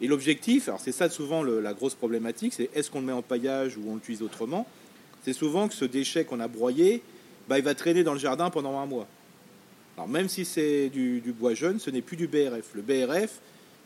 Et 0.01 0.07
l'objectif, 0.07 0.69
alors 0.69 0.81
c'est 0.81 0.93
ça 0.93 1.09
souvent 1.09 1.43
la 1.43 1.75
grosse 1.75 1.95
problématique, 1.95 2.53
c'est 2.55 2.71
est-ce 2.75 2.91
qu'on 2.91 3.01
le 3.01 3.07
met 3.07 3.13
en 3.13 3.23
paillage 3.23 3.77
ou 3.77 3.83
on 3.89 3.95
l'utilise 3.95 4.23
autrement? 4.23 4.67
C'est 5.25 5.33
souvent 5.33 5.69
que 5.69 5.75
ce 5.75 5.85
déchet 5.85 6.25
qu'on 6.25 6.41
a 6.41 6.49
broyé, 6.49 7.03
bah, 7.49 7.59
il 7.59 7.65
va 7.65 7.75
traîner 7.75 8.03
dans 8.03 8.15
le 8.15 8.19
jardin 8.19 8.51
pendant 8.51 8.79
un 8.79 8.87
mois. 8.87 9.07
Alors 9.97 10.09
même 10.09 10.29
si 10.29 10.45
c'est 10.45 10.89
du, 10.89 11.23
bois 11.39 11.55
jeune, 11.55 11.79
ce 11.79 11.91
n'est 11.91 12.03
plus 12.03 12.17
du 12.17 12.27
BRF. 12.27 12.75
Le 12.75 12.83
BRF, 12.83 13.41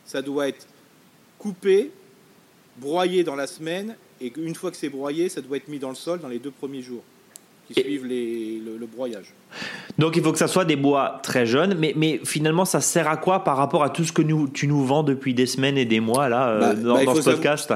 ça 0.05 0.21
doit 0.21 0.47
être 0.47 0.67
coupé, 1.39 1.91
broyé 2.77 3.23
dans 3.23 3.35
la 3.35 3.47
semaine, 3.47 3.95
et 4.21 4.31
une 4.37 4.55
fois 4.55 4.71
que 4.71 4.77
c'est 4.77 4.89
broyé, 4.89 5.27
ça 5.27 5.41
doit 5.41 5.57
être 5.57 5.67
mis 5.67 5.79
dans 5.79 5.89
le 5.89 5.95
sol 5.95 6.19
dans 6.19 6.29
les 6.29 6.39
deux 6.39 6.51
premiers 6.51 6.81
jours 6.81 7.03
qui 7.67 7.81
suivent 7.81 8.05
le, 8.05 8.85
broyage. 8.85 9.33
Donc 9.97 10.15
il 10.15 10.23
faut 10.23 10.31
que 10.31 10.37
ça 10.37 10.47
soit 10.47 10.65
des 10.65 10.75
bois 10.75 11.19
très 11.23 11.45
jeunes, 11.45 11.75
mais, 11.77 11.93
mais 11.95 12.19
finalement 12.23 12.65
ça 12.65 12.81
sert 12.81 13.07
à 13.07 13.17
quoi 13.17 13.43
par 13.43 13.57
rapport 13.57 13.83
à 13.83 13.89
tout 13.89 14.03
ce 14.03 14.11
que 14.11 14.21
nous, 14.21 14.47
tu 14.47 14.67
nous 14.67 14.83
vends 14.83 15.03
depuis 15.03 15.33
des 15.33 15.45
semaines 15.45 15.77
et 15.77 15.85
des 15.85 15.99
mois 15.99 16.29
là 16.29 16.49
euh, 16.49 16.59
bah, 16.59 16.73
dans, 16.75 17.05
bah, 17.05 17.15
ce 17.15 17.29
podcast? 17.29 17.73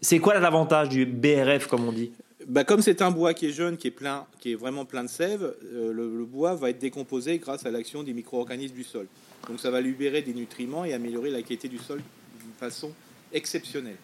C'est 0.00 0.18
quoi 0.18 0.38
l'avantage 0.38 0.90
du 0.90 1.06
BRF 1.06 1.66
comme 1.66 1.88
on 1.88 1.92
dit? 1.92 2.12
Bah, 2.46 2.64
Comme 2.64 2.82
c'est 2.82 3.00
un 3.00 3.10
bois 3.10 3.32
qui 3.32 3.46
est 3.46 3.52
jeune, 3.52 3.76
qui 3.76 3.88
est, 3.88 3.90
plein, 3.90 4.26
qui 4.40 4.52
est 4.52 4.54
vraiment 4.54 4.84
plein 4.84 5.02
de 5.02 5.08
sève, 5.08 5.54
euh, 5.72 5.92
le, 5.92 6.24
bois 6.24 6.54
va 6.54 6.70
être 6.70 6.78
décomposé 6.78 7.38
grâce 7.38 7.64
à 7.64 7.70
l'action 7.70 8.02
des 8.02 8.12
micro-organismes 8.12 8.74
du 8.74 8.84
sol. 8.84 9.06
Donc 9.48 9.60
ça 9.60 9.70
va 9.70 9.80
libérer 9.80 10.22
des 10.22 10.34
nutriments 10.34 10.84
et 10.84 10.92
améliorer 10.92 11.30
la 11.30 11.42
qualité 11.42 11.68
du 11.68 11.78
sol 11.78 12.02
d'une 12.40 12.52
façon 12.58 12.92
exceptionnelle. 13.32 13.96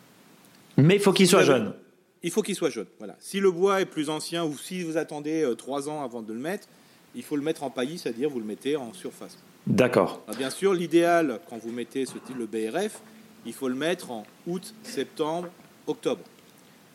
Mais 0.77 0.97
il 0.97 1.01
faut 1.01 1.13
qu'il 1.13 1.29
soit 1.29 1.43
jeune. 1.43 1.75
Il 2.23 2.31
faut 2.31 2.43
qu'il 2.43 2.55
soit 2.55 2.71
jeune. 2.71 2.87
Voilà. 2.99 3.17
Si 3.19 3.41
le 3.41 3.51
bois 3.51 3.81
est 3.81 3.87
plus 3.87 4.11
ancien 4.11 4.45
ou 4.45 4.57
si 4.57 4.83
vous 4.83 4.97
attendez 4.97 5.43
euh, 5.43 5.55
trois 5.55 5.89
ans 5.89 6.03
avant 6.03 6.21
de 6.23 6.33
le 6.33 6.39
mettre, 6.39 6.69
il 7.15 7.23
faut 7.23 7.37
le 7.37 7.43
mettre 7.43 7.63
en 7.63 7.71
paillis, 7.71 7.99
c'est-à-dire 7.99 8.29
vous 8.29 8.41
le 8.41 8.45
mettez 8.45 8.77
en 8.77 8.93
surface. 8.93 9.39
D'accord. 9.67 10.23
Bien 10.37 10.51
sûr, 10.51 10.75
l'idéal, 10.75 11.41
quand 11.49 11.59
vous 11.59 11.73
mettez 11.73 12.07
ce 12.07 12.19
type, 12.19 12.37
le 12.39 12.47
BRF, 12.47 13.01
il 13.47 13.53
faut 13.53 13.69
le 13.69 13.75
mettre 13.75 14.11
en 14.11 14.27
août, 14.47 14.75
septembre, 14.83 15.49
octobre. 15.87 16.23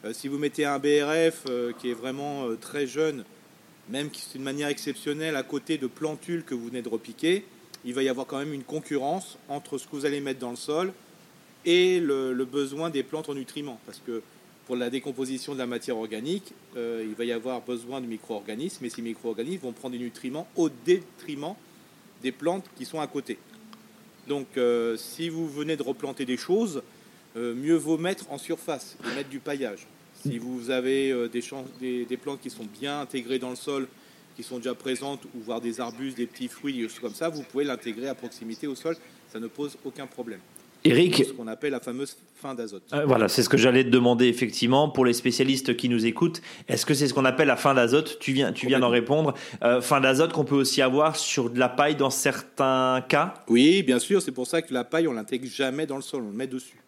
Euh, 0.03 0.13
si 0.13 0.27
vous 0.27 0.37
mettez 0.37 0.65
un 0.65 0.77
BRF 0.77 1.45
euh, 1.49 1.73
qui 1.79 1.89
est 1.89 1.93
vraiment 1.93 2.47
très 2.61 2.85
jeune, 2.85 3.25
même 3.89 4.09
si 4.13 4.21
c'est 4.21 4.37
une 4.37 4.43
manière 4.43 4.67
exceptionnelle, 4.69 5.35
à 5.35 5.43
côté 5.43 5.77
de 5.77 5.87
plantules 5.87 6.43
que 6.43 6.53
vous 6.53 6.67
venez 6.67 6.81
de 6.81 6.89
repiquer, 6.89 7.45
il 7.83 7.93
va 7.93 8.03
y 8.03 8.09
avoir 8.09 8.27
quand 8.27 8.37
même 8.37 8.53
une 8.53 8.63
concurrence 8.63 9.37
entre 9.49 9.77
ce 9.77 9.85
que 9.85 9.95
vous 9.95 10.05
allez 10.05 10.21
mettre 10.21 10.39
dans 10.39 10.49
le 10.51 10.55
sol 10.55 10.93
et 11.65 11.99
le, 11.99 12.33
le 12.33 12.45
besoin 12.45 12.89
des 12.89 13.03
plantes 13.03 13.29
en 13.29 13.35
nutriments. 13.35 13.79
Parce 13.85 14.01
que 14.05 14.21
pour 14.65 14.75
la 14.75 14.89
décomposition 14.89 15.53
de 15.53 15.59
la 15.59 15.67
matière 15.67 15.97
organique, 15.97 16.53
euh, 16.75 17.05
il 17.07 17.13
va 17.15 17.23
y 17.23 17.31
avoir 17.31 17.61
besoin 17.61 18.01
de 18.01 18.07
micro-organismes, 18.07 18.83
et 18.85 18.89
ces 18.89 19.01
micro-organismes 19.01 19.61
vont 19.61 19.71
prendre 19.71 19.93
des 19.93 20.03
nutriments 20.03 20.47
au 20.55 20.69
détriment 20.69 21.55
des 22.23 22.31
plantes 22.31 22.65
qui 22.75 22.85
sont 22.85 22.99
à 22.99 23.07
côté. 23.07 23.37
Donc 24.27 24.47
euh, 24.57 24.97
si 24.97 25.29
vous 25.29 25.47
venez 25.47 25.77
de 25.77 25.83
replanter 25.83 26.25
des 26.25 26.37
choses, 26.37 26.81
euh, 27.37 27.53
mieux 27.53 27.75
vaut 27.75 27.97
mettre 27.97 28.31
en 28.31 28.37
surface 28.37 28.97
et 29.05 29.15
mettre 29.15 29.29
du 29.29 29.39
paillage. 29.39 29.85
Si 30.15 30.39
vous 30.39 30.71
avez 30.71 31.13
des, 31.29 32.05
des, 32.05 32.17
plantes 32.17 32.41
qui 32.41 32.49
sont 32.49 32.63
bien 32.63 33.01
intégrées 33.01 33.37
dans 33.37 33.51
le 33.51 33.55
sol, 33.55 33.87
qui 34.35 34.41
sont 34.41 34.57
déjà 34.57 34.73
présentes, 34.73 35.23
ou 35.35 35.39
voir 35.41 35.61
des 35.61 35.79
arbustes, 35.79 36.17
des 36.17 36.25
petits 36.25 36.47
fruits, 36.47 36.73
des 36.73 36.89
choses 36.89 36.99
comme 36.99 37.13
ça, 37.13 37.29
vous 37.29 37.43
pouvez 37.43 37.63
l'intégrer 37.63 38.07
à 38.07 38.15
proximité 38.15 38.65
au 38.65 38.73
sol, 38.73 38.97
ça 39.31 39.39
ne 39.39 39.47
pose 39.47 39.77
aucun 39.85 40.07
problème. 40.07 40.39
Eric, 40.85 41.23
ce 41.25 41.33
qu'on 41.33 41.47
appelle 41.47 41.71
la 41.71 41.79
fameuse 41.79 42.15
fin 42.35 42.53
d'azote. 42.53 42.83
Euh, 42.93 43.05
voilà, 43.05 43.27
c'est 43.27 43.41
ce 43.41 43.49
que 43.49 43.57
j'allais 43.57 43.83
te 43.83 43.89
demander 43.89 44.27
effectivement 44.27 44.87
pour 44.87 45.03
les 45.03 45.13
spécialistes 45.13 45.75
qui 45.75 45.89
nous 45.89 46.05
écoutent. 46.05 46.41
Est-ce 46.67 46.85
que 46.85 46.93
c'est 46.93 47.07
ce 47.07 47.13
qu'on 47.13 47.25
appelle 47.25 47.47
la 47.47 47.55
fin 47.55 47.73
d'azote? 47.73 48.17
Tu 48.19 48.33
viens, 48.33 48.53
tu 48.53 48.67
viens 48.67 48.79
d'en 48.79 48.89
répondre. 48.89 49.33
Euh, 49.63 49.81
fin 49.81 49.99
d'azote 49.99 50.31
qu'on 50.31 50.45
peut 50.45 50.55
aussi 50.55 50.83
avoir 50.83 51.15
sur 51.15 51.49
de 51.49 51.57
la 51.57 51.69
paille 51.69 51.95
dans 51.95 52.11
certains 52.11 53.03
cas? 53.07 53.33
Oui, 53.47 53.81
bien 53.81 53.97
sûr. 53.97 54.21
C'est 54.21 54.31
pour 54.31 54.45
ça 54.45 54.61
que 54.61 54.73
la 54.73 54.83
paille, 54.83 55.07
on 55.07 55.13
l'intègre 55.13 55.47
jamais 55.47 55.87
dans 55.87 55.95
le 55.95 56.03
sol, 56.03 56.21
on 56.23 56.29
le 56.29 56.37
met 56.37 56.47
dessus. 56.47 56.79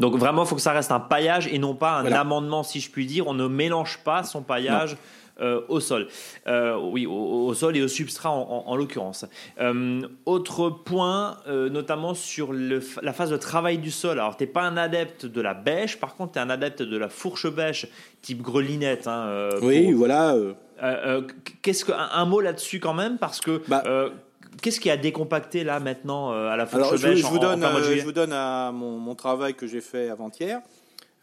Donc 0.00 0.16
vraiment, 0.16 0.44
il 0.44 0.48
faut 0.48 0.56
que 0.56 0.62
ça 0.62 0.72
reste 0.72 0.90
un 0.90 1.00
paillage 1.00 1.46
et 1.46 1.58
non 1.58 1.74
pas 1.74 1.98
un 1.98 2.10
amendement, 2.10 2.62
si 2.62 2.80
je 2.80 2.90
puis 2.90 3.06
dire. 3.06 3.26
On 3.26 3.34
ne 3.34 3.46
mélange 3.46 3.98
pas 3.98 4.24
son 4.24 4.42
paillage. 4.42 4.96
Au 5.68 5.80
sol. 5.80 6.08
Euh, 6.46 6.76
oui, 6.76 7.06
au, 7.06 7.52
sol 7.54 7.76
et 7.76 7.82
au 7.82 7.88
substrat 7.88 8.30
en, 8.30 8.76
l'occurrence. 8.76 9.24
Euh, 9.60 10.00
autre 10.26 10.70
point, 10.70 11.36
notamment 11.46 12.14
sur 12.14 12.52
la 12.52 13.12
phase 13.12 13.30
de 13.30 13.36
travail 13.36 13.78
du 13.78 13.90
sol. 13.90 14.18
Alors, 14.18 14.36
tu 14.36 14.44
n'es 14.44 14.50
pas 14.50 14.62
un 14.62 14.76
adepte 14.76 15.26
de 15.26 15.40
la 15.40 15.54
bêche, 15.54 15.98
par 15.98 16.16
contre, 16.16 16.32
tu 16.32 16.38
es 16.38 16.42
un 16.42 16.50
adepte 16.50 16.82
de 16.82 16.96
la 16.96 17.08
fourche 17.08 17.50
bêche 17.50 17.86
type 18.20 18.42
grelinette. 18.42 19.06
Hein, 19.06 19.50
oui, 19.62 19.92
voilà. 19.92 20.36
Qu'est-ce 21.62 21.84
que, 21.84 21.92
un, 21.92 22.24
mot 22.24 22.40
là-dessus 22.40 22.80
quand 22.80 22.94
même, 22.94 23.18
parce 23.18 23.40
que. 23.40 23.62
Bah, 23.68 23.82
qu'est-ce 24.60 24.80
qui 24.80 24.90
a 24.90 24.96
décompacté 24.96 25.64
là 25.64 25.80
maintenant 25.80 26.30
à 26.30 26.56
la 26.56 26.66
fourche 26.66 27.00
bêche 27.02 27.18
je, 27.18 27.26
vous 27.26 27.38
donne, 27.38 27.64
je 27.82 28.04
vous 28.04 28.12
donne 28.12 28.32
à 28.32 28.70
mon, 28.70 28.98
mon 28.98 29.14
travail 29.14 29.54
que 29.54 29.66
j'ai 29.66 29.80
fait 29.80 30.08
avant-hier. 30.08 30.60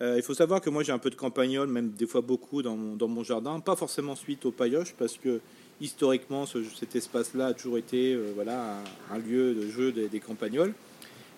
Euh, 0.01 0.15
il 0.15 0.23
faut 0.23 0.33
savoir 0.33 0.61
que 0.61 0.69
moi 0.69 0.83
j'ai 0.83 0.93
un 0.93 0.97
peu 0.97 1.09
de 1.09 1.15
campagnol, 1.15 1.67
même 1.67 1.89
des 1.89 2.07
fois 2.07 2.21
beaucoup 2.21 2.61
dans 2.61 2.77
mon, 2.77 3.23
jardin, 3.23 3.59
pas 3.59 3.75
forcément 3.75 4.15
suite 4.15 4.45
au 4.45 4.51
pailloche, 4.51 4.95
parce 4.97 5.17
que 5.17 5.41
historiquement 5.81 6.45
cet 6.45 6.95
espace-là 6.95 7.47
a 7.47 7.53
toujours 7.53 7.77
été 7.77 8.13
euh, 8.13 8.31
voilà, 8.33 8.77
un, 9.11 9.17
lieu 9.17 9.53
de 9.53 9.67
jeu 9.69 9.91
des, 9.91 10.19
campagnols. 10.19 10.73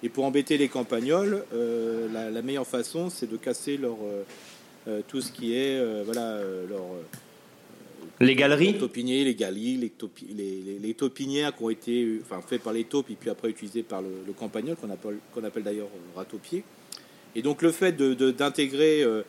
Et 0.03 0.09
pour 0.09 0.25
embêter 0.25 0.57
les 0.57 0.67
campagnols, 0.67 1.43
euh, 1.53 2.07
la, 2.11 2.41
meilleure 2.43 2.67
façon 2.67 3.09
c'est 3.09 3.29
de 3.29 3.37
casser 3.37 3.77
leur, 3.77 3.97
tout 5.07 5.21
ce 5.21 5.31
qui 5.31 5.55
est 5.55 6.03
voilà, 6.03 6.39
leur, 6.69 6.83
les 8.19 8.35
galeries 8.35 8.73
Les 8.73 8.77
taupiniers, 8.77 9.23
les 9.23 9.33
galeries, 9.33 9.77
les, 9.77 10.79
les, 10.79 10.93
taupinières 10.93 11.55
qui 11.55 11.63
ont 11.63 11.69
été 11.71 12.19
enfin, 12.21 12.41
faits 12.41 12.61
par 12.61 12.73
les 12.73 12.83
taupes 12.83 13.09
et 13.09 13.15
puis 13.15 13.31
après 13.31 13.49
utilisés 13.49 13.81
par 13.81 14.03
le, 14.03 14.33
campagnol, 14.33 14.75
qu'on 14.75 14.91
appelle, 14.91 15.17
qu'on 15.33 15.43
appelle 15.43 15.63
d'ailleurs 15.63 15.89
ratopier. 16.15 16.63
Et 17.35 17.41
donc 17.41 17.61
le 17.61 17.71
fait 17.71 17.93
d'intégrer 17.93 19.03
euh, 19.03 19.23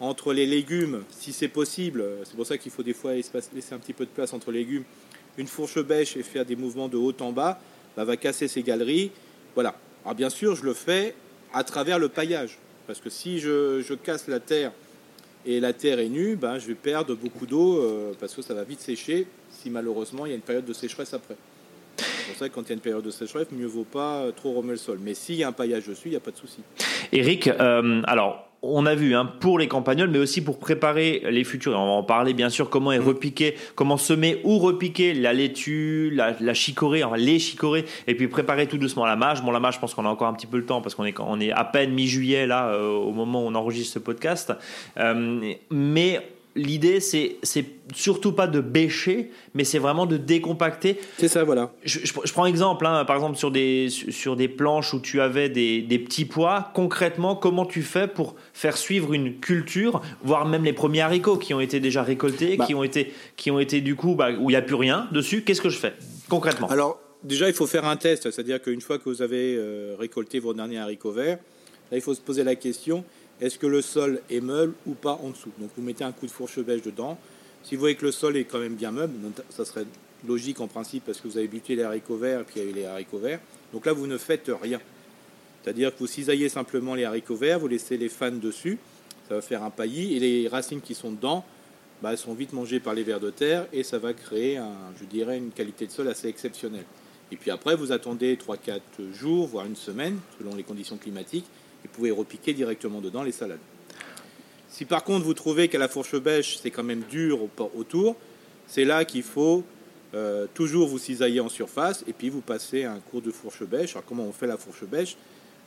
entre 0.00 0.32
les 0.32 0.46
légumes, 0.46 1.04
si 1.10 1.32
c'est 1.32 1.48
possible, 1.48 2.00
euh, 2.00 2.24
c'est 2.24 2.36
pour 2.36 2.46
ça 2.46 2.58
qu'il 2.58 2.70
faut 2.70 2.82
des 2.82 2.92
fois 2.92 3.14
laisser 3.14 3.74
un 3.74 3.78
petit 3.78 3.92
peu 3.92 4.04
de 4.04 4.10
place 4.10 4.32
entre 4.32 4.50
les 4.50 4.60
légumes, 4.60 4.84
une 5.38 5.46
fourche 5.46 5.78
bêche 5.82 6.16
et 6.16 6.22
faire 6.22 6.44
des 6.44 6.56
mouvements 6.56 6.88
de 6.88 6.96
haut 6.96 7.14
en 7.20 7.32
bas, 7.32 7.58
bah, 7.96 8.04
va 8.04 8.16
casser 8.16 8.48
ces 8.48 8.62
galeries. 8.62 9.10
Voilà. 9.54 9.74
Alors 10.04 10.14
bien 10.14 10.30
sûr, 10.30 10.54
je 10.54 10.64
le 10.64 10.74
fais 10.74 11.14
à 11.52 11.64
travers 11.64 11.98
le 11.98 12.08
paillage. 12.08 12.58
Parce 12.86 13.00
que 13.00 13.10
si 13.10 13.40
je, 13.40 13.94
casse 13.94 14.28
la 14.28 14.38
terre 14.38 14.72
et 15.44 15.60
la 15.60 15.72
terre 15.72 15.98
est 15.98 16.08
nue, 16.08 16.36
bah, 16.36 16.58
je 16.58 16.66
vais 16.68 16.74
perdre 16.74 17.14
beaucoup 17.14 17.46
d'eau 17.46 17.78
euh, 17.78 18.12
parce 18.20 18.34
que 18.34 18.42
ça 18.42 18.54
va 18.54 18.64
vite 18.64 18.80
sécher 18.80 19.26
si 19.50 19.70
malheureusement 19.70 20.26
il 20.26 20.30
y 20.30 20.32
a 20.32 20.36
une 20.36 20.42
période 20.42 20.64
de 20.64 20.72
sécheresse 20.72 21.14
après. 21.14 21.36
C'est 22.26 22.32
pour 22.32 22.38
ça 22.38 22.48
que 22.48 22.54
quand 22.54 22.62
il 22.62 22.68
y 22.70 22.72
a 22.72 22.74
une 22.74 22.80
période 22.80 23.04
de 23.04 23.10
sécheresse, 23.10 23.46
mieux 23.52 23.66
vaut 23.66 23.84
pas 23.84 24.24
trop 24.34 24.52
remuer 24.52 24.72
le 24.72 24.78
sol. 24.78 24.98
Mais 25.00 25.14
s'il 25.14 25.36
y 25.36 25.44
a 25.44 25.48
un 25.48 25.52
paillage 25.52 25.86
dessus, 25.86 26.08
il 26.08 26.10
n'y 26.10 26.16
a 26.16 26.20
pas 26.20 26.32
de 26.32 26.36
souci. 26.36 26.58
Eric, 27.12 27.46
euh, 27.46 28.02
alors 28.04 28.46
on 28.62 28.84
a 28.84 28.94
vu 28.96 29.14
hein, 29.14 29.30
pour 29.40 29.58
les 29.58 29.68
campagnols, 29.68 30.10
mais 30.10 30.18
aussi 30.18 30.42
pour 30.42 30.58
préparer 30.58 31.22
les 31.30 31.44
futurs. 31.44 31.72
Et 31.72 31.76
on 31.76 31.86
va 31.86 31.92
en 31.92 32.02
parler 32.02 32.34
bien 32.34 32.48
sûr. 32.48 32.68
Comment 32.68 32.90
est 32.90 32.98
mm. 32.98 33.06
repiqué, 33.06 33.54
comment 33.76 33.96
semer 33.96 34.40
ou 34.42 34.58
repiquer 34.58 35.14
la 35.14 35.32
laitue, 35.32 36.10
la, 36.10 36.54
chicorée, 36.54 37.04
enfin, 37.04 37.16
les 37.16 37.38
chicorées, 37.38 37.84
et 38.08 38.16
puis 38.16 38.26
préparer 38.26 38.66
tout 38.66 38.78
doucement 38.78 39.06
la 39.06 39.14
mâche. 39.14 39.42
Bon, 39.42 39.52
la 39.52 39.60
mâche, 39.60 39.76
je 39.76 39.80
pense 39.80 39.94
qu'on 39.94 40.04
a 40.04 40.08
encore 40.08 40.28
un 40.28 40.34
petit 40.34 40.48
peu 40.48 40.56
le 40.56 40.66
temps 40.66 40.80
parce 40.80 40.96
qu'on 40.96 41.04
est, 41.04 41.14
on 41.20 41.40
est 41.40 41.52
à 41.52 41.64
peine 41.64 41.92
mi-juillet 41.92 42.46
là 42.46 42.70
euh, 42.70 42.88
au 42.88 43.12
moment 43.12 43.44
où 43.44 43.46
on 43.46 43.54
enregistre 43.54 43.94
ce 43.94 43.98
podcast. 44.00 44.52
Euh, 44.98 45.54
mais 45.70 46.35
l'idée, 46.56 47.00
c'est, 47.00 47.36
c'est 47.42 47.64
surtout 47.94 48.32
pas 48.32 48.46
de 48.46 48.60
bêcher, 48.60 49.30
mais 49.54 49.64
c'est 49.64 49.78
vraiment 49.78 50.06
de 50.06 50.16
décompacter. 50.16 50.98
C'est 51.18 51.28
ça, 51.28 51.44
voilà. 51.44 51.72
Je, 51.84 52.10
prends 52.32 52.46
exemple, 52.46 52.86
hein, 52.86 53.04
par 53.04 53.16
exemple, 53.16 53.36
sur 53.36 53.50
des, 53.50 53.88
sur 53.90 54.34
des 54.34 54.48
planches 54.48 54.94
où 54.94 55.00
tu 55.00 55.20
avais 55.20 55.48
des, 55.48 55.82
des, 55.82 55.98
petits 55.98 56.24
pois. 56.24 56.70
Concrètement, 56.74 57.36
comment 57.36 57.66
tu 57.66 57.82
fais 57.82 58.08
pour 58.08 58.34
faire 58.52 58.76
suivre 58.76 59.12
une 59.12 59.38
culture, 59.38 60.00
voire 60.22 60.46
même 60.46 60.64
les 60.64 60.72
premiers 60.72 61.02
haricots 61.02 61.36
qui 61.36 61.54
ont 61.54 61.60
été 61.60 61.78
déjà 61.78 62.02
récoltés, 62.02 62.56
bah. 62.56 62.66
qui, 62.66 62.74
ont 62.74 62.82
été, 62.82 63.12
qui 63.36 63.50
ont 63.50 63.60
été 63.60 63.80
du 63.80 63.94
coup, 63.94 64.14
bah, 64.14 64.30
où 64.32 64.50
il 64.50 64.54
n'y 64.54 64.56
a 64.56 64.62
plus 64.62 64.74
rien 64.74 65.08
dessus 65.12 65.42
Qu'est-ce 65.42 65.60
que 65.60 65.68
je 65.68 65.78
fais 65.78 65.94
concrètement? 66.28 66.68
Alors, 66.68 67.00
déjà, 67.22 67.48
il 67.48 67.54
faut 67.54 67.66
faire 67.66 67.84
un 67.84 67.96
test, 67.96 68.30
c'est-à-dire 68.30 68.60
qu'une 68.60 68.80
fois 68.80 68.98
que 68.98 69.04
vous 69.04 69.22
avez 69.22 69.54
euh, 69.56 69.94
récolté 69.98 70.38
vos 70.38 70.54
derniers 70.54 70.78
haricots 70.78 71.12
verts, 71.12 71.38
là, 71.90 71.96
il 71.96 72.00
faut 72.00 72.14
se 72.14 72.20
poser 72.20 72.42
la 72.42 72.54
question 72.54 73.04
est-ce 73.40 73.58
que 73.58 73.66
le 73.66 73.82
sol 73.82 74.20
est 74.30 74.40
meuble 74.40 74.74
ou 74.86 74.94
pas 74.94 75.18
en 75.22 75.30
dessous? 75.30 75.52
Donc 75.58 75.70
vous 75.76 75.82
mettez 75.82 76.04
un 76.04 76.12
coup 76.12 76.26
de 76.26 76.30
fourche 76.30 76.58
bêche 76.60 76.82
dedans. 76.82 77.18
Si 77.62 77.74
vous 77.74 77.80
voyez 77.80 77.96
que 77.96 78.06
le 78.06 78.12
sol 78.12 78.36
est 78.36 78.44
quand 78.44 78.58
même 78.58 78.74
bien 78.74 78.92
meuble, 78.92 79.14
ça 79.50 79.64
serait 79.64 79.86
logique 80.26 80.60
en 80.60 80.68
principe 80.68 81.04
parce 81.04 81.20
que 81.20 81.28
vous 81.28 81.36
avez 81.36 81.48
buté 81.48 81.74
les 81.74 81.82
haricots 81.82 82.16
verts 82.16 82.40
et 82.40 82.44
puis 82.44 82.60
il 82.60 82.62
y 82.62 82.66
a 82.66 82.70
eu 82.70 82.72
les 82.72 82.84
haricots 82.86 83.18
verts. 83.18 83.40
Donc 83.72 83.86
là, 83.86 83.92
vous 83.92 84.06
ne 84.06 84.16
faites 84.18 84.50
rien. 84.62 84.80
C'est-à-dire 85.62 85.92
que 85.92 85.98
vous 85.98 86.06
cisaillez 86.06 86.48
simplement 86.48 86.94
les 86.94 87.04
haricots 87.04 87.36
verts, 87.36 87.58
vous 87.58 87.68
laissez 87.68 87.96
les 87.96 88.08
fans 88.08 88.30
dessus, 88.30 88.78
ça 89.28 89.34
va 89.34 89.42
faire 89.42 89.64
un 89.64 89.70
paillis 89.70 90.16
et 90.16 90.20
les 90.20 90.48
racines 90.48 90.80
qui 90.80 90.94
sont 90.94 91.10
dedans, 91.10 91.44
bah, 92.02 92.12
elles 92.12 92.18
sont 92.18 92.34
vite 92.34 92.52
mangées 92.52 92.78
par 92.78 92.94
les 92.94 93.02
vers 93.02 93.20
de 93.20 93.30
terre 93.30 93.66
et 93.72 93.82
ça 93.82 93.98
va 93.98 94.14
créer, 94.14 94.60
je 95.00 95.04
dirais, 95.04 95.38
une 95.38 95.50
qualité 95.50 95.86
de 95.86 95.90
sol 95.90 96.06
assez 96.08 96.28
exceptionnelle. 96.28 96.84
Et 97.32 97.36
puis 97.36 97.50
après, 97.50 97.74
vous 97.74 97.90
attendez 97.90 98.36
3-4 98.36 98.80
jours, 99.12 99.48
voire 99.48 99.66
une 99.66 99.74
semaine, 99.74 100.18
selon 100.38 100.54
les 100.54 100.62
conditions 100.62 100.96
climatiques, 100.96 101.46
vous 101.86 101.92
pouvez 101.92 102.10
repiquer 102.10 102.52
directement 102.52 103.00
dedans 103.00 103.22
les 103.22 103.32
salades. 103.32 103.58
Si 104.68 104.84
par 104.84 105.04
contre 105.04 105.24
vous 105.24 105.34
trouvez 105.34 105.68
qu'à 105.68 105.78
la 105.78 105.88
fourche 105.88 106.16
bêche 106.16 106.58
c'est 106.58 106.70
quand 106.70 106.82
même 106.82 107.02
dur 107.10 107.40
autour, 107.74 108.16
c'est 108.66 108.84
là 108.84 109.04
qu'il 109.04 109.22
faut 109.22 109.64
euh, 110.14 110.46
toujours 110.54 110.88
vous 110.88 110.98
cisailler 110.98 111.40
en 111.40 111.48
surface 111.48 112.04
et 112.06 112.12
puis 112.12 112.30
vous 112.30 112.40
passez 112.40 112.84
un 112.84 113.00
cours 113.00 113.22
de 113.22 113.30
fourche 113.30 113.62
bêche. 113.64 113.92
Alors 113.92 114.04
comment 114.04 114.24
on 114.24 114.32
fait 114.32 114.46
la 114.46 114.56
fourche 114.56 114.84
bêche? 114.84 115.16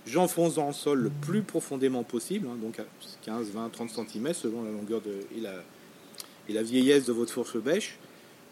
J'enfonce 0.06 0.56
dans 0.56 0.68
le 0.68 0.74
sol 0.74 1.00
le 1.00 1.10
plus 1.10 1.42
profondément 1.42 2.04
possible, 2.04 2.48
hein, 2.48 2.58
donc 2.62 2.80
à 2.80 2.86
15, 3.24 3.52
20, 3.52 3.70
30 3.70 3.90
cm 3.90 4.34
selon 4.34 4.64
la 4.64 4.72
longueur 4.72 5.02
de, 5.02 5.12
et, 5.38 5.42
la, 5.42 5.54
et 6.48 6.54
la 6.54 6.64
vieillesse 6.64 7.06
de 7.06 7.12
votre 7.12 7.34
fourche 7.34 7.58
bêche. 7.58 7.98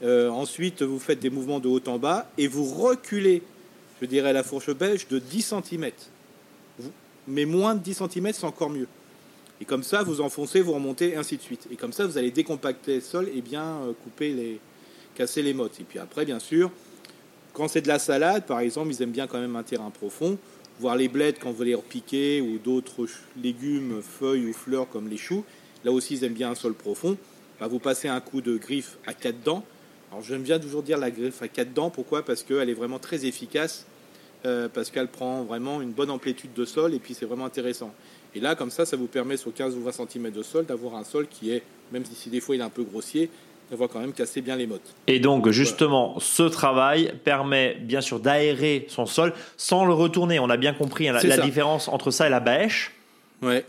Euh, 0.04 0.30
ensuite, 0.30 0.84
vous 0.84 1.00
faites 1.00 1.20
des 1.20 1.30
mouvements 1.30 1.60
de 1.60 1.68
haut 1.68 1.82
en 1.88 1.98
bas 1.98 2.30
et 2.38 2.48
vous 2.48 2.66
reculez, 2.66 3.42
je 4.02 4.06
dirais, 4.06 4.34
la 4.34 4.44
fourche 4.44 4.72
bêche 4.72 5.08
de 5.08 5.20
10 5.20 5.54
cm 5.64 5.92
mais 7.28 7.46
moins 7.46 7.76
de 7.76 7.80
10 7.80 8.04
cm, 8.10 8.32
c'est 8.34 8.46
encore 8.46 8.70
mieux. 8.70 8.88
Et 9.60 9.66
comme 9.66 9.84
ça, 9.84 10.04
vous 10.04 10.22
enfoncez, 10.22 10.62
vous 10.62 10.74
remontez, 10.74 11.16
ainsi 11.16 11.38
de 11.38 11.42
suite. 11.42 11.68
Et 11.72 11.76
comme 11.76 11.94
ça, 11.94 12.06
vous 12.06 12.18
allez 12.18 12.32
décompacter 12.32 12.96
le 12.96 13.02
sol 13.02 13.30
et 13.34 13.42
bien 13.42 13.64
euh, 13.64 13.94
couper 14.04 14.32
les, 14.32 14.60
casser 15.16 15.42
les 15.42 15.54
mottes. 15.54 15.80
Et 15.80 15.84
puis 15.84 16.00
après, 16.00 16.26
bien 16.26 16.40
sûr, 16.40 16.72
quand 17.54 17.68
c'est 17.68 17.82
de 17.82 17.88
la 17.88 18.00
salade, 18.00 18.46
par 18.46 18.60
exemple, 18.60 18.90
ils 18.92 19.02
aiment 19.02 19.12
bien 19.12 19.26
quand 19.28 19.40
même 19.40 19.56
un 19.56 19.64
terrain 19.64 19.90
profond. 19.90 20.38
Voir 20.80 20.96
les 20.96 21.08
blettes 21.08 21.40
quand 21.42 21.52
vous 21.52 21.64
les 21.64 21.74
repiquez 21.74 22.40
ou 22.40 22.60
d'autres 22.60 23.08
légumes, 23.42 24.02
feuilles 24.04 24.46
ou 24.46 24.54
fleurs 24.54 24.88
comme 24.88 25.08
les 25.08 25.18
choux. 25.18 25.44
Là 25.84 25.92
aussi, 25.92 26.14
ils 26.14 26.24
aiment 26.24 26.34
bien 26.34 26.52
un 26.52 26.56
sol 26.56 26.76
profond. 26.76 27.18
bah, 27.60 27.68
vous 27.68 27.80
passez 27.80 28.08
un 28.08 28.20
coup 28.20 28.42
de 28.42 28.58
griffe 28.58 28.98
à 29.08 29.14
quatre 29.16 29.42
dents. 29.42 29.66
Alors 30.12 30.24
j'aime 30.24 30.44
bien 30.44 30.60
toujours 30.60 30.84
dire 30.84 30.98
la 30.98 31.12
griffe 31.12 31.42
à 31.42 31.48
quatre 31.48 31.74
dents, 31.74 31.90
pourquoi? 31.90 32.24
Parce 32.24 32.44
qu'elle 32.44 32.70
est 32.70 32.74
vraiment 32.74 33.00
très 33.00 33.26
efficace, 33.26 33.86
euh, 34.46 34.70
parce 34.72 34.92
qu'elle 34.92 35.08
prend 35.08 35.44
vraiment 35.44 35.82
une 35.82 35.92
bonne 35.92 36.10
amplitude 36.10 36.54
de 36.54 36.66
sol, 36.66 36.94
et 36.94 37.00
puis 37.00 37.14
c'est 37.14 37.26
vraiment 37.26 37.46
intéressant. 37.46 37.94
Et 38.36 38.40
là, 38.40 38.56
comme 38.56 38.70
ça, 38.70 38.86
ça 38.86 38.98
vous 38.98 39.08
permet 39.08 39.38
sur 39.38 39.54
15 39.54 39.76
ou 39.76 39.82
20 39.82 39.92
cm 40.10 40.32
de 40.32 40.44
sol 40.44 40.66
d'avoir 40.66 40.96
un 40.96 41.04
sol 41.04 41.28
qui 41.28 41.52
est, 41.52 41.64
même 41.92 42.04
si 42.06 42.30
des 42.30 42.40
fois 42.40 42.56
il 42.56 42.62
est 42.62 42.64
un 42.64 42.70
peu 42.70 42.84
grossier, 42.84 43.30
d'avoir 43.70 43.90
quand 43.90 44.00
même 44.00 44.14
cassé 44.14 44.42
bien 44.42 44.56
les 44.56 44.68
mottes. 44.68 44.96
Et 45.08 45.20
donc, 45.20 45.50
justement, 45.50 46.20
ce 46.20 46.44
travail 46.44 47.14
permet 47.24 47.76
bien 47.82 48.02
sûr 48.02 48.20
d'aérer 48.20 48.86
son 48.90 49.06
sol 49.06 49.34
sans 49.58 49.86
le 49.86 49.94
retourner. 49.94 50.40
On 50.40 50.50
a 50.50 50.58
bien 50.58 50.74
compris 50.74 51.10
hein, 51.10 51.18
la, 51.22 51.38
différence 51.38 51.88
entre 51.88 52.12
ça 52.12 52.28
et 52.28 52.30
la 52.30 52.40
bêche. 52.40 52.94
Ouais. 53.42 53.66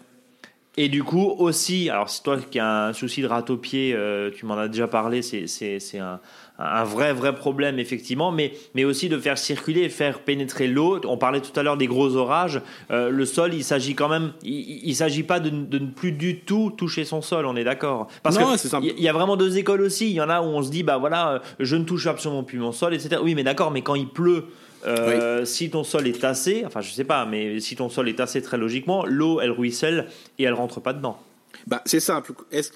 Et 0.76 0.88
du 0.88 1.02
coup, 1.02 1.34
aussi, 1.38 1.90
alors 1.90 2.08
si 2.08 2.22
toi 2.22 2.38
qui 2.38 2.60
as 2.60 2.86
un 2.86 2.92
souci 2.92 3.22
de 3.22 3.26
rate 3.26 3.50
au 3.50 3.56
pied, 3.56 3.92
euh, 3.94 4.30
tu 4.30 4.46
m'en 4.46 4.56
as 4.56 4.68
déjà 4.68 4.86
parlé, 4.86 5.22
c'est 5.22 5.98
un, 5.98 6.20
un, 6.58 6.84
vrai, 6.84 7.12
vrai 7.12 7.34
problème, 7.34 7.78
effectivement, 7.78 8.32
mais, 8.32 8.52
mais 8.74 8.84
aussi 8.84 9.08
de 9.08 9.18
faire 9.18 9.38
circuler 9.38 9.82
et 9.82 9.88
faire 9.88 10.20
pénétrer 10.20 10.66
l'eau. 10.66 11.00
On 11.06 11.16
parlait 11.16 11.40
tout 11.40 11.58
à 11.58 11.62
l'heure 11.62 11.76
des 11.76 11.86
gros 11.86 12.16
orages. 12.16 12.60
Euh, 12.90 13.10
le 13.10 13.24
sol, 13.24 13.54
il 13.54 13.64
s'agit 13.64 13.94
quand 13.94 14.08
même, 14.08 14.32
il 14.42 14.88
ne 14.88 14.94
s'agit 14.94 15.22
pas 15.22 15.40
de, 15.40 15.50
de, 15.50 15.78
ne 15.78 15.86
plus 15.86 16.12
du 16.12 16.40
tout 16.40 16.72
toucher 16.76 17.04
son 17.04 17.22
sol, 17.22 17.46
on 17.46 17.56
est 17.56 17.64
d'accord? 17.64 18.08
Parce 18.22 18.38
qu'il 18.38 19.00
y 19.00 19.08
a 19.08 19.12
vraiment 19.12 19.36
deux 19.36 19.56
écoles 19.58 19.82
aussi. 19.82 20.10
Il 20.10 20.14
y 20.14 20.20
en 20.20 20.30
a 20.30 20.40
où 20.40 20.46
on 20.46 20.62
se 20.62 20.70
dit, 20.70 20.82
bah 20.82 20.98
voilà, 20.98 21.30
euh, 21.30 21.38
je 21.60 21.76
ne 21.76 21.84
touche 21.84 22.06
absolument 22.06 22.42
plus 22.42 22.58
mon 22.58 22.72
sol, 22.72 22.94
etc. 22.94 23.20
Oui, 23.22 23.34
mais 23.34 23.44
d'accord, 23.44 23.70
mais 23.70 23.82
quand 23.82 23.94
il 23.94 24.08
pleut, 24.08 24.46
euh, 24.86 25.44
si 25.44 25.70
ton 25.70 25.84
sol 25.84 26.06
est 26.06 26.20
tassé, 26.20 26.64
enfin 26.66 26.80
je 26.80 26.90
sais 26.90 27.04
pas, 27.04 27.26
mais 27.26 27.60
si 27.60 27.76
ton 27.76 27.88
sol 27.88 28.08
est 28.08 28.14
tassé 28.14 28.42
très 28.42 28.56
logiquement, 28.56 29.04
l'eau 29.04 29.40
elle 29.40 29.50
ruisselle 29.50 30.06
et 30.38 30.44
elle 30.44 30.54
rentre 30.54 30.80
pas 30.80 30.92
dedans. 30.92 31.18
Bah, 31.66 31.82
c'est 31.84 32.00
simple. 32.00 32.32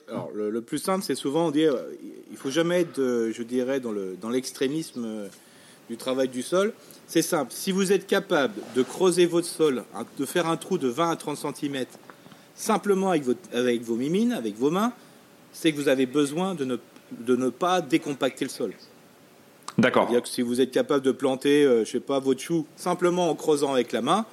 Alors, 0.09 0.31
le, 0.35 0.61
plus 0.61 0.79
simple, 0.79 1.05
c'est 1.05 1.15
souvent 1.15 1.51
dire, 1.51 1.77
il 2.31 2.37
faut 2.37 2.51
jamais 2.51 2.81
être, 2.81 2.99
je 2.99 3.43
dirais, 3.43 3.81
dans 3.81 3.93
le 3.93 4.17
dans 4.21 4.31
l'extrémisme 4.31 5.05
euh, 5.05 5.29
du 5.89 5.97
travail 5.97 6.29
du 6.29 6.43
sol. 6.43 6.73
C'est 7.07 7.23
simple. 7.23 7.53
Si 7.53 7.73
vous 7.73 7.93
êtes 7.93 8.07
capable 8.07 8.55
de 8.75 8.83
creuser 8.83 9.27
votre 9.27 9.47
sol, 9.47 9.85
de 10.19 10.25
faire 10.25 10.47
un 10.47 10.57
trou 10.57 10.79
de 10.79 10.89
20 10.89 11.11
à 11.11 11.17
30 11.17 11.57
cm, 11.57 11.85
simplement 12.55 13.11
avec, 13.11 13.25
votre, 13.25 13.41
avec 13.53 13.83
vos 13.83 13.97
mimines, 13.97 14.33
avec 14.33 14.57
vos 14.57 14.71
mains, 14.71 14.93
c'est 15.53 15.73
que 15.73 15.77
vous 15.77 15.89
avez 15.89 16.07
besoin 16.07 16.55
de 16.55 16.65
ne, 16.65 16.77
de 17.13 17.37
ne 17.37 17.51
pas 17.51 17.81
décompacter 17.81 18.45
le 18.45 18.51
sol. 18.51 18.73
D'accord. 19.79 20.05
C'est-à-dire 20.05 20.23
que 20.23 20.29
si 20.29 20.43
vous 20.43 20.61
êtes 20.61 20.71
capable 20.71 21.05
de 21.05 21.13
planter, 21.13 21.65
euh, 21.65 21.85
je 21.85 21.91
sais 21.91 22.01
pas, 22.01 22.19
votre 22.19 22.41
chou 22.41 22.67
simplement 22.77 23.31
en 23.31 23.35
creusant 23.35 23.73
avec 23.73 23.93
la 23.93 24.03
main, 24.03 24.27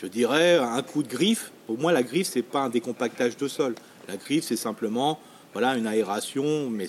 je 0.00 0.06
dirais 0.06 0.56
un 0.56 0.82
coup 0.82 1.02
de 1.02 1.08
griffe. 1.08 1.52
Pour 1.72 1.80
moi, 1.80 1.92
la 1.92 2.02
griffe, 2.02 2.28
c'est 2.28 2.42
pas 2.42 2.60
un 2.60 2.68
décompactage 2.68 3.34
de 3.38 3.48
sol. 3.48 3.74
La 4.06 4.18
griffe, 4.18 4.44
c'est 4.44 4.56
simplement 4.56 5.18
voilà, 5.54 5.74
une 5.74 5.86
aération. 5.86 6.68
Mais, 6.68 6.86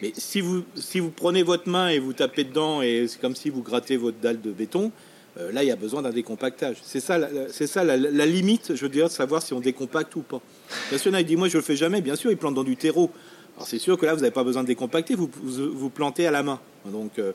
mais 0.00 0.12
si, 0.16 0.40
vous, 0.40 0.62
si 0.76 1.00
vous 1.00 1.10
prenez 1.10 1.42
votre 1.42 1.68
main 1.68 1.88
et 1.88 1.98
vous 1.98 2.12
tapez 2.12 2.44
dedans, 2.44 2.82
et 2.82 3.08
c'est 3.08 3.20
comme 3.20 3.34
si 3.34 3.50
vous 3.50 3.62
grattez 3.62 3.96
votre 3.96 4.18
dalle 4.18 4.40
de 4.40 4.52
béton, 4.52 4.92
euh, 5.38 5.50
là, 5.50 5.64
il 5.64 5.66
y 5.66 5.72
a 5.72 5.76
besoin 5.76 6.02
d'un 6.02 6.12
décompactage. 6.12 6.76
C'est 6.84 7.00
ça, 7.00 7.18
c'est 7.50 7.66
ça 7.66 7.82
la, 7.82 7.96
limite, 8.26 8.76
je 8.76 8.82
veux 8.82 8.88
dire, 8.90 9.08
de 9.08 9.12
savoir 9.12 9.42
si 9.42 9.54
on 9.54 9.60
décompacte 9.60 10.14
ou 10.14 10.20
pas. 10.20 10.40
Parce 10.88 11.02
qu'il 11.02 11.12
dit, 11.24 11.34
moi, 11.34 11.48
je 11.48 11.56
le 11.56 11.64
fais 11.64 11.74
jamais. 11.74 12.00
Bien 12.00 12.14
sûr, 12.14 12.30
il 12.30 12.36
plante 12.36 12.54
dans 12.54 12.62
du 12.62 12.76
terreau. 12.76 13.10
Alors, 13.56 13.66
c'est 13.66 13.80
sûr 13.80 13.98
que 13.98 14.06
là, 14.06 14.14
vous 14.14 14.20
n'avez 14.20 14.30
pas 14.30 14.44
besoin 14.44 14.62
de 14.62 14.68
décompacter, 14.68 15.16
vous, 15.16 15.28
vous 15.42 15.90
plantez 15.90 16.28
à 16.28 16.30
la 16.30 16.44
main. 16.44 16.60
Donc, 16.84 17.18
euh, 17.18 17.32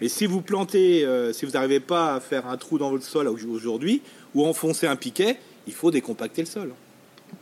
mais 0.00 0.08
si 0.08 0.24
vous 0.24 0.40
plantez, 0.40 1.04
euh, 1.04 1.34
si 1.34 1.44
vous 1.44 1.52
n'arrivez 1.52 1.78
pas 1.78 2.14
à 2.14 2.20
faire 2.20 2.46
un 2.46 2.56
trou 2.56 2.78
dans 2.78 2.88
votre 2.88 3.04
sol 3.04 3.28
aujourd'hui, 3.28 4.00
ou 4.34 4.46
enfoncer 4.46 4.86
un 4.86 4.96
piquet, 4.96 5.36
il 5.66 5.72
faut 5.72 5.90
décompacter 5.90 6.42
le 6.42 6.46
sol. 6.46 6.72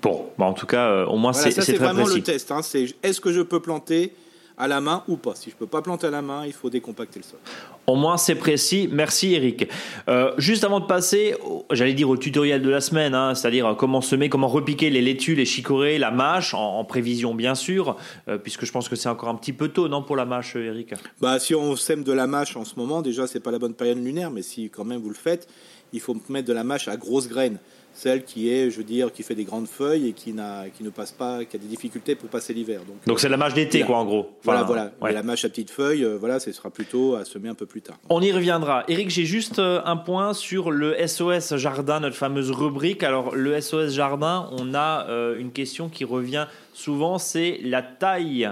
Bon, 0.03 0.31
bah, 0.39 0.47
en 0.47 0.53
tout 0.53 0.67
cas, 0.67 0.89
euh, 0.89 1.07
au 1.07 1.17
moins 1.17 1.33
c'est 1.33 1.51
c'est 1.51 1.77
vraiment 1.77 2.07
le 2.07 2.23
test. 2.23 2.51
Hein. 2.53 2.63
c'est 2.63 2.95
est-ce 3.03 3.21
que 3.21 3.33
je 3.33 3.41
peux 3.41 3.61
planter 3.61 4.13
à 4.57 4.69
la 4.69 4.81
main 4.81 5.03
ou 5.09 5.17
pas? 5.17 5.35
Si 5.35 5.51
je 5.51 5.55
ne 5.55 5.59
peux 5.59 5.67
pas 5.67 5.83
planter 5.83 6.07
à 6.07 6.11
la 6.11 6.23
main, 6.23 6.47
il 6.47 6.53
faut 6.53 6.71
décompacter 6.71 7.19
le 7.19 7.25
sol. 7.25 7.39
Au 7.87 7.97
moins, 7.97 8.17
c'est 8.17 8.37
précis. 8.37 8.89
Merci, 8.93 9.35
Eric. 9.35 9.69
Euh, 10.09 10.33
juste 10.39 10.65
avant 10.65 10.81
de 10.81 10.87
passer, 10.87 11.35
j'allais 11.73 11.95
dire 11.95 12.09
au 12.09 12.17
tutoriel 12.17 12.63
de 12.63 12.71
la 12.71 12.81
semaine, 12.81 13.15
hein, 13.15 13.35
c'est-à-dire 13.35 13.75
comment 13.77 14.01
semer, 14.01 14.29
comment 14.29 14.49
repiquer 14.49 14.91
les 14.91 15.01
laitues, 15.01 15.35
les 15.35 15.45
chicorées, 15.45 15.99
la 15.99 16.11
mâche, 16.11 16.55
en, 16.55 16.85
prévision 16.85 17.35
bien 17.35 17.55
sûr, 17.55 17.97
euh, 18.29 18.39
puisque 18.39 18.65
je 18.65 18.73
pense 18.73 18.89
que 18.89 18.97
c'est 18.97 19.09
encore 19.09 19.29
un 19.29 19.35
petit 19.35 19.53
peu 19.53 19.69
tôt, 19.69 19.89
non, 19.89 20.03
pour 20.03 20.15
la 20.15 20.25
mâche, 20.25 20.55
Eric? 20.57 20.95
Bah, 21.21 21.39
si 21.41 21.55
on 21.55 21.75
sème 21.75 22.05
de 22.05 22.13
la 22.13 22.27
mâche 22.27 22.57
en 22.57 22.65
ce 22.65 22.75
moment, 22.77 23.03
déjà, 23.03 23.27
c'est 23.27 23.41
pas 23.41 23.51
la 23.51 23.59
bonne 23.59 23.75
période 23.75 23.99
lunaire, 23.99 24.31
mais 24.31 24.43
si 24.43 24.71
quand 24.71 24.85
même 24.85 25.01
vous 25.01 25.09
le 25.09 25.15
faites, 25.15 25.49
il 25.93 26.01
faut 26.01 26.17
mettre 26.29 26.47
de 26.47 26.53
la 26.53 26.63
mâche 26.63 26.87
à 26.87 26.97
grosses 26.97 27.29
graines 27.29 27.59
celle 28.01 28.25
qui 28.25 28.51
est, 28.51 28.71
je 28.71 28.79
veux 28.79 28.85
dire, 28.85 29.13
qui 29.13 29.23
fait 29.23 29.35
des 29.35 29.45
grandes 29.45 29.67
feuilles 29.67 30.09
et 30.09 30.13
qui, 30.13 30.33
n'a, 30.33 30.71
qui 30.71 30.83
ne 30.83 30.89
passe 30.89 31.13
pas, 31.13 31.45
qui 31.45 31.57
a 31.57 31.59
des 31.59 31.67
difficultés 31.67 32.15
pour 32.15 32.31
passer 32.31 32.55
l'hiver. 32.55 32.81
Donc, 32.89 32.97
Donc 33.07 33.21
c'est 33.21 33.29
la 33.29 33.37
mâche 33.37 33.53
d'été, 33.53 33.83
quoi, 33.83 33.99
en 33.99 34.07
gros. 34.07 34.31
voilà, 34.43 34.63
voilà. 34.63 34.91
La 35.13 35.23
mâche 35.23 35.45
à 35.45 35.51
petites 35.51 35.71
feuilles, 35.71 36.05
euh, 36.05 36.17
voilà, 36.19 36.41
ce 36.41 36.51
sera 36.51 36.71
plutôt 36.71 37.15
à 37.17 37.27
semer 37.27 37.51
un 37.51 37.55
peu 37.55 37.67
plus 37.67 37.83
tard. 37.83 37.99
On 38.09 38.23
y 38.23 38.33
reviendra. 38.33 38.85
Eric, 38.89 39.11
j'ai 39.11 39.27
juste 39.27 39.59
euh, 39.59 39.83
un 39.85 39.99
point 39.99 40.33
sur 40.33 40.71
le 40.71 40.97
SOS 41.07 41.57
Jardin, 41.57 42.01
notre 42.01 42.17
fameuse 42.17 42.51
rubrique. 42.51 43.03
Alors, 43.03 43.35
le 43.35 43.61
SOS 43.61 43.93
Jardin, 43.93 44.49
on 44.53 44.75
a 44.75 45.07
euh, 45.11 45.39
une 45.39 45.53
question 45.53 45.91
qui 45.91 46.05
revient 46.05 46.47
souvent, 46.73 47.19
c'est 47.19 47.59
la 47.63 47.83
taille 47.83 48.49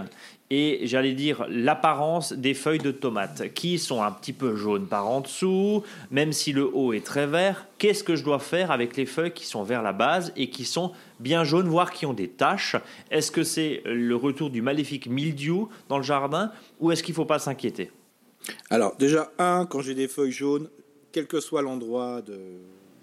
et 0.50 0.80
j'allais 0.86 1.12
dire 1.12 1.46
l'apparence 1.48 2.32
des 2.32 2.54
feuilles 2.54 2.78
de 2.78 2.90
tomates 2.90 3.52
qui 3.52 3.78
sont 3.78 4.02
un 4.02 4.10
petit 4.10 4.32
peu 4.32 4.56
jaunes 4.56 4.86
par 4.86 5.06
en 5.06 5.20
dessous, 5.20 5.82
même 6.10 6.32
si 6.32 6.52
le 6.52 6.68
haut 6.74 6.92
est 6.92 7.04
très 7.04 7.26
vert. 7.26 7.66
Qu'est-ce 7.76 8.02
que 8.02 8.16
je 8.16 8.24
dois 8.24 8.38
faire 8.38 8.70
avec 8.70 8.96
les 8.96 9.04
feuilles 9.04 9.32
qui 9.32 9.46
sont 9.46 9.62
vers 9.62 9.82
la 9.82 9.92
base 9.92 10.32
et 10.36 10.48
qui 10.48 10.64
sont 10.64 10.92
bien 11.20 11.44
jaunes, 11.44 11.68
voire 11.68 11.92
qui 11.92 12.06
ont 12.06 12.14
des 12.14 12.28
taches? 12.28 12.76
Est-ce 13.10 13.30
que 13.30 13.42
c'est 13.42 13.82
le 13.84 14.16
retour 14.16 14.50
du 14.50 14.62
maléfique 14.62 15.06
mildiou 15.06 15.68
dans 15.88 15.98
le 15.98 16.04
jardin 16.04 16.50
ou 16.80 16.90
est-ce 16.92 17.02
qu'il 17.02 17.12
ne 17.12 17.16
faut 17.16 17.26
pas 17.26 17.38
s'inquiéter? 17.38 17.90
Alors 18.70 18.96
déjà, 18.96 19.30
un, 19.38 19.66
quand 19.66 19.82
j'ai 19.82 19.94
des 19.94 20.08
feuilles 20.08 20.32
jaunes, 20.32 20.68
quel 21.12 21.26
que 21.26 21.40
soit 21.40 21.62
l'endroit 21.62 22.22
de, 22.22 22.38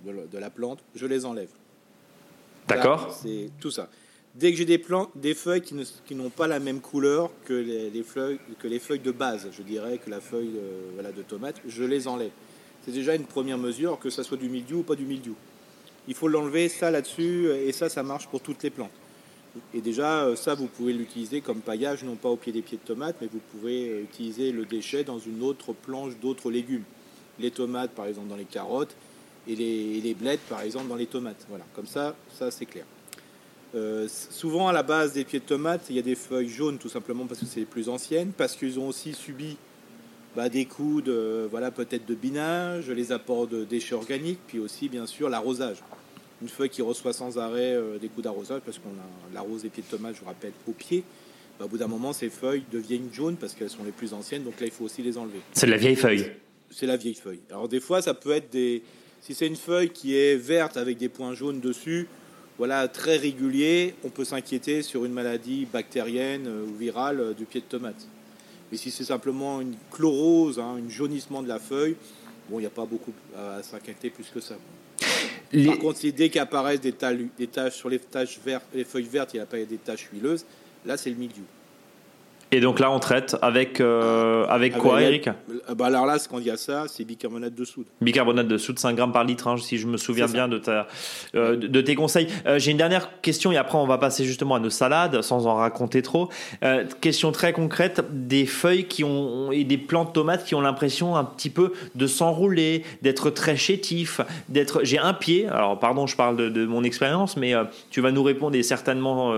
de, 0.05 0.37
la 0.37 0.49
plante, 0.49 0.79
je 0.95 1.05
les 1.05 1.25
enlève. 1.25 1.49
D'accord. 2.67 3.15
C'est 3.21 3.49
tout 3.59 3.71
ça. 3.71 3.89
Dès 4.35 4.51
que 4.51 4.57
j'ai 4.57 4.65
des, 4.65 4.83
des 5.15 5.33
feuilles 5.33 5.61
qui, 5.61 6.15
n'ont 6.15 6.29
pas 6.29 6.47
la 6.47 6.59
même 6.59 6.81
couleur 6.81 7.31
que 7.45 7.53
les, 7.53 8.03
feuilles, 8.03 8.37
que 8.59 8.67
les 8.67 8.79
feuilles 8.79 8.99
de 8.99 9.11
base, 9.11 9.47
je 9.53 9.63
dirais 9.63 9.97
que 9.97 10.09
la 10.09 10.19
feuille 10.19 10.51
euh, 10.57 11.11
de 11.15 11.21
tomate, 11.21 11.61
je 11.65 11.85
les 11.85 12.05
enlève. 12.05 12.31
C'est 12.83 12.91
déjà 12.91 13.15
une 13.15 13.23
première 13.23 13.57
mesure, 13.57 13.97
que 13.97 14.09
ça 14.09 14.25
soit 14.25 14.35
du 14.35 14.49
mildiou 14.49 14.79
ou 14.79 14.83
pas 14.83 14.95
du 14.95 15.05
mildiou. 15.05 15.35
Il 16.09 16.15
faut 16.15 16.27
l'enlever, 16.27 16.67
ça 16.67 16.91
là-dessus, 16.91 17.47
et 17.49 17.71
ça, 17.71 17.87
ça 17.87 18.03
marche 18.03 18.27
pour 18.27 18.41
toutes 18.41 18.61
les 18.61 18.69
plantes. 18.69 18.91
Et 19.73 19.79
déjà, 19.79 20.25
euh, 20.25 20.35
ça, 20.35 20.53
vous 20.53 20.67
pouvez 20.67 20.91
l'utiliser 20.91 21.39
comme 21.39 21.61
paillage, 21.61 22.03
non 22.03 22.15
pas 22.15 22.27
au 22.27 22.35
pied 22.35 22.51
des 22.51 22.61
pieds 22.61 22.77
de 22.77 22.85
tomates, 22.85 23.15
mais 23.21 23.29
vous 23.31 23.39
pouvez 23.53 23.87
euh, 23.87 24.01
utiliser 24.01 24.51
le 24.51 24.65
déchet 24.65 25.05
dans 25.05 25.17
une 25.17 25.43
autre 25.43 25.71
planche 25.71 26.11
d'autres 26.21 26.51
légumes. 26.51 26.83
Les 27.39 27.51
tomates, 27.51 27.91
par 27.91 28.05
exemple, 28.05 28.27
dans 28.27 28.35
les 28.35 28.43
carottes, 28.43 28.97
et 29.47 29.55
les, 29.55 29.97
et 29.97 30.01
les 30.01 30.13
blettes, 30.13 30.41
par 30.49 30.59
exemple, 30.59 30.89
dans 30.89 30.97
les 30.97 31.05
tomates. 31.05 31.45
Voilà, 31.47 31.63
comme 31.73 31.87
ça, 31.87 32.17
ça 32.37 32.51
c'est 32.51 32.65
clair. 32.65 32.85
Euh, 33.75 34.07
souvent, 34.07 34.69
à 34.69 34.73
la 34.73 34.83
base 34.83 35.13
des 35.13 35.25
pieds 35.25 35.39
de 35.39 35.45
tomates, 35.45 35.87
il 35.89 35.97
y 35.97 35.99
a 35.99 36.01
des 36.01 36.15
feuilles 36.15 36.47
jaunes, 36.47 36.77
tout 36.77 36.89
simplement 36.89 37.25
parce 37.25 37.41
que 37.41 37.45
c'est 37.45 37.59
les 37.59 37.65
plus 37.65 37.89
anciennes, 37.89 38.31
parce 38.35 38.55
qu'ils 38.55 38.79
ont 38.79 38.87
aussi 38.87 39.13
subi 39.13 39.57
bah, 40.35 40.47
des 40.47 40.65
coups 40.65 41.03
de, 41.03 41.47
voilà, 41.51 41.71
peut-être 41.71 42.05
de 42.05 42.15
binage, 42.15 42.89
les 42.89 43.11
apports 43.11 43.47
de 43.47 43.65
déchets 43.65 43.95
organiques, 43.95 44.39
puis 44.47 44.59
aussi, 44.59 44.87
bien 44.87 45.05
sûr, 45.05 45.29
l'arrosage. 45.29 45.77
Une 46.41 46.47
feuille 46.47 46.69
qui 46.69 46.81
reçoit 46.81 47.11
sans 47.11 47.37
arrêt 47.37 47.73
euh, 47.73 47.97
des 47.97 48.07
coups 48.07 48.23
d'arrosage, 48.23 48.61
parce 48.65 48.77
qu'on 48.77 48.89
l'arrose 49.33 49.63
des 49.63 49.69
pieds 49.69 49.83
de 49.83 49.97
tomates, 49.97 50.15
je 50.15 50.21
vous 50.21 50.27
rappelle, 50.27 50.53
au 50.67 50.71
pied. 50.71 51.03
Bah, 51.59 51.65
au 51.65 51.67
bout 51.67 51.77
d'un 51.77 51.87
moment, 51.87 52.13
ces 52.13 52.29
feuilles 52.29 52.63
deviennent 52.71 53.09
jaunes 53.11 53.35
parce 53.35 53.55
qu'elles 53.55 53.69
sont 53.69 53.83
les 53.83 53.91
plus 53.91 54.13
anciennes, 54.13 54.43
donc 54.43 54.59
là, 54.61 54.67
il 54.67 54.71
faut 54.71 54.85
aussi 54.85 55.01
les 55.01 55.17
enlever. 55.17 55.39
C'est 55.51 55.65
de 55.65 55.71
la 55.71 55.77
vieille 55.77 55.95
feuille. 55.95 56.31
C'est 56.69 56.85
la 56.85 56.97
vieille 56.97 57.13
feuille. 57.13 57.39
Alors, 57.49 57.67
des 57.67 57.79
fois, 57.79 58.01
ça 58.01 58.13
peut 58.13 58.31
être 58.31 58.51
des. 58.51 58.83
Si 59.21 59.33
c'est 59.33 59.47
une 59.47 59.55
feuille 59.55 59.89
qui 59.89 60.15
est 60.15 60.35
verte 60.35 60.77
avec 60.77 60.97
des 60.97 61.09
points 61.09 61.33
jaunes 61.33 61.59
dessus, 61.59 62.07
voilà, 62.57 62.87
très 62.87 63.17
régulier, 63.17 63.95
on 64.03 64.09
peut 64.09 64.23
s'inquiéter 64.23 64.81
sur 64.81 65.03
une 65.05 65.11
maladie 65.11 65.67
bactérienne 65.71 66.47
euh, 66.47 66.65
ou 66.65 66.75
virale 66.75 67.19
euh, 67.19 67.33
du 67.33 67.45
pied 67.45 67.61
de 67.61 67.65
tomate. 67.65 68.07
Mais 68.71 68.77
si 68.77 68.91
c'est 68.91 69.03
simplement 69.03 69.61
une 69.61 69.75
chlorose, 69.91 70.59
hein, 70.59 70.77
un 70.83 70.89
jaunissement 70.89 71.43
de 71.43 71.47
la 71.49 71.59
feuille, 71.59 71.95
bon, 72.49 72.59
il 72.59 72.61
n'y 72.61 72.67
a 72.67 72.71
pas 72.71 72.85
beaucoup 72.85 73.13
à 73.37 73.61
s'inquiéter 73.61 74.09
plus 74.09 74.27
que 74.33 74.39
ça. 74.39 74.55
Par 75.65 75.77
contre, 75.79 75.99
dès 76.09 76.29
qu'apparaissent 76.29 76.81
des, 76.81 76.93
des 77.37 77.47
taches 77.47 77.75
sur 77.75 77.89
les, 77.89 77.99
taches 77.99 78.39
vertes, 78.43 78.65
les 78.73 78.83
feuilles 78.83 79.03
vertes, 79.03 79.33
il 79.33 79.37
n'y 79.37 79.43
a 79.43 79.45
pas 79.45 79.57
des 79.57 79.77
taches 79.77 80.09
huileuses, 80.11 80.45
là 80.85 80.97
c'est 80.97 81.09
le 81.09 81.15
mildiou. 81.15 81.43
Et 82.51 82.59
donc 82.59 82.79
là, 82.79 82.91
on 82.91 82.99
traite 82.99 83.35
avec, 83.41 83.81
euh, 83.81 84.45
avec 84.47 84.73
Ah, 84.75 84.79
quoi, 84.79 84.93
bah, 84.95 85.01
Eric 85.01 85.29
bah, 85.75 85.85
Alors 85.87 86.05
là, 86.05 86.17
quand 86.29 86.37
il 86.37 86.45
y 86.45 86.51
a 86.51 86.57
ça, 86.57 86.85
c'est 86.87 87.03
bicarbonate 87.03 87.55
de 87.55 87.65
soude. 87.65 87.85
Bicarbonate 88.01 88.47
de 88.47 88.57
soude, 88.57 88.77
5 88.77 88.95
grammes 88.95 89.11
par 89.11 89.23
litre, 89.23 89.47
hein, 89.47 89.57
si 89.57 89.77
je 89.77 89.87
me 89.87 89.97
souviens 89.97 90.27
bien 90.27 90.47
de, 90.47 90.59
ta, 90.59 90.87
euh, 91.33 91.55
de, 91.55 91.67
de 91.67 91.81
tes 91.81 91.95
conseils. 91.95 92.27
Euh, 92.45 92.59
J'ai 92.59 92.71
une 92.71 92.77
dernière 92.77 93.19
question 93.21 93.51
et 93.51 93.57
après 93.57 93.77
on 93.77 93.87
va 93.87 93.97
passer 93.97 94.25
justement 94.25 94.55
à 94.55 94.59
nos 94.59 94.69
salades 94.69 95.21
sans 95.21 95.47
en 95.47 95.55
raconter 95.55 96.01
trop. 96.01 96.29
Euh, 96.63 96.85
question 97.01 97.31
très 97.31 97.51
concrète, 97.51 98.03
des 98.11 98.45
feuilles 98.45 98.85
qui 98.85 99.03
ont 99.03 99.51
et 99.51 99.63
des 99.63 99.77
plantes 99.77 100.13
tomates 100.13 100.45
qui 100.45 100.53
ont 100.55 100.61
l'impression 100.61 101.15
un 101.15 101.23
petit 101.23 101.49
peu 101.49 101.73
de 101.95 102.07
s'enrouler, 102.07 102.83
d'être 103.01 103.31
très 103.31 103.57
chétifs, 103.57 104.21
d'être. 104.49 104.81
J'ai 104.83 104.99
un 104.99 105.13
pied. 105.13 105.47
Alors 105.47 105.79
pardon, 105.79 106.05
je 106.05 106.15
parle 106.15 106.37
de, 106.37 106.49
de 106.49 106.65
mon 106.65 106.83
expérience, 106.83 107.37
mais 107.37 107.53
tu 107.89 108.01
vas 108.01 108.11
nous 108.11 108.23
répondre 108.23 108.55
et 108.55 108.63
certainement 108.63 109.33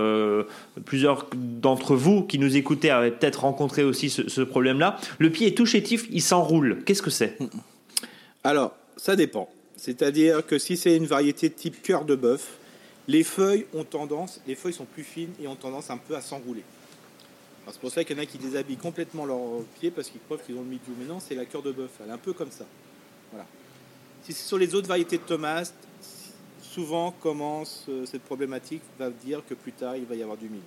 plusieurs 0.84 1.26
d'entre 1.34 1.94
vous 1.94 2.22
qui 2.22 2.38
nous 2.38 2.56
écoutez 2.56 2.90
avaient 2.98 3.10
peut-être 3.10 3.40
rencontré 3.40 3.84
aussi 3.84 4.10
ce, 4.10 4.28
ce 4.28 4.40
problème-là. 4.40 4.98
Le 5.18 5.30
pied 5.30 5.46
est 5.48 5.56
tout 5.56 5.66
chétif, 5.66 6.06
il 6.10 6.22
s'enroule. 6.22 6.82
Qu'est-ce 6.84 7.02
que 7.02 7.10
c'est? 7.10 7.38
Alors, 8.44 8.74
ça 8.96 9.16
dépend. 9.16 9.48
C'est-à-dire 9.76 10.44
que 10.44 10.58
si 10.58 10.76
c'est 10.76 10.96
une 10.96 11.06
variété 11.06 11.50
type 11.50 11.82
cœur 11.82 12.04
de 12.04 12.14
bœuf, 12.16 12.58
les 13.06 13.24
feuilles 13.24 13.66
ont 13.74 13.84
tendance, 13.84 14.40
les 14.46 14.54
feuilles 14.54 14.74
sont 14.74 14.84
plus 14.84 15.04
fines 15.04 15.32
et 15.42 15.46
ont 15.46 15.56
tendance 15.56 15.88
un 15.90 15.96
peu 15.96 16.14
à 16.14 16.20
s'enrouler. 16.20 16.62
C'est 17.70 17.80
pour 17.80 17.90
ça 17.90 18.02
qu'il 18.02 18.16
y 18.16 18.18
en 18.18 18.22
a 18.22 18.26
qui 18.26 18.38
déshabillent 18.38 18.78
complètement 18.78 19.26
leurs 19.26 19.62
pieds 19.78 19.90
parce 19.90 20.08
qu'ils 20.08 20.20
croient 20.22 20.38
qu'ils 20.38 20.56
ont 20.56 20.62
le 20.62 20.68
milieu. 20.68 20.80
Mais 20.98 21.06
non, 21.06 21.20
c'est 21.20 21.34
la 21.34 21.44
cœur 21.44 21.62
de 21.62 21.70
bœuf. 21.70 21.90
Elle 22.02 22.10
est 22.10 22.14
un 22.14 22.18
peu 22.18 22.32
comme 22.32 22.50
ça. 22.50 22.64
Voilà. 23.30 23.46
Si 24.24 24.32
c'est 24.32 24.46
sur 24.46 24.56
les 24.56 24.74
autres 24.74 24.88
variétés 24.88 25.18
de 25.18 25.22
tomates, 25.22 25.74
souvent 26.62 27.12
commence 27.12 27.84
euh, 27.88 28.06
cette 28.06 28.22
problématique 28.22 28.82
va 28.98 29.10
dire 29.10 29.42
que 29.46 29.54
plus 29.54 29.72
tard 29.72 29.96
il 29.96 30.04
va 30.04 30.14
y 30.14 30.22
avoir 30.22 30.38
du 30.38 30.46
milieu. 30.46 30.62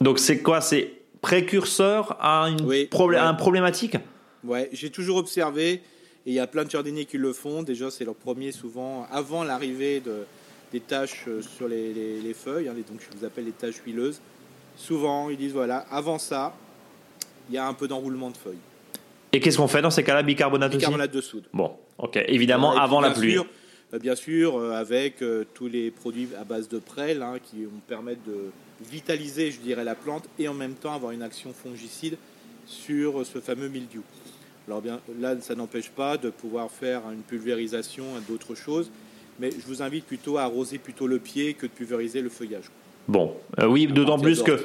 Donc 0.00 0.18
c'est 0.18 0.40
quoi? 0.40 0.60
C'est 0.60 0.92
précurseur 1.20 2.16
à 2.20 2.48
une 2.48 2.62
Oui, 2.66 2.88
problé- 2.90 3.16
ouais. 3.16 3.22
à 3.22 3.28
un 3.28 3.34
problématique 3.34 3.96
Ouais, 4.44 4.68
j'ai 4.72 4.90
toujours 4.90 5.16
observé, 5.16 5.72
et 5.72 5.82
il 6.26 6.32
y 6.32 6.38
a 6.38 6.46
plein 6.46 6.64
de 6.64 6.70
jardiniers 6.70 7.04
qui 7.04 7.18
le 7.18 7.32
font. 7.32 7.62
Déjà, 7.62 7.90
c'est 7.90 8.04
leur 8.04 8.14
premier 8.14 8.52
souvent, 8.52 9.06
avant 9.10 9.42
l'arrivée 9.44 10.00
de, 10.00 10.24
des 10.72 10.80
taches 10.80 11.24
euh, 11.28 11.42
sur 11.42 11.66
les, 11.68 11.92
les- 11.92 12.20
les 12.20 12.34
feuilles, 12.34 12.68
hein, 12.68 12.74
donc 12.88 13.00
je 13.00 13.18
vous 13.18 13.24
appelle 13.24 13.46
les 13.46 13.52
taches 13.52 13.82
huileuses. 13.84 14.20
Souvent, 14.76 15.28
ils 15.28 15.36
disent 15.36 15.52
voilà, 15.52 15.78
avant 15.90 16.18
ça, 16.18 16.54
il 17.48 17.54
y 17.56 17.58
a 17.58 17.66
un 17.66 17.74
peu 17.74 17.88
d'enroulement 17.88 18.30
de 18.30 18.36
feuilles. 18.36 18.58
Et 19.32 19.40
qu'est-ce 19.40 19.58
qu'on 19.58 19.68
fait 19.68 19.82
dans 19.82 19.90
ces 19.90 20.04
cas-là 20.04 20.22
Bicarbonate 20.22 20.72
Bicarbonate 20.72 21.10
de 21.12 21.20
soude. 21.20 21.44
Bon, 21.52 21.72
ok. 21.98 22.16
Évidemment, 22.28 22.76
avant 22.78 23.00
la 23.00 23.10
pluie. 23.10 23.32
sûr, 23.32 23.46
euh, 23.92 23.98
bien 23.98 24.14
sûr, 24.14 24.56
euh, 24.56 24.72
avec 24.72 25.20
euh, 25.20 25.44
tous 25.54 25.66
les 25.68 25.90
produits 25.90 26.28
à 26.40 26.44
base 26.44 26.68
de 26.68 26.78
prêle 26.78 27.22
hein, 27.22 27.34
qui 27.42 27.64
vont 27.64 27.80
permettre 27.88 28.20
de 28.26 28.50
vitaliser, 28.80 29.50
je 29.50 29.60
dirais, 29.60 29.84
la 29.84 29.94
plante 29.94 30.28
et 30.38 30.48
en 30.48 30.54
même 30.54 30.74
temps 30.74 30.94
avoir 30.94 31.12
une 31.12 31.22
action 31.22 31.52
fongicide 31.52 32.16
sur 32.66 33.24
ce 33.26 33.40
fameux 33.40 33.68
mildiou. 33.68 34.02
Alors 34.66 34.82
bien, 34.82 35.00
là, 35.18 35.34
ça 35.40 35.54
n'empêche 35.54 35.88
pas 35.88 36.18
de 36.18 36.28
pouvoir 36.30 36.70
faire 36.70 37.02
une 37.10 37.22
pulvérisation 37.22 38.04
et 38.18 38.30
d'autres 38.30 38.54
choses, 38.54 38.90
mais 39.40 39.50
je 39.50 39.66
vous 39.66 39.82
invite 39.82 40.04
plutôt 40.04 40.36
à 40.36 40.42
arroser 40.42 40.78
plutôt 40.78 41.06
le 41.06 41.18
pied 41.18 41.54
que 41.54 41.66
de 41.66 41.72
pulvériser 41.72 42.20
le 42.20 42.28
feuillage. 42.28 42.70
Bon, 43.08 43.34
euh, 43.58 43.66
oui, 43.66 43.86
d'autant 43.86 44.18
plus 44.18 44.42
que 44.42 44.60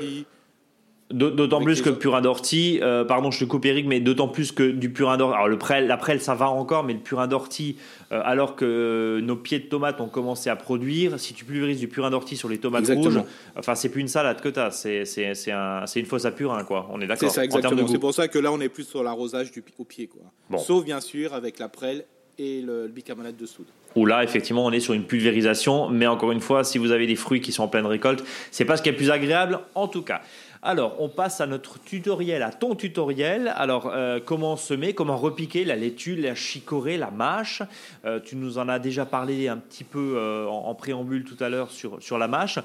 D'autant 1.14 1.62
plus 1.62 1.82
que 1.84 1.92
purin 1.92 2.22
d'ortie, 2.22 2.80
euh, 2.82 3.06
pardon, 3.06 3.30
je 3.30 3.40
te 3.40 3.46
coupe 3.46 3.66
Eric, 3.66 3.86
mais 3.86 4.00
d'autant 4.00 4.28
plus 4.28 4.52
que 4.52 4.64
du 4.72 4.90
purin 4.90 5.16
d'ortie, 5.18 5.36
alors 5.36 5.48
le 5.48 5.58
prêle, 5.60 5.86
la 5.88 5.96
prêle 5.96 6.20
ça 6.20 6.34
va 6.34 6.50
encore, 6.50 6.84
mais 6.84 6.94
le 6.94 7.00
purin 7.00 7.28
d'ortie, 7.28 7.78
euh, 8.12 8.20
alors 8.26 8.56
que 8.56 9.20
nos 9.24 9.36
pieds 9.36 9.60
de 9.60 9.66
tomates 9.66 10.02
ont 10.02 10.08
commencé 10.08 10.50
à 10.50 10.56
produire, 10.56 11.20
si 11.20 11.34
tu 11.36 11.46
pulvérises 11.46 11.80
du 11.80 11.88
purin 11.88 12.10
d'ortie 12.10 12.36
sur 12.36 12.50
les 12.50 12.58
tomates 12.58 12.82
Exactement. 12.82 13.22
rouges, 13.22 13.30
enfin 13.56 13.76
c'est 13.76 13.90
plus 13.90 14.02
une 14.02 14.08
salade 14.08 14.42
que 14.42 14.50
t'as, 14.50 14.72
c'est 14.72 15.06
c'est 15.06 15.36
c'est 15.36 15.52
un- 15.52 15.86
c'est 15.86 16.00
une 16.00 16.08
fosse 16.08 16.26
à 16.26 16.32
purin 16.32 16.64
quoi. 16.64 16.88
On 16.92 17.00
est 17.00 17.06
d'accord. 17.06 17.30
C'est 17.30 17.36
ça 17.36 17.46
exactement. 17.46 17.88
C'est 17.88 18.00
pour 18.00 18.14
ça 18.14 18.28
que 18.28 18.40
là, 18.40 18.52
on 18.52 18.60
est 18.60 18.70
plus 18.70 18.88
sur 18.88 19.04
l'arrosage 19.04 19.52
du 19.52 19.64
au 19.78 19.84
pied, 19.86 20.08
quoi. 20.08 20.24
Bon. 20.50 20.58
Sauf 20.58 20.84
bien 20.84 21.00
sûr 21.00 21.34
avec 21.36 21.60
la 21.60 21.70
prêle 21.70 22.06
et 22.40 22.62
le, 22.62 22.84
le 22.88 22.92
bicarbonate 22.92 23.38
de 23.38 23.46
soude. 23.46 23.68
Où 23.96 24.08
là, 24.08 24.24
effectivement, 24.24 24.66
on 24.66 24.72
est 24.72 24.80
sur 24.80 24.96
une 24.96 25.04
pulvérisation, 25.04 25.90
mais 25.90 26.08
encore 26.08 26.32
une 26.32 26.42
fois, 26.42 26.64
si 26.64 26.80
vous 26.80 26.90
avez 26.92 27.06
des 27.06 27.16
fruits 27.16 27.42
qui 27.42 27.52
sont 27.52 27.62
en 27.62 27.68
pleine 27.68 27.86
récolte, 27.86 28.24
c'est 28.50 28.66
pas 28.66 28.76
ce 28.78 28.82
qui 28.82 28.90
est 28.90 28.94
le 28.94 28.98
plus 28.98 29.12
agréable, 29.12 29.60
en 29.76 29.88
tout 29.88 30.02
cas. 30.02 30.22
Alors, 30.66 30.96
on 31.00 31.10
passe 31.10 31.42
à 31.42 31.46
notre 31.46 31.78
tutoriel, 31.84 32.42
à 32.42 32.52
ton 32.52 32.74
tutoriel. 32.74 33.52
Alors, 33.58 33.92
euh, 33.94 34.22
comment 34.26 34.56
semer, 34.56 34.94
comment 34.94 35.18
repiquer 35.18 35.66
la 35.66 35.76
laitue, 35.76 36.16
la 36.16 36.36
chicorée, 36.36 36.98
la 36.98 37.12
mâche? 37.12 37.62
Euh, 38.06 38.22
tu 38.24 38.38
nous 38.38 38.58
en 38.58 38.70
as 38.70 38.80
déjà 38.80 39.06
parlé 39.06 39.50
un 39.50 39.58
petit 39.58 39.84
peu 39.84 40.14
euh, 40.16 40.48
en, 40.48 40.68
en 40.68 40.74
préambule 40.74 41.26
tout 41.26 41.36
à 41.44 41.50
l'heure 41.50 41.70
sur, 41.70 42.02
sur 42.02 42.18
la 42.18 42.30
mâche. 42.30 42.60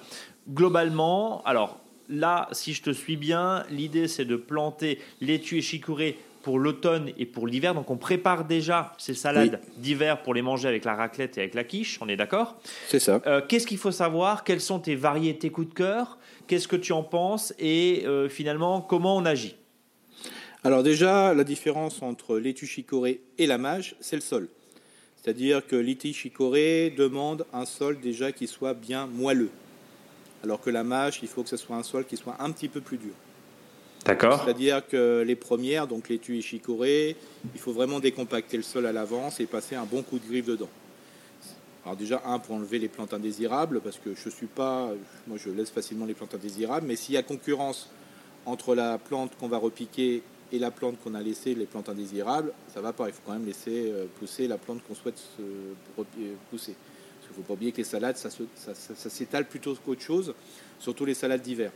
Globalement, 0.49 1.43
alors 1.45 1.77
là, 2.09 2.49
si 2.53 2.73
je 2.73 2.83
te 2.83 2.91
suis 2.91 3.17
bien, 3.17 3.65
l'idée 3.69 4.07
c'est 4.07 4.25
de 4.25 4.37
planter 4.37 5.01
laitue 5.21 5.59
et 5.59 5.63
chicorée 5.63 6.19
pour 6.43 6.61
l'automne 6.61 7.11
et 7.19 7.27
pour 7.27 7.49
l'hiver. 7.49 7.75
Donc, 7.75 7.91
on 7.91 7.97
prépare 7.97 8.45
déjà 8.45 8.93
ces 8.97 9.13
salades 9.13 9.61
d'hiver 9.77 10.23
pour 10.23 10.35
les 10.35 10.41
manger 10.41 10.69
avec 10.69 10.85
la 10.85 10.95
raclette 10.95 11.37
et 11.37 11.41
avec 11.41 11.55
la 11.55 11.65
quiche. 11.65 11.99
On 12.01 12.09
est 12.09 12.17
d'accord? 12.17 12.57
C'est 12.87 13.01
ça. 13.01 13.21
euh, 13.27 13.43
Qu'est-ce 13.47 13.67
qu'il 13.67 13.77
faut 13.77 13.91
savoir? 13.91 14.45
Quelles 14.45 14.61
sont 14.61 14.79
tes 14.79 14.95
variétés 14.95 15.51
coup 15.51 15.65
de 15.65 15.75
cœur? 15.75 16.17
Qu'est-ce 16.49 16.67
que 16.67 16.77
tu 16.77 16.93
en 16.93 17.03
penses 17.03 17.53
Et 17.59 18.05
euh, 18.07 18.31
finalement, 18.31 18.81
comment 18.81 19.17
on 19.17 19.27
agit? 19.27 19.55
Alors 20.65 20.83
déjà, 20.83 21.35
la 21.35 21.45
différence 21.45 22.01
entre 22.01 22.39
l'étu 22.39 22.67
chicorée 22.67 23.21
et 23.37 23.47
la 23.47 23.59
mâche, 23.59 23.95
c'est 24.01 24.17
le 24.17 24.23
sol. 24.23 24.49
C'est-à-dire 25.17 25.67
que 25.67 25.77
l'étu 25.77 26.15
chicorée 26.15 26.93
demande 26.97 27.45
un 27.53 27.67
sol 27.67 28.01
déjà 28.01 28.33
qui 28.33 28.47
soit 28.47 28.73
bien 28.73 29.07
moelleux. 29.07 29.51
Alors 30.43 30.63
que 30.63 30.71
la 30.71 30.85
mâche, 30.85 31.21
il 31.23 31.29
faut 31.29 31.43
que 31.43 31.51
ce 31.51 31.59
soit 31.59 31.77
un 31.77 31.83
sol 31.83 32.07
qui 32.07 32.17
soit 32.17 32.37
un 32.41 32.51
petit 32.51 32.69
peu 32.69 32.81
plus 32.81 32.97
dur. 32.97 33.13
D'accord 34.07 34.43
C'est-à-dire 34.43 34.87
que 34.87 35.23
les 35.27 35.37
premières, 35.37 35.87
donc 35.87 36.09
l'étu 36.09 36.39
et 36.39 36.41
chicorée, 36.41 37.15
il 37.55 37.61
faut 37.61 37.73
vraiment 37.73 38.01
décompacter 38.01 38.57
le 38.57 38.63
sol 38.63 38.87
à 38.87 38.93
l'avance 38.93 39.39
et 39.39 39.45
passer 39.45 39.75
un 39.77 39.85
bon 39.85 40.03
coup 40.03 40.19
de 40.19 40.27
griffe 40.27 40.47
dedans. 40.47 40.71
Déjà, 41.97 42.23
un, 42.27 42.39
pour 42.39 42.55
enlever 42.57 42.79
les 42.79 42.89
plantes 42.89 43.15
indésirables, 43.15 43.81
parce 43.81 43.99
que 43.99 44.15
je 44.15 44.29
suis 44.29 44.47
pas, 44.47 44.91
moi 45.27 45.37
je 45.37 45.51
laisse 45.51 45.71
facilement 45.71 46.07
les 46.07 46.15
plantes 46.15 46.35
indésirables, 46.35 46.87
mais 46.87 46.97
s'il 46.97 47.15
y 47.15 47.19
a 47.19 47.23
concurrence 47.23 47.89
entre 48.47 48.75
la 48.75 48.99
plante 48.99 49.33
qu'on 49.39 49.49
va 49.49 49.59
repiquer 49.59 50.23
et 50.53 50.59
la 50.59 50.71
plante 50.71 50.97
qu'on 51.03 51.15
a 51.15 51.21
laissée, 51.21 51.55
les 51.55 51.67
plantes 51.67 51.89
indésirables, 51.89 52.53
ça 52.73 52.81
va 52.81 52.93
pas. 52.93 53.09
Il 53.09 53.13
faut 53.13 53.23
quand 53.27 53.35
même 53.35 53.47
laisser 53.47 53.91
euh, 53.91 54.07
pousser 54.19 54.49
la 54.49 54.57
plante 54.57 54.83
qu'on 54.87 54.95
souhaite 54.95 55.21
repi- 55.99 56.35
pousser. 56.51 56.75
Parce 56.75 57.27
qu'il 57.27 57.31
ne 57.31 57.35
faut 57.37 57.43
pas 57.43 57.55
oublier 57.55 57.73
que 57.73 57.79
les 57.79 57.85
salades, 57.85 58.17
ça 58.17 58.31
s'étale 59.11 59.47
plutôt 59.47 59.75
qu'autre 59.75 60.01
chose, 60.01 60.35
surtout 60.79 61.05
les 61.05 61.15
salades 61.15 61.43
d'hiver. 61.43 61.71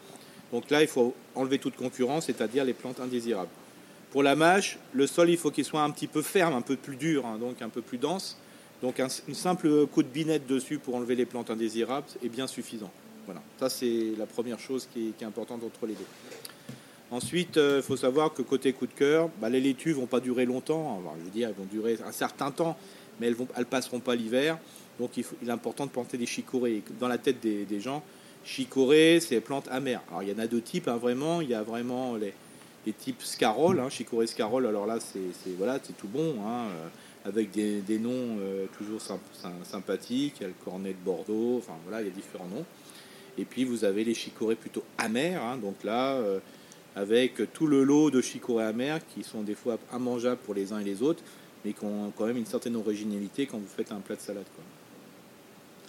Donc 0.51 0.71
là, 0.71 0.83
il 0.83 0.89
faut 0.89 1.15
enlever 1.35 1.59
toute 1.59 1.77
concurrence, 1.77 2.27
c'est-à-dire 2.27 2.65
les 2.65 2.75
plantes 2.75 3.01
indésirables. 3.01 3.51
Pour 4.11 4.23
la 4.23 4.37
mâche, 4.37 4.79
le 4.93 5.07
sol, 5.07 5.31
il 5.31 5.39
faut 5.39 5.51
qu'il 5.51 5.65
soit 5.65 5.83
un 5.83 5.91
petit 5.91 6.07
peu 6.07 6.23
ferme, 6.23 6.55
un 6.55 6.61
peu 6.61 6.77
plus 6.77 6.97
dur, 6.97 7.27
hein, 7.27 7.39
donc 7.39 7.63
un 7.63 7.71
peu 7.71 7.81
plus 7.83 7.99
dense. 7.99 8.39
Donc 8.83 8.99
un, 9.01 9.07
une 9.29 9.35
simple 9.35 9.87
coup 9.87 10.03
de 10.03 10.09
binette 10.09 10.47
dessus 10.47 10.79
pour 10.79 10.97
enlever 10.97 11.15
les 11.15 11.25
plantes 11.25 11.51
indésirables 11.51 12.07
est 12.23 12.29
bien 12.29 12.47
suffisant. 12.47 12.91
Voilà, 13.27 13.41
ça 13.59 13.69
c'est 13.69 14.13
la 14.19 14.27
première 14.27 14.59
chose 14.59 14.89
qui 14.93 15.15
est, 15.21 15.25
importante 15.25 15.63
entre 15.65 15.87
les 15.87 15.95
deux. 15.95 16.07
Ensuite, 17.13 17.57
il 17.57 17.83
faut 17.83 17.97
savoir 17.97 18.33
que 18.33 18.43
côté 18.43 18.73
coup 18.73 18.87
de 18.87 18.93
cœur, 18.93 19.29
bah, 19.41 19.49
les 19.49 19.61
laitues 19.61 19.93
vont 19.93 20.07
pas 20.07 20.19
durer 20.19 20.45
longtemps. 20.47 21.01
Je 21.19 21.25
veux 21.25 21.31
dire, 21.31 21.49
elles 21.49 21.55
vont 21.55 21.69
durer 21.71 21.99
un 22.05 22.11
certain 22.11 22.51
temps, 22.51 22.77
mais 23.21 23.29
elles 23.29 23.37
ne 23.59 23.65
passeront 23.65 24.01
pas 24.01 24.17
l'hiver. 24.17 24.59
Donc 24.99 25.17
il, 25.17 25.25
est 25.47 25.53
important 25.53 25.87
de 25.87 25.91
planter 25.91 26.19
des 26.19 26.27
chicorées. 26.27 26.83
Dans 26.99 27.09
la 27.09 27.19
tête 27.19 27.41
des, 27.41 27.81
gens, 27.81 28.03
chicorée, 28.45 29.21
c'est 29.21 29.41
plantes 29.41 29.69
amères. 29.71 30.03
Alors 30.09 30.23
il 30.23 30.31
y 30.31 30.33
en 30.33 30.39
a 30.39 30.47
deux 30.47 30.61
types, 30.61 30.89
hein, 30.89 30.97
vraiment. 30.97 31.41
Il 31.41 31.51
y 31.51 31.55
a 31.55 31.63
vraiment 31.63 32.17
les, 32.17 32.35
les 32.87 32.93
types 32.93 33.23
scarole, 33.23 33.81
hein, 33.81 33.89
chicorée 33.89 34.27
scarole. 34.27 34.67
Alors 34.67 34.87
là, 34.87 34.99
c'est 35.01 35.51
voilà, 35.59 35.79
tout 35.79 36.09
bon, 36.09 36.35
hein, 36.47 36.67
euh, 36.67 37.29
avec 37.29 37.51
des, 37.53 37.99
noms 37.99 38.39
euh, 38.41 38.67
toujours 38.77 39.01
symp- 39.01 39.21
sym- 39.33 39.65
sympathiques. 39.65 40.35
Il 40.41 40.43
y 40.43 40.47
a 40.47 40.49
le 40.49 40.55
cornet 40.65 40.91
de 40.91 41.05
Bordeaux. 41.05 41.59
Enfin 41.59 41.75
voilà, 41.87 42.03
il 42.03 42.09
y 42.09 42.11
a 42.11 42.15
différents 42.15 42.49
noms. 42.53 42.65
Et 43.39 43.45
puis 43.45 43.65
vous 43.65 43.85
avez 43.85 44.05
les 44.05 44.15
chicorées 44.15 44.57
plutôt 44.57 44.83
amères. 44.99 45.43
hein, 45.43 45.57
donc 45.57 45.85
là, 45.85 46.15
euh, 46.15 46.41
avec 46.97 47.53
tout 47.55 47.67
le 47.67 47.85
lot 47.85 48.11
de 48.11 48.21
chicorées 48.21 48.65
amères 48.65 49.01
qui 49.15 49.23
sont 49.23 49.43
des 49.43 49.55
fois 49.55 49.79
immangeables 49.95 50.41
pour 50.45 50.55
les 50.55 50.73
uns 50.73 50.81
et 50.81 50.85
les 50.85 51.03
autres, 51.03 51.23
mais 51.65 51.73
qui 51.73 51.85
ont 51.85 52.13
quand 52.19 52.27
même 52.27 52.37
une 52.37 52.47
certaine 52.47 52.77
originalité 52.77 53.47
quand 53.47 53.59
vous 53.59 53.67
faites 53.75 53.93
un 53.93 54.01
plat 54.01 54.17
de 54.17 54.21
salade. 54.21 54.45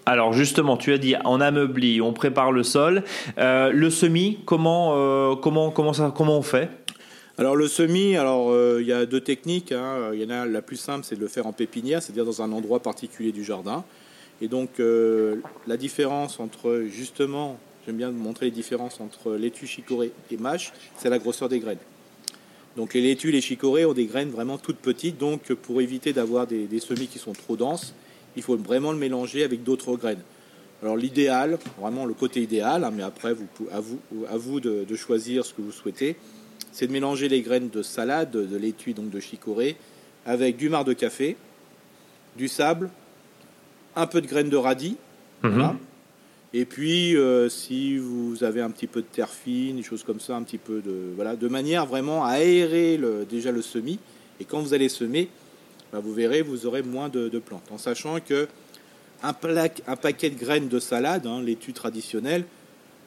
Alors 0.05 0.33
justement, 0.33 0.77
tu 0.77 0.93
as 0.93 0.97
dit 0.97 1.15
on 1.25 1.41
ameublit, 1.41 2.01
on 2.01 2.13
prépare 2.13 2.51
le 2.51 2.63
sol. 2.63 3.03
Le 3.37 3.89
semis, 3.89 4.39
comment, 4.45 5.35
comment, 5.37 5.71
comment, 5.71 5.93
ça, 5.93 6.13
comment 6.15 6.37
on 6.37 6.41
fait? 6.41 6.69
Alors 7.39 7.55
le 7.55 7.67
semis, 7.67 8.15
alors 8.15 8.51
euh, 8.51 8.77
il 8.79 8.87
y 8.87 8.93
a 8.93 9.07
deux 9.07 9.21
techniques. 9.21 9.71
hein. 9.71 10.11
Il 10.13 10.21
y 10.21 10.25
en 10.25 10.29
a 10.29 10.45
la 10.45 10.61
plus 10.61 10.77
simple, 10.77 11.03
c'est 11.03 11.15
de 11.15 11.21
le 11.21 11.27
faire 11.27 11.47
en 11.47 11.53
pépinière, 11.53 12.01
c'est-à-dire 12.03 12.25
dans 12.25 12.43
un 12.43 12.51
endroit 12.51 12.79
particulier 12.79 13.31
du 13.31 13.43
jardin. 13.43 13.83
Et 14.39 14.47
donc 14.47 14.79
euh, 14.79 15.37
la 15.65 15.75
différence 15.77 16.39
entre 16.39 16.85
justement, 16.87 17.57
j'aime 17.85 17.97
bien 17.97 18.11
montrer 18.11 18.47
les 18.47 18.51
différences 18.51 18.99
entre 18.99 19.33
laitue 19.33 19.65
chicorée 19.65 20.11
et 20.29 20.37
mâche, 20.37 20.73
c'est 20.95 21.09
la 21.09 21.17
grosseur 21.17 21.49
des 21.49 21.59
graines. 21.59 21.79
Donc 22.75 22.93
les 22.93 23.01
laitues, 23.01 23.31
les 23.31 23.41
chicorées 23.41 23.85
ont 23.85 23.93
des 23.93 24.05
graines 24.05 24.29
vraiment 24.29 24.59
toutes 24.59 24.77
petites, 24.77 25.17
donc 25.17 25.53
pour 25.53 25.81
éviter 25.81 26.13
d'avoir 26.13 26.45
des, 26.45 26.79
semis 26.79 27.07
qui 27.07 27.19
sont 27.19 27.33
trop 27.33 27.55
denses, 27.55 27.95
il 28.35 28.43
faut 28.43 28.57
vraiment 28.57 28.91
le 28.91 28.97
mélanger 28.97 29.43
avec 29.43 29.63
d'autres 29.63 29.95
graines. 29.95 30.21
Alors 30.81 30.97
l'idéal, 30.97 31.57
vraiment 31.79 32.05
le 32.05 32.13
côté 32.13 32.41
idéal, 32.41 32.83
hein, 32.83 32.91
mais 32.93 33.03
après 33.03 33.33
vous, 33.33 33.47
à 33.71 34.37
vous 34.37 34.59
de, 34.59 34.95
choisir 34.95 35.45
ce 35.45 35.53
que 35.53 35.61
vous 35.61 35.71
souhaitez, 35.71 36.15
c'est 36.73 36.87
de 36.87 36.91
mélanger 36.91 37.29
les 37.29 37.41
graines 37.41 37.69
de 37.69 37.83
salade, 37.83 38.31
de 38.31 38.57
laitue 38.57 38.93
donc 38.93 39.11
de 39.11 39.19
chicorée, 39.19 39.77
avec 40.25 40.57
du 40.57 40.69
marc 40.69 40.87
de 40.87 40.93
café, 40.93 41.37
du 42.35 42.47
sable, 42.47 42.89
un 43.95 44.07
peu 44.07 44.21
de 44.21 44.27
graines 44.27 44.49
de 44.49 44.57
radis, 44.57 44.97
mhm. 45.43 45.77
et 46.51 46.65
puis 46.65 47.15
euh, 47.15 47.47
si 47.47 47.97
vous 47.97 48.43
avez 48.43 48.59
un 48.59 48.71
petit 48.71 48.87
peu 48.87 49.01
de 49.01 49.07
terre 49.07 49.29
fine, 49.29 49.77
des 49.77 49.83
choses 49.83 50.03
comme 50.03 50.19
ça, 50.19 50.35
un 50.35 50.41
petit 50.41 50.57
peu 50.57 50.81
de 50.81 51.13
voilà, 51.15 51.35
de 51.35 51.47
manière 51.47 51.85
vraiment 51.85 52.25
à 52.25 52.31
aérer 52.31 52.97
le, 52.97 53.25
déjà 53.25 53.51
le 53.51 53.61
semis. 53.61 53.99
Et 54.39 54.45
quand 54.45 54.59
vous 54.59 54.73
allez 54.73 54.89
semer, 54.89 55.29
bah, 55.91 55.99
vous 55.99 56.13
verrez, 56.13 56.41
vous 56.41 56.65
aurez 56.65 56.81
moins 56.81 57.07
de, 57.07 57.29
plantes, 57.37 57.71
en 57.71 57.77
sachant 57.77 58.19
que 58.19 58.47
un, 59.21 59.35
un 59.87 59.95
paquet 59.95 60.31
de 60.31 60.39
graines 60.39 60.69
de 60.69 60.79
salade, 60.79 61.27
hein, 61.27 61.39
l'étude 61.43 61.75
traditionnelle, 61.75 62.45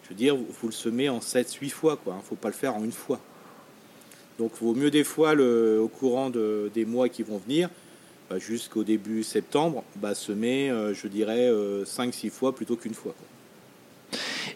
je 0.04 0.10
veux 0.10 0.14
dire, 0.14 0.36
vous 0.36 0.68
le 0.68 0.72
semez 0.72 1.08
en 1.08 1.18
7-8 1.18 1.70
fois, 1.70 1.96
quoi. 1.96 2.12
Il 2.12 2.16
hein, 2.16 2.20
ne 2.22 2.28
faut 2.28 2.36
pas 2.36 2.48
le 2.48 2.54
faire 2.54 2.76
en 2.76 2.84
une 2.84 2.92
fois. 2.92 3.20
Donc, 4.38 4.52
il 4.60 4.64
vaut 4.64 4.74
mieux 4.74 4.90
des 4.90 5.04
fois, 5.04 5.34
le, 5.34 5.80
au 5.80 5.88
courant 5.88 6.30
de, 6.30 6.70
des 6.74 6.84
mois 6.84 7.08
qui 7.08 7.22
vont 7.22 7.38
venir, 7.38 7.70
bah, 8.28 8.38
jusqu'au 8.38 8.84
début 8.84 9.22
septembre, 9.22 9.84
bah, 9.96 10.14
semer, 10.14 10.70
euh, 10.70 10.94
je 10.94 11.08
dirais, 11.08 11.48
5-6 11.84 12.26
euh, 12.26 12.30
fois 12.30 12.54
plutôt 12.54 12.76
qu'une 12.76 12.94
fois. 12.94 13.14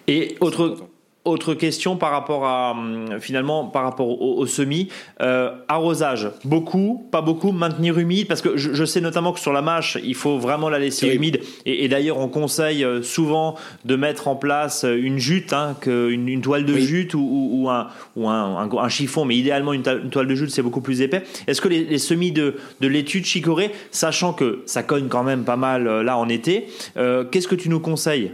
Et 0.06 0.36
autre, 0.40 0.76
autre 1.24 1.52
question 1.54 1.96
par 1.96 2.12
rapport 2.12 2.46
à 2.46 2.70
hum, 2.72 3.20
finalement 3.20 3.66
par 3.66 3.82
rapport 3.82 4.20
au, 4.22 4.46
semis, 4.46 4.88
euh, 5.20 5.50
arrosage, 5.68 6.30
beaucoup, 6.44 7.06
pas 7.10 7.20
beaucoup, 7.20 7.52
maintenir 7.52 7.98
humide 7.98 8.26
parce 8.26 8.40
que 8.40 8.56
je, 8.56 8.84
sais 8.84 9.00
notamment 9.00 9.32
que 9.32 9.40
sur 9.40 9.52
la 9.52 9.60
mâche 9.60 9.98
il 10.02 10.14
faut 10.14 10.38
vraiment 10.38 10.68
la 10.70 10.78
laisser 10.78 11.08
humide. 11.14 11.40
Et, 11.66 11.88
d'ailleurs 11.88 12.18
on 12.18 12.28
conseille 12.28 12.84
euh, 12.84 13.02
souvent 13.02 13.56
de 13.84 13.96
mettre 13.96 14.28
en 14.28 14.36
place 14.36 14.84
euh, 14.84 14.96
une 14.96 15.18
jute, 15.18 15.52
hein, 15.52 15.76
une, 15.86 16.40
toile 16.40 16.64
de 16.64 16.76
jute 16.76 17.14
ou, 17.14 17.68
un, 17.68 17.88
ou 18.16 18.28
un, 18.28 18.88
chiffon, 18.88 19.24
mais 19.24 19.36
idéalement 19.36 19.72
une, 19.74 19.82
toile 19.82 20.26
de 20.26 20.34
jute 20.34 20.50
c'est 20.50 20.62
beaucoup 20.62 20.80
plus 20.80 21.02
épais. 21.02 21.22
Est-ce 21.46 21.60
que 21.60 21.68
les, 21.68 21.98
semis 21.98 22.32
de, 22.32 22.56
de 22.80 22.88
laitue 22.88 23.20
de 23.20 23.26
chicorée, 23.26 23.72
sachant 23.90 24.32
que 24.32 24.62
ça 24.64 24.82
cogne 24.82 25.08
quand 25.08 25.22
même 25.22 25.44
pas 25.44 25.56
mal 25.56 25.84
là 26.00 26.16
en 26.16 26.28
été, 26.28 26.66
qu'est-ce 26.94 27.48
que 27.48 27.54
tu 27.54 27.68
nous 27.68 27.80
conseilles? 27.80 28.32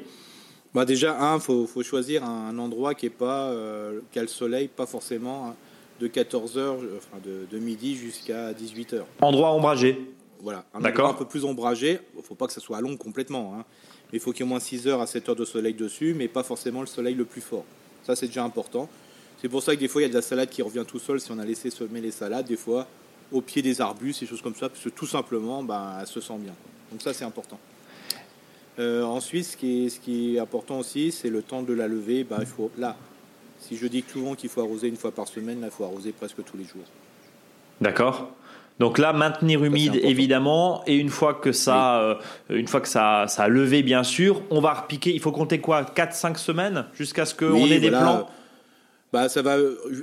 Bah 0.76 0.84
déjà, 0.84 1.18
un, 1.18 1.40
faut, 1.40 1.66
faut 1.66 1.82
choisir 1.82 2.22
un, 2.22 2.58
endroit 2.58 2.94
qui 2.94 3.06
est 3.06 3.10
pas 3.10 3.48
euh, 3.48 4.00
qui 4.12 4.18
a 4.18 4.22
le 4.22 4.28
soleil, 4.28 4.68
pas 4.68 4.84
forcément 4.84 5.46
hein, 5.46 5.54
de 6.00 6.06
14 6.06 6.58
h 6.58 6.76
enfin 6.98 7.16
de, 7.24 7.58
midi 7.58 7.96
jusqu'à 7.96 8.52
18 8.52 8.92
h 8.92 9.00
Endroit 9.22 9.52
ombragé. 9.52 9.98
Voilà, 10.42 10.66
un 10.74 10.84
endroit 10.84 11.08
un 11.08 11.14
peu 11.14 11.24
plus 11.24 11.46
ombragé. 11.46 11.98
Il 12.14 12.22
faut 12.22 12.34
pas 12.34 12.46
que 12.46 12.52
ça 12.52 12.60
soit 12.60 12.76
à 12.76 12.82
long 12.82 12.94
complètement, 12.98 13.54
hein. 13.54 13.64
mais 14.12 14.18
il 14.18 14.20
faut 14.20 14.32
qu'il 14.32 14.40
y 14.40 14.42
ait 14.42 14.50
au 14.50 14.50
moins 14.50 14.60
6 14.60 14.86
heures 14.86 15.00
à 15.00 15.06
7 15.06 15.30
heures 15.30 15.36
de 15.36 15.46
soleil 15.46 15.72
dessus, 15.72 16.12
mais 16.12 16.28
pas 16.28 16.42
forcément 16.42 16.82
le 16.82 16.86
soleil 16.86 17.14
le 17.14 17.24
plus 17.24 17.40
fort. 17.40 17.64
Ça, 18.02 18.14
c'est 18.14 18.26
déjà 18.26 18.44
important. 18.44 18.86
C'est 19.40 19.48
pour 19.48 19.62
ça 19.62 19.74
que 19.74 19.80
des 19.80 19.88
fois, 19.88 20.02
il 20.02 20.04
y 20.04 20.08
a 20.08 20.10
de 20.10 20.14
la 20.14 20.20
salade 20.20 20.50
qui 20.50 20.60
revient 20.60 20.84
tout 20.86 20.98
seul 20.98 21.22
si 21.22 21.32
on 21.32 21.38
a 21.38 21.44
laissé 21.46 21.70
semer 21.70 22.02
les 22.02 22.10
salades, 22.10 22.48
des 22.48 22.56
fois 22.58 22.86
au 23.32 23.40
pied 23.40 23.62
des 23.62 23.80
arbustes, 23.80 24.22
et 24.22 24.26
choses 24.26 24.42
comme 24.42 24.54
ça, 24.54 24.68
parce 24.68 24.84
que 24.84 24.90
tout 24.90 25.06
simplement, 25.06 25.62
ben, 25.62 25.96
elle 25.98 26.06
se 26.06 26.20
sent 26.20 26.36
bien. 26.36 26.54
Donc 26.92 27.00
ça, 27.00 27.14
c'est 27.14 27.24
important. 27.24 27.58
Euh, 28.78 29.02
ensuite, 29.04 29.44
ce 29.44 29.56
qui, 29.56 29.86
est, 29.86 29.88
ce 29.88 30.00
qui 30.00 30.36
est 30.36 30.38
important 30.38 30.78
aussi, 30.78 31.10
c'est 31.10 31.30
le 31.30 31.42
temps 31.42 31.62
de 31.62 31.72
la 31.72 31.88
levée. 31.88 32.24
Bah, 32.24 32.36
il 32.40 32.46
faut, 32.46 32.70
là, 32.76 32.96
si 33.58 33.76
je 33.76 33.86
dis 33.86 34.04
souvent 34.06 34.34
qu'il 34.34 34.50
faut 34.50 34.60
arroser 34.60 34.88
une 34.88 34.96
fois 34.96 35.12
par 35.12 35.28
semaine, 35.28 35.60
là, 35.60 35.68
il 35.68 35.72
faut 35.72 35.84
arroser 35.84 36.12
presque 36.12 36.44
tous 36.44 36.56
les 36.56 36.64
jours. 36.64 36.84
D'accord. 37.80 38.30
Donc 38.78 38.98
là, 38.98 39.14
maintenir 39.14 39.64
humide 39.64 39.98
évidemment, 40.02 40.82
et 40.86 40.96
une 40.96 41.08
fois 41.08 41.32
que 41.32 41.50
ça, 41.50 42.00
euh, 42.02 42.14
une 42.50 42.68
fois 42.68 42.82
que 42.82 42.88
ça, 42.88 43.24
ça 43.26 43.44
a 43.44 43.48
levé 43.48 43.82
bien 43.82 44.02
sûr, 44.02 44.42
on 44.50 44.60
va 44.60 44.74
repiquer. 44.74 45.14
Il 45.14 45.20
faut 45.20 45.32
compter 45.32 45.60
quoi? 45.60 45.82
4-5 45.82 46.36
semaines 46.36 46.84
jusqu'à 46.92 47.24
ce 47.24 47.34
qu'on 47.34 47.66
ait 47.66 47.78
des 47.78 47.88
plants? 47.88 48.28
Bah, 49.14 49.30
ça 49.30 49.40
va 49.40 49.56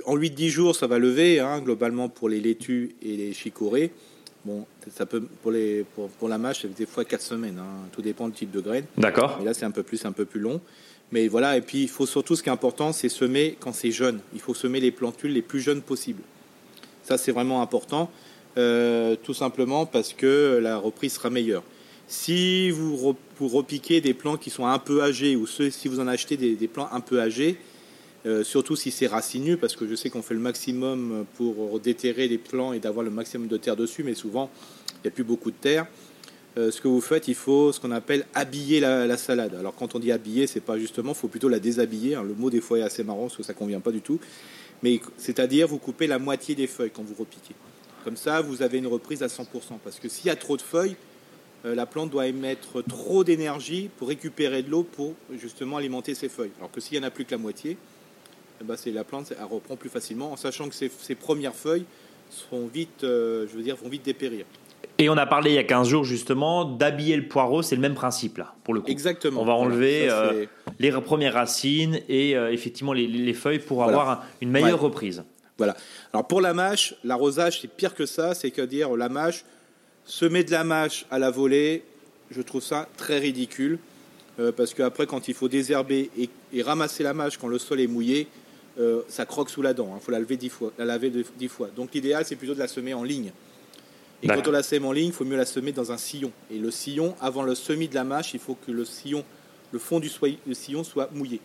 en 0.06 0.16
8-10 0.16 0.48
jours, 0.48 0.74
ça 0.74 0.88
va 0.88 0.98
lever 0.98 1.38
hein, 1.38 1.60
globalement 1.60 2.08
pour 2.08 2.28
les 2.28 2.40
laitues 2.40 2.96
et 3.00 3.16
les 3.16 3.32
chicorées. 3.32 3.92
Bon, 4.44 4.66
ça 4.94 5.06
peut 5.06 5.22
pour 5.42 5.52
les 5.52 5.84
pour, 5.94 6.08
pour 6.10 6.28
la 6.28 6.36
mâche, 6.36 6.62
c'est 6.62 6.74
des 6.74 6.86
fois 6.86 7.04
4 7.04 7.22
semaines. 7.22 7.58
Hein. 7.58 7.88
Tout 7.92 8.02
dépend 8.02 8.28
du 8.28 8.34
type 8.34 8.50
de 8.50 8.60
graine. 8.60 8.84
D'accord. 8.98 9.38
Et 9.40 9.44
là, 9.44 9.54
c'est 9.54 9.64
un 9.64 9.70
peu 9.70 9.82
plus, 9.82 10.04
un 10.04 10.12
peu 10.12 10.24
plus 10.24 10.40
long. 10.40 10.60
Mais 11.12 11.28
voilà, 11.28 11.56
et 11.56 11.60
puis 11.60 11.82
il 11.82 11.88
faut 11.88 12.06
surtout, 12.06 12.34
ce 12.36 12.42
qui 12.42 12.48
est 12.48 12.52
important, 12.52 12.92
c'est 12.92 13.08
semer 13.08 13.56
quand 13.60 13.72
c'est 13.72 13.90
jeune. 13.90 14.20
Il 14.34 14.40
faut 14.40 14.54
semer 14.54 14.80
les 14.80 14.90
plantules 14.90 15.32
les 15.32 15.42
plus 15.42 15.60
jeunes 15.60 15.80
possibles. 15.80 16.22
Ça, 17.02 17.18
c'est 17.18 17.32
vraiment 17.32 17.62
important, 17.62 18.10
euh, 18.56 19.14
tout 19.22 19.34
simplement 19.34 19.86
parce 19.86 20.12
que 20.12 20.58
la 20.62 20.78
reprise 20.78 21.14
sera 21.14 21.30
meilleure. 21.30 21.62
Si 22.08 22.70
vous, 22.70 23.16
vous 23.38 23.48
repiquez 23.48 24.00
des 24.00 24.14
plants 24.14 24.36
qui 24.36 24.50
sont 24.50 24.66
un 24.66 24.78
peu 24.78 25.02
âgés, 25.02 25.36
ou 25.36 25.46
si 25.46 25.88
vous 25.88 26.00
en 26.00 26.08
achetez 26.08 26.36
des, 26.36 26.54
des 26.54 26.68
plants 26.68 26.88
un 26.92 27.00
peu 27.00 27.20
âgés, 27.20 27.58
euh, 28.26 28.44
surtout 28.44 28.76
si 28.76 28.90
c'est 28.90 29.06
racineux, 29.06 29.56
parce 29.56 29.76
que 29.76 29.86
je 29.86 29.94
sais 29.94 30.10
qu'on 30.10 30.22
fait 30.22 30.34
le 30.34 30.40
maximum 30.40 31.26
pour 31.36 31.78
déterrer 31.80 32.28
les 32.28 32.38
plants 32.38 32.72
et 32.72 32.78
d'avoir 32.78 33.04
le 33.04 33.10
maximum 33.10 33.48
de 33.48 33.56
terre 33.56 33.76
dessus, 33.76 34.02
mais 34.02 34.14
souvent 34.14 34.50
il 34.96 35.00
n'y 35.04 35.08
a 35.08 35.10
plus 35.10 35.24
beaucoup 35.24 35.50
de 35.50 35.56
terre. 35.56 35.86
Euh, 36.56 36.70
ce 36.70 36.80
que 36.80 36.86
vous 36.86 37.00
faites, 37.00 37.26
il 37.26 37.34
faut 37.34 37.72
ce 37.72 37.80
qu'on 37.80 37.90
appelle 37.90 38.24
habiller 38.32 38.78
la, 38.78 39.16
salade. 39.16 39.56
Alors 39.56 39.74
quand 39.74 39.94
on 39.96 39.98
dit 39.98 40.12
habiller, 40.12 40.46
c'est 40.46 40.60
pas 40.60 40.78
justement, 40.78 41.10
il 41.10 41.16
faut 41.16 41.28
plutôt 41.28 41.48
la 41.48 41.58
déshabiller. 41.58 42.14
Hein. 42.14 42.22
Le 42.22 42.34
mot 42.34 42.48
des 42.48 42.60
fois 42.60 42.78
est 42.78 42.82
assez 42.82 43.02
marrant 43.02 43.22
parce 43.22 43.36
que 43.36 43.42
ça 43.42 43.54
convient 43.54 43.80
pas 43.80 43.90
du 43.90 44.00
tout. 44.00 44.20
Mais 44.82 45.00
c'est-à-dire 45.16 45.66
vous 45.66 45.78
coupez 45.78 46.06
la 46.06 46.18
moitié 46.18 46.54
des 46.54 46.68
feuilles 46.68 46.92
quand 46.94 47.02
vous 47.02 47.14
repiquez. 47.18 47.54
Comme 48.04 48.16
ça, 48.16 48.40
vous 48.40 48.62
avez 48.62 48.78
une 48.78 48.86
reprise 48.86 49.22
à 49.22 49.26
100%. 49.26 49.44
Parce 49.82 49.98
que 49.98 50.08
s'il 50.08 50.26
y 50.26 50.30
a 50.30 50.36
trop 50.36 50.56
de 50.56 50.62
feuilles, 50.62 50.96
euh, 51.64 51.74
la 51.74 51.86
plante 51.86 52.10
doit 52.10 52.26
émettre 52.28 52.84
trop 52.84 53.24
d'énergie 53.24 53.90
pour 53.96 54.08
récupérer 54.08 54.62
de 54.62 54.70
l'eau 54.70 54.84
pour 54.84 55.14
justement 55.36 55.78
alimenter 55.78 56.14
ses 56.14 56.28
feuilles. 56.28 56.52
Alors 56.58 56.70
que 56.70 56.80
s'il 56.80 56.98
n'y 56.98 57.04
en 57.04 57.08
a 57.08 57.10
plus 57.10 57.24
que 57.24 57.32
la 57.32 57.38
moitié, 57.38 57.76
ben, 58.62 58.76
c'est 58.76 58.90
la 58.90 59.04
plante 59.04 59.32
elle 59.36 59.44
reprend 59.44 59.76
plus 59.76 59.88
facilement, 59.88 60.32
en 60.32 60.36
sachant 60.36 60.68
que 60.68 60.74
ses, 60.74 61.14
premières 61.14 61.54
feuilles 61.54 61.84
seront 62.30 62.66
vite, 62.66 63.04
euh, 63.04 63.46
je 63.50 63.56
veux 63.56 63.62
dire, 63.62 63.76
vont 63.76 63.88
vite 63.88 64.04
dépérir. 64.04 64.44
Et 64.98 65.08
on 65.08 65.16
a 65.16 65.26
parlé 65.26 65.50
il 65.50 65.54
y 65.54 65.58
a 65.58 65.64
15 65.64 65.88
jours 65.88 66.04
justement 66.04 66.64
d'habiller 66.64 67.16
le 67.16 67.26
poireau, 67.26 67.62
c'est 67.62 67.74
le 67.74 67.80
même 67.80 67.94
principe 67.94 68.38
là, 68.38 68.54
pour 68.62 68.74
le 68.74 68.80
coup. 68.80 68.90
Exactement. 68.90 69.40
On 69.40 69.44
va 69.44 69.54
enlever 69.54 70.08
euh, 70.08 70.46
les 70.78 70.92
premières 70.92 71.34
racines 71.34 72.00
et 72.08 72.36
euh, 72.36 72.52
effectivement 72.52 72.92
les, 72.92 73.34
feuilles 73.34 73.58
pour 73.58 73.82
avoir 73.82 74.24
une 74.40 74.50
meilleure 74.50 74.80
reprise. 74.80 75.24
Voilà. 75.58 75.76
Alors 76.12 76.26
pour 76.26 76.40
la 76.40 76.54
mâche, 76.54 76.94
l'arrosage 77.02 77.60
c'est 77.60 77.68
pire 77.68 77.94
que 77.94 78.06
ça, 78.06 78.34
c'est 78.34 78.50
que 78.50 78.62
dire 78.62 78.96
la 78.96 79.08
mâche, 79.08 79.44
semer 80.04 80.44
de 80.44 80.52
la 80.52 80.64
mâche 80.64 81.06
à 81.10 81.18
la 81.18 81.30
volée, 81.30 81.82
je 82.30 82.42
trouve 82.42 82.62
ça 82.62 82.88
très 82.96 83.18
ridicule. 83.18 83.78
parce 84.56 84.74
qu'après, 84.74 85.06
quand 85.06 85.28
il 85.28 85.34
faut 85.34 85.48
désherber 85.48 86.10
et, 86.18 86.28
et, 86.52 86.62
ramasser 86.62 87.02
la 87.02 87.14
mâche 87.14 87.36
quand 87.38 87.48
le 87.48 87.58
sol 87.58 87.80
est 87.80 87.86
mouillé, 87.86 88.28
euh, 88.78 89.02
ça 89.08 89.26
croque 89.26 89.50
sous 89.50 89.62
la 89.62 89.74
dent. 89.74 89.88
Il 89.92 89.96
hein. 89.96 90.00
faut 90.00 90.10
la 90.10 90.18
laver 90.18 90.36
dix 90.36 90.48
fois. 90.48 90.72
La 90.78 90.84
laver 90.84 91.12
dix 91.38 91.48
fois. 91.48 91.68
Donc 91.74 91.94
l'idéal, 91.94 92.24
c'est 92.24 92.36
plutôt 92.36 92.54
de 92.54 92.58
la 92.58 92.68
semer 92.68 92.94
en 92.94 93.04
ligne. 93.04 93.32
Et 94.22 94.26
quand 94.26 94.48
on 94.48 94.52
la 94.52 94.62
sème 94.62 94.86
en 94.86 94.92
ligne, 94.92 95.08
il 95.08 95.12
faut 95.12 95.24
mieux 95.24 95.36
la 95.36 95.44
semer 95.44 95.72
dans 95.72 95.92
un 95.92 95.98
sillon. 95.98 96.32
Et 96.50 96.58
le 96.58 96.70
sillon, 96.70 97.14
avant 97.20 97.42
le 97.42 97.54
semis 97.54 97.88
de 97.88 97.94
la 97.94 98.04
mâche, 98.04 98.32
il 98.32 98.40
faut 98.40 98.54
que 98.54 98.72
le 98.72 98.86
sillon, 98.86 99.22
le 99.70 99.78
fond 99.78 100.00
du 100.00 100.10
sillon 100.52 100.82
soit 100.82 101.10
mouillé. 101.12 101.40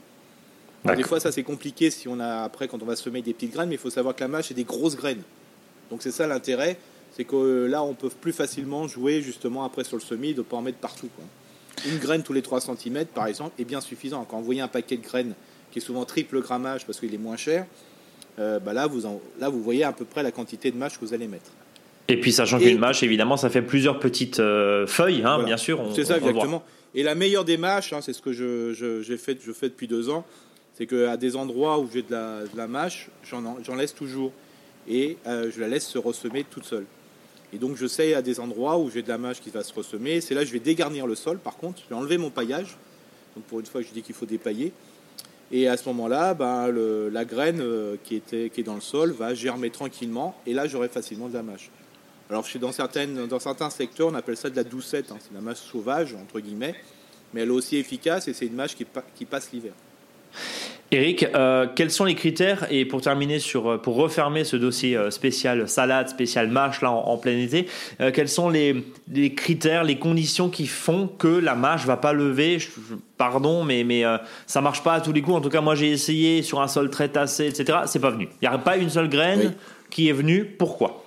des 0.86 1.04
fois, 1.04 1.20
ça 1.20 1.34
c'est 1.34 1.44
compliqué 1.44 1.92
si 1.92 2.08
on 2.08 2.22
a 2.22 2.44
après 2.44 2.70
quand 2.70 2.82
on 2.82 2.86
va 2.86 2.96
semer 2.96 3.22
des 3.22 3.34
petites 3.34 3.52
graines, 3.52 3.68
mais 3.68 3.76
il 3.76 3.82
faut 3.82 3.90
savoir 3.90 4.16
que 4.16 4.22
la 4.22 4.30
mâche 4.30 4.52
est 4.52 4.54
des 4.54 4.64
grosses 4.64 4.96
graines. 4.96 5.24
Donc 5.90 6.02
c'est 6.02 6.12
ça 6.12 6.26
l'intérêt, 6.26 6.78
c'est 7.12 7.26
que 7.26 7.36
euh, 7.36 7.68
là 7.68 7.84
on 7.84 7.96
peut 7.96 8.10
plus 8.10 8.32
facilement 8.32 8.88
jouer 8.88 9.22
justement 9.22 9.66
après 9.66 9.84
sur 9.84 9.98
le 9.98 10.02
semis, 10.02 10.34
de 10.34 10.40
ne 10.40 10.44
pas 10.44 10.56
en 10.56 10.62
mettre 10.62 10.78
partout. 10.78 11.10
Une 11.86 11.98
graine 11.98 12.24
tous 12.24 12.34
les 12.34 12.42
3 12.42 12.62
cm 12.62 13.08
par 13.08 13.28
exemple 13.28 13.60
est 13.60 13.66
bien 13.66 13.82
suffisant. 13.82 14.24
Quand 14.24 14.38
vous 14.38 14.46
voyez 14.46 14.62
un 14.62 14.68
paquet 14.70 14.96
de 14.96 15.04
graines 15.04 15.34
qui 15.72 15.80
est 15.80 15.82
souvent 15.82 16.06
triple 16.06 16.42
grammage 16.42 16.86
parce 16.86 17.00
qu'il 17.00 17.14
est 17.14 17.20
moins 17.20 17.38
cher, 17.38 17.66
euh, 18.40 18.60
bah 18.60 18.74
là, 18.74 18.88
vous 18.88 19.02
là, 19.40 19.50
vous 19.50 19.62
voyez 19.62 19.84
à 19.84 19.92
peu 19.92 20.06
près 20.06 20.24
la 20.24 20.32
quantité 20.32 20.72
de 20.72 20.78
mâche 20.78 21.00
que 21.00 21.06
vous 21.06 21.14
allez 21.14 21.28
mettre. 21.28 21.52
Et 22.08 22.20
puis, 22.20 22.32
sachant 22.32 22.58
qu'une 22.58 22.80
mâche, 22.80 23.04
évidemment, 23.04 23.38
ça 23.38 23.50
fait 23.50 23.62
plusieurs 23.62 24.00
petites 24.00 24.40
euh, 24.40 24.88
feuilles, 24.88 25.22
hein, 25.24 25.44
bien 25.44 25.58
sûr. 25.58 25.80
C'est 25.94 26.06
ça, 26.06 26.18
exactement. 26.18 26.64
Et 26.96 27.04
la 27.04 27.14
meilleure 27.14 27.46
des 27.46 27.58
mâches, 27.58 27.94
hein, 27.94 28.00
c'est 28.02 28.14
ce 28.14 28.22
que 28.22 28.34
je, 28.34 28.74
je, 28.74 29.16
fait, 29.16 29.38
je 29.46 29.52
fais 29.52 29.70
depuis 29.70 29.88
deux 29.88 30.10
ans, 30.10 30.26
c'est 30.74 30.88
qu'à 30.88 31.18
des 31.18 31.36
endroits 31.36 31.78
où 31.78 31.88
j'ai 31.94 32.02
de 32.02 32.12
la, 32.12 32.42
de 32.52 32.58
la 32.58 32.68
mâche, 32.68 33.10
j'en 33.24 33.76
laisse 33.76 33.94
toujours. 33.94 34.32
Et 34.88 35.18
euh, 35.28 35.52
je 35.54 35.60
la 35.60 35.68
laisse 35.68 35.86
se 35.86 36.00
ressemer 36.00 36.46
toute 36.50 36.66
seule. 36.66 36.86
Et 37.54 37.58
donc, 37.58 37.76
je 37.78 37.86
sais 37.86 38.16
à 38.16 38.24
des 38.24 38.40
endroits 38.40 38.80
où 38.80 38.90
j'ai 38.90 39.04
de 39.04 39.10
la 39.10 39.20
mâche 39.20 39.40
qui 39.40 39.52
va 39.52 39.64
se 39.64 39.74
ressemer. 39.74 40.20
C'est 40.22 40.34
là 40.34 40.42
que 40.42 40.48
je 40.48 40.54
vais 40.54 40.60
dégarnir 40.60 41.06
le 41.06 41.14
sol, 41.14 41.38
par 41.38 41.58
contre. 41.58 41.82
Je 41.84 41.90
vais 41.94 42.00
enlever 42.00 42.18
mon 42.18 42.32
paillage. 42.32 42.78
Donc, 43.36 43.46
pour 43.46 43.60
une 43.60 43.68
fois, 43.68 43.82
je 43.82 43.88
dis 43.94 44.02
qu'il 44.02 44.16
faut 44.16 44.26
dépailler. 44.26 44.72
Et 45.52 45.68
à 45.68 45.78
ce 45.78 45.88
moment-là, 45.90 46.34
ben, 46.34 46.70
la 47.12 47.26
graine 47.26 47.60
euh, 47.62 47.96
qui, 48.04 48.16
était, 48.16 48.50
qui 48.50 48.62
est 48.62 48.64
dans 48.64 48.76
le 48.76 48.82
sol 48.82 49.12
va 49.12 49.34
germer 49.34 49.72
tranquillement. 49.72 50.36
Et 50.46 50.54
là, 50.54 50.68
j'aurai 50.68 50.90
facilement 50.90 51.28
de 51.28 51.34
la 51.34 51.44
mâche. 51.44 51.72
Alors, 52.30 52.46
dans, 52.60 52.72
certaines, 52.72 53.26
dans 53.26 53.40
certains 53.40 53.72
secteurs, 53.72 54.08
on 54.08 54.14
appelle 54.14 54.38
ça 54.38 54.50
de 54.52 54.56
la 54.56 54.64
doucette. 54.64 55.12
Hein. 55.12 55.18
c'est 55.20 55.34
la 55.34 55.42
mâche 55.42 55.58
sauvage, 55.58 56.14
entre 56.14 56.40
guillemets. 56.40 56.76
Mais 57.34 57.42
elle 57.42 57.50
est 57.50 57.52
aussi 57.52 57.78
efficace 57.78 58.28
et 58.28 58.34
c'est 58.34 58.46
une 58.46 58.56
mâche 58.56 58.76
qui 58.76 59.26
passe 59.26 59.52
l'hiver. 59.52 59.74
Eric, 60.92 61.28
euh, 61.36 61.68
quels 61.76 61.92
sont 61.92 62.06
les 62.06 62.16
critères 62.16 62.66
et 62.72 62.84
pour 62.84 63.02
terminer 63.02 63.38
sur, 63.38 63.70
euh, 63.70 63.78
pour 63.78 63.96
refermer 63.96 64.44
ce 64.44 64.56
dossier 64.56 64.98
euh, 64.98 65.12
spécial 65.12 65.70
salade, 65.70 66.10
spécial 66.10 66.48
mâche 66.48 66.82
là 66.82 66.90
en, 66.90 67.18
plein 67.18 67.38
été, 67.38 67.68
quels 68.14 68.30
sont 68.30 68.50
les, 68.50 68.84
les, 69.12 69.36
critères, 69.36 69.84
les 69.84 70.00
conditions 70.00 70.50
qui 70.50 70.66
font 70.66 71.08
que 71.08 71.28
la 71.28 71.54
mâche 71.54 71.86
va 71.86 71.98
pas 71.98 72.14
lever? 72.14 72.58
Pardon, 73.18 73.64
mais 73.64 73.84
mais 73.84 74.04
ça 74.48 74.62
marche 74.62 74.82
pas 74.82 74.94
à 74.94 75.02
tous 75.02 75.12
les 75.12 75.22
coups. 75.22 75.36
En 75.36 75.42
tout 75.42 75.50
cas, 75.50 75.62
moi 75.62 75.76
j'ai 75.76 75.92
essayé 75.92 76.42
sur 76.42 76.62
un 76.62 76.68
sol 76.68 76.90
très 76.90 77.10
tassé, 77.10 77.48
etc. 77.48 77.80
C'est 77.86 78.00
pas 78.00 78.12
venu. 78.12 78.30
Il 78.42 78.48
n'y 78.50 78.56
a 78.56 78.58
pas 78.58 78.78
une 78.78 78.90
seule 78.90 79.10
graine 79.10 79.54
qui 79.90 80.08
est 80.08 80.14
venue. 80.14 80.46
Pourquoi? 80.46 81.04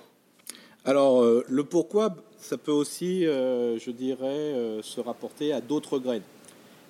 Alors 0.84 1.24
le 1.48 1.64
pourquoi, 1.64 2.14
ça 2.38 2.58
peut 2.58 2.72
aussi, 2.72 3.22
je 3.22 3.90
dirais, 3.90 4.80
se 4.82 5.00
rapporter 5.00 5.52
à 5.52 5.60
d'autres 5.60 5.98
graines. 5.98 6.22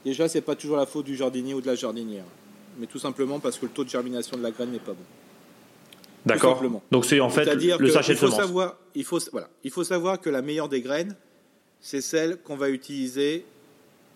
Déjà, 0.04 0.26
c'est 0.26 0.40
pas 0.40 0.56
toujours 0.56 0.76
la 0.76 0.86
faute 0.86 1.06
du 1.06 1.14
jardinier 1.14 1.54
ou 1.54 1.60
de 1.60 1.68
la 1.68 1.76
jardinière 1.76 2.24
mais 2.78 2.86
tout 2.86 2.98
simplement 2.98 3.40
parce 3.40 3.58
que 3.58 3.66
le 3.66 3.72
taux 3.72 3.84
de 3.84 3.88
germination 3.88 4.36
de 4.36 4.42
la 4.42 4.50
graine 4.50 4.70
n'est 4.70 4.78
pas 4.78 4.92
bon. 4.92 5.04
D'accord. 6.24 6.62
Donc 6.90 7.04
c'est 7.04 7.20
en 7.20 7.30
fait 7.30 7.44
le 7.54 7.88
sachet 7.88 8.14
de 8.14 8.26
savoir, 8.28 8.76
il 8.94 9.04
faut 9.04 9.18
voilà, 9.32 9.48
il 9.64 9.70
faut 9.70 9.84
savoir 9.84 10.20
que 10.20 10.30
la 10.30 10.42
meilleure 10.42 10.68
des 10.68 10.80
graines, 10.80 11.16
c'est 11.80 12.00
celle 12.00 12.38
qu'on 12.38 12.56
va 12.56 12.70
utiliser 12.70 13.44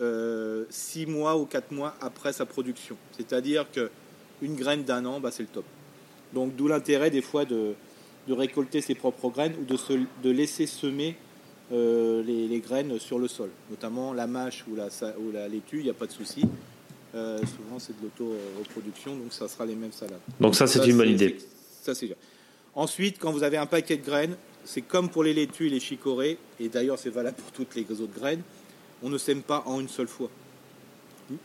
euh, 0.01 0.65
six 0.71 1.07
mois 1.07 1.37
ou 1.37 1.47
quatre 1.47 1.73
mois 1.73 1.95
après 2.01 2.33
sa 2.33 2.47
production. 2.47 2.97
C'est-à-dire 3.17 3.67
que 3.73 3.91
une 4.43 4.55
graine 4.55 4.85
d'un 4.85 5.05
an, 5.05 5.19
bah, 5.21 5.31
c'est 5.33 5.43
le 5.43 5.49
top. 5.49 5.65
Donc 6.33 6.55
d'où 6.55 6.69
l'intérêt 6.69 7.11
des 7.11 7.23
fois 7.23 7.45
de, 7.45 7.73
de, 8.29 8.33
récolter 8.33 8.81
ses 8.81 8.95
propres 8.95 9.31
graines 9.31 9.55
ou 9.61 9.65
de, 9.65 9.77
se, 9.77 9.95
de 9.95 10.31
laisser 10.31 10.67
semer 10.67 11.17
euh, 11.73 12.23
les, 12.23 12.47
les, 12.47 12.61
graines 12.61 12.99
sur 12.99 13.19
le 13.19 13.27
sol, 13.27 13.51
notamment 13.71 14.13
la 14.13 14.27
mâche 14.27 14.65
ou 14.71 14.77
la, 14.77 14.89
ou 15.19 15.33
la 15.33 15.49
laitue, 15.49 15.79
il 15.79 15.85
n'y 15.85 15.91
a 15.91 15.95
pas 15.95 16.07
de 16.07 16.13
souci. 16.13 16.43
Euh, 17.17 17.39
souvent, 17.39 17.79
c'est 17.79 17.99
de 17.99 18.03
l'auto-reproduction, 18.03 19.17
donc 19.17 19.33
ça 19.33 19.49
sera 19.49 19.64
les 19.64 19.75
mêmes 19.75 19.93
salades. 19.93 20.21
Donc 20.39 20.55
ça, 20.55 20.67
c'est 20.67 20.87
une 20.87 20.99
bonne 20.99 21.09
idée. 21.09 21.39
Ça, 21.83 21.95
c'est 21.95 22.14
Ensuite, 22.75 23.19
quand 23.19 23.33
vous 23.33 23.43
avez 23.43 23.57
un 23.57 23.64
paquet 23.64 23.97
de 23.97 24.05
graines, 24.05 24.37
c'est 24.64 24.83
comme 24.83 25.09
pour 25.09 25.25
les 25.25 25.33
laitues 25.33 25.69
et 25.69 25.71
les 25.71 25.81
chicorées, 25.81 26.37
et 26.61 26.69
d'ailleurs 26.69 26.99
c'est 26.99 27.11
valable 27.11 27.37
pour 27.39 27.51
toutes 27.53 27.75
les 27.75 27.91
autres 27.91 28.12
graines, 28.12 28.43
on 29.03 29.09
ne 29.09 29.17
sème 29.17 29.41
pas 29.41 29.62
en 29.64 29.81
une 29.81 29.89
seule 29.89 30.09
fois. 30.09 30.29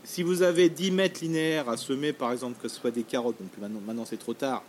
Si 0.04 0.24
vous 0.24 0.42
avez 0.42 0.68
10 0.68 0.92
mètres 0.92 1.22
linéaires 1.22 1.70
à 1.70 1.78
semer, 1.78 2.12
par 2.12 2.34
exemple, 2.34 2.62
que 2.62 2.68
ce 2.68 2.76
soit 2.76 2.92
des 2.92 3.04
carottes, 3.04 3.38
donc 3.40 3.50
maintenant, 3.60 3.80
maintenant 3.86 4.06
c'est 4.06 4.18
trop 4.18 4.34
tard, 4.34 4.64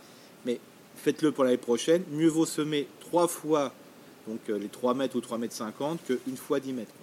mais 0.45 0.59
faites-le 0.95 1.33
pour 1.33 1.43
l'année 1.43 1.57
prochaine, 1.57 2.03
mieux 2.11 2.29
vaut 2.29 2.45
semer 2.45 2.87
trois 3.01 3.27
fois, 3.27 3.73
donc 4.27 4.39
euh, 4.49 4.57
les 4.57 4.69
3 4.69 4.93
mètres 4.93 5.17
ou 5.17 5.21
3 5.21 5.37
mètres 5.37 5.53
50, 5.53 5.99
qu'une 6.05 6.37
fois 6.37 6.61
10 6.61 6.71
mètres 6.71 6.93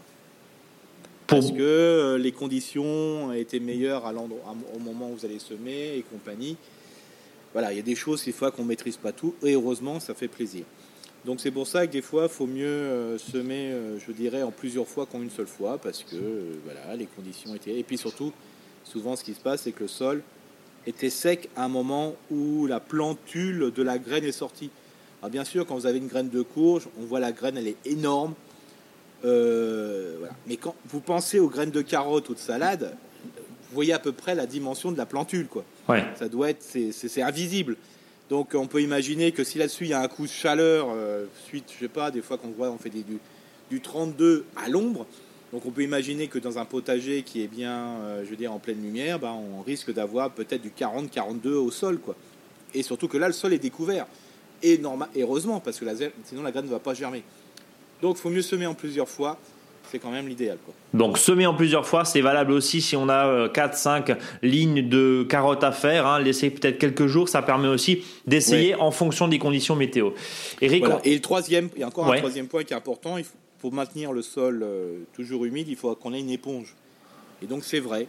parce 1.31 1.53
que 1.53 1.63
euh, 1.63 2.19
les 2.19 2.33
conditions 2.33 3.33
étaient 3.33 3.61
meilleures 3.61 4.05
à 4.05 4.13
au 4.13 4.79
moment 4.81 5.11
où 5.11 5.15
vous 5.15 5.25
allez 5.25 5.39
semer 5.39 5.97
et 5.97 6.03
compagnie. 6.03 6.57
Voilà, 7.53 7.73
il 7.73 7.77
y 7.77 7.79
a 7.79 7.83
des 7.83 7.95
choses 7.95 8.25
des 8.25 8.33
fois 8.33 8.51
qu'on 8.51 8.65
maîtrise 8.65 8.97
pas 8.97 9.13
tout 9.13 9.35
et 9.45 9.55
heureusement 9.55 10.01
ça 10.01 10.15
fait 10.15 10.29
plaisir. 10.29 10.65
Donc 11.25 11.41
c'est 11.41 11.53
pour 11.53 11.69
ça 11.69 11.87
que 11.87 11.93
des 11.93 12.03
fois 12.03 12.25
il 12.25 12.31
faut 12.31 12.47
mieux 12.47 12.67
euh, 12.67 13.19
semer, 13.19 13.71
euh, 13.71 13.99
je 14.05 14.11
dirais, 14.11 14.43
en 14.43 14.51
plusieurs 14.51 14.89
fois 14.89 15.07
qu'en 15.07 15.23
une 15.23 15.31
seule 15.31 15.47
fois 15.47 15.79
parce 15.79 16.03
que 16.03 16.17
voilà, 16.65 16.97
les 16.97 17.07
conditions 17.07 17.55
étaient. 17.55 17.79
Et 17.79 17.85
puis 17.85 17.97
surtout, 17.97 18.33
souvent 18.83 19.15
ce 19.15 19.23
qui 19.23 19.35
se 19.35 19.41
passe 19.41 19.63
c'est 19.63 19.73
que 19.73 19.83
le 19.83 19.89
sol 19.89 20.23
était 20.87 21.11
sec 21.11 21.49
à 21.55 21.65
un 21.65 21.69
moment 21.69 22.15
où 22.33 22.67
la 22.67 22.81
plantule 22.81 23.71
de 23.73 23.83
la 23.85 23.99
graine 23.99 24.25
est 24.25 24.33
sortie. 24.33 24.71
Alors 25.23 25.31
bien 25.31 25.45
sûr, 25.45 25.65
quand 25.65 25.77
vous 25.77 25.87
avez 25.87 25.99
une 25.99 26.09
graine 26.09 26.31
de 26.31 26.43
courge, 26.43 26.89
on 27.01 27.05
voit 27.05 27.21
la 27.21 27.31
graine, 27.31 27.57
elle 27.57 27.69
est 27.69 27.77
énorme. 27.85 28.35
Euh, 29.25 30.17
Mais 30.47 30.57
quand 30.57 30.75
vous 30.89 31.01
pensez 31.01 31.39
aux 31.39 31.49
graines 31.49 31.71
de 31.71 31.83
carottes 31.83 32.29
ou 32.29 32.35
de 32.35 32.39
salade, 32.39 32.97
vous 33.25 33.75
voyez 33.75 33.93
à 33.93 33.99
peu 33.99 34.13
près 34.13 34.35
la 34.35 34.47
dimension 34.47 34.91
de 34.93 34.99
la 34.99 35.07
plantule. 35.07 35.47
Quoi. 35.47 35.65
Ça 36.17 36.29
doit 36.29 36.51
être, 36.51 36.63
c'est 36.63 37.23
invisible. 37.23 37.77
Donc 38.29 38.55
on 38.55 38.67
peut 38.67 38.81
imaginer 38.81 39.33
que 39.33 39.43
si 39.43 39.59
là-dessus 39.59 39.85
il 39.85 39.91
y 39.91 39.93
a 39.93 40.01
un 40.01 40.09
coup 40.09 40.23
de 40.23 40.31
chaleur, 40.31 40.89
euh, 40.95 41.27
suite, 41.47 41.65
je 41.75 41.81
sais 41.81 41.89
pas, 41.89 42.11
des 42.11 42.23
fois 42.23 42.39
qu'on 42.39 42.51
voit, 42.51 42.71
on 42.71 42.79
fait 42.79 42.91
du, 42.91 43.05
du 43.71 43.81
32 43.81 44.45
à 44.57 44.69
l'ombre. 44.69 45.07
Donc 45.53 45.67
on 45.67 45.71
peut 45.71 45.83
imaginer 45.83 46.29
que 46.29 46.39
dans 46.39 46.59
un 46.59 46.65
potager 46.65 47.23
qui 47.23 47.43
est 47.43 47.49
bien, 47.49 47.77
euh, 47.77 48.25
je 48.25 48.31
veux 48.31 48.37
dire, 48.37 48.53
en 48.53 48.61
pleine 48.61 48.81
lumière, 48.81 49.19
ben, 49.19 49.33
on 49.33 49.63
risque 49.63 49.93
d'avoir 49.93 50.31
peut-être 50.31 50.63
du 50.63 50.71
40-42 50.71 51.49
au 51.49 51.73
sol. 51.73 51.99
Quoi. 51.99 52.15
Et 52.73 52.85
surtout 52.85 53.09
que 53.09 53.19
là, 53.19 53.27
le 53.27 53.33
sol 53.33 53.53
est 53.53 53.59
découvert. 53.59 54.07
Et 54.63 54.79
normal, 54.79 55.09
heureusement, 55.17 55.59
parce 55.59 55.81
que 55.81 55.87
sinon 56.25 56.43
la 56.43 56.53
graine 56.53 56.67
ne 56.67 56.71
va 56.71 56.79
pas 56.79 56.95
germer. 56.95 57.25
Donc 58.03 58.17
il 58.17 58.21
faut 58.21 58.31
mieux 58.31 58.43
semer 58.43 58.67
en 58.67 58.75
plusieurs 58.75 59.09
fois. 59.09 59.39
C'est 59.91 59.99
quand 59.99 60.13
même 60.13 60.29
l'idéal. 60.29 60.57
Donc 60.95 61.19
semer 61.19 61.47
en 61.47 61.55
plusieurs 61.55 61.85
fois, 61.85 62.05
c'est 62.05 62.21
valable 62.21 62.53
aussi 62.53 62.81
si 62.81 62.95
on 62.95 63.09
a 63.09 63.49
4-5 63.49 64.11
euh, 64.11 64.15
lignes 64.43 64.89
de 64.89 65.27
carottes 65.29 65.65
à 65.65 65.73
faire. 65.73 66.07
Hein, 66.07 66.21
laisser 66.21 66.51
peut-être 66.51 66.79
quelques 66.79 67.07
jours, 67.07 67.29
ça 67.29 67.43
permet 67.43 67.67
aussi 67.67 68.05
d'essayer 68.25 68.77
en 68.77 68.93
fonction 68.93 69.27
des 69.27 69.41
conditions 69.41 69.75
météo. 69.75 70.11
Eric, 70.61 70.85
Et 71.05 71.15
le 71.15 71.21
troisième, 71.21 71.71
il 71.75 71.81
y 71.81 71.83
a 71.83 71.89
encore 71.89 72.13
un 72.13 72.19
troisième 72.19 72.47
point 72.47 72.63
qui 72.63 72.73
est 72.73 72.77
important. 72.77 73.19
Il 73.19 73.25
faut, 73.25 73.35
pour 73.59 73.73
maintenir 73.73 74.13
le 74.13 74.23
sol 74.23 74.63
euh, 74.63 75.01
toujours 75.13 75.45
humide, 75.45 75.69
il 75.69 75.77
faut 75.77 75.95
qu'on 75.97 76.15
ait 76.15 76.21
une 76.21 76.31
éponge. 76.31 76.77
Et 77.43 77.47
donc 77.47 77.65
c'est 77.65 77.81
vrai. 77.81 78.07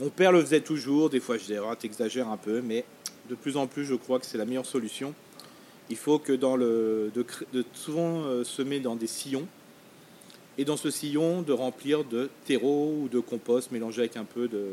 Mon 0.00 0.08
père 0.08 0.32
le 0.32 0.40
faisait 0.40 0.60
toujours. 0.60 1.10
Des 1.10 1.20
fois 1.20 1.36
je 1.36 1.42
disais, 1.42 1.58
ah, 1.58 1.76
t'exagères 1.76 2.28
un 2.28 2.36
peu, 2.36 2.60
mais 2.60 2.84
de 3.28 3.36
plus 3.36 3.56
en 3.56 3.68
plus, 3.68 3.84
je 3.84 3.94
crois 3.94 4.18
que 4.18 4.26
c'est 4.26 4.38
la 4.38 4.44
meilleure 4.44 4.66
solution 4.66 5.14
il 5.90 5.96
faut 5.96 6.18
que 6.18 6.32
dans 6.32 6.56
le, 6.56 7.10
de, 7.14 7.64
souvent 7.74 8.22
euh, 8.22 8.44
semer 8.44 8.80
dans 8.80 8.96
des 8.96 9.08
sillons 9.08 9.46
et 10.56 10.64
dans 10.64 10.76
ce 10.76 10.90
sillon 10.90 11.42
de 11.42 11.52
remplir 11.52 12.04
de 12.04 12.30
terreau 12.44 12.94
ou 13.02 13.08
de 13.08 13.18
compost 13.18 13.72
mélangé 13.72 14.02
avec 14.02 14.16
un 14.16 14.24
peu 14.24 14.48
de, 14.48 14.64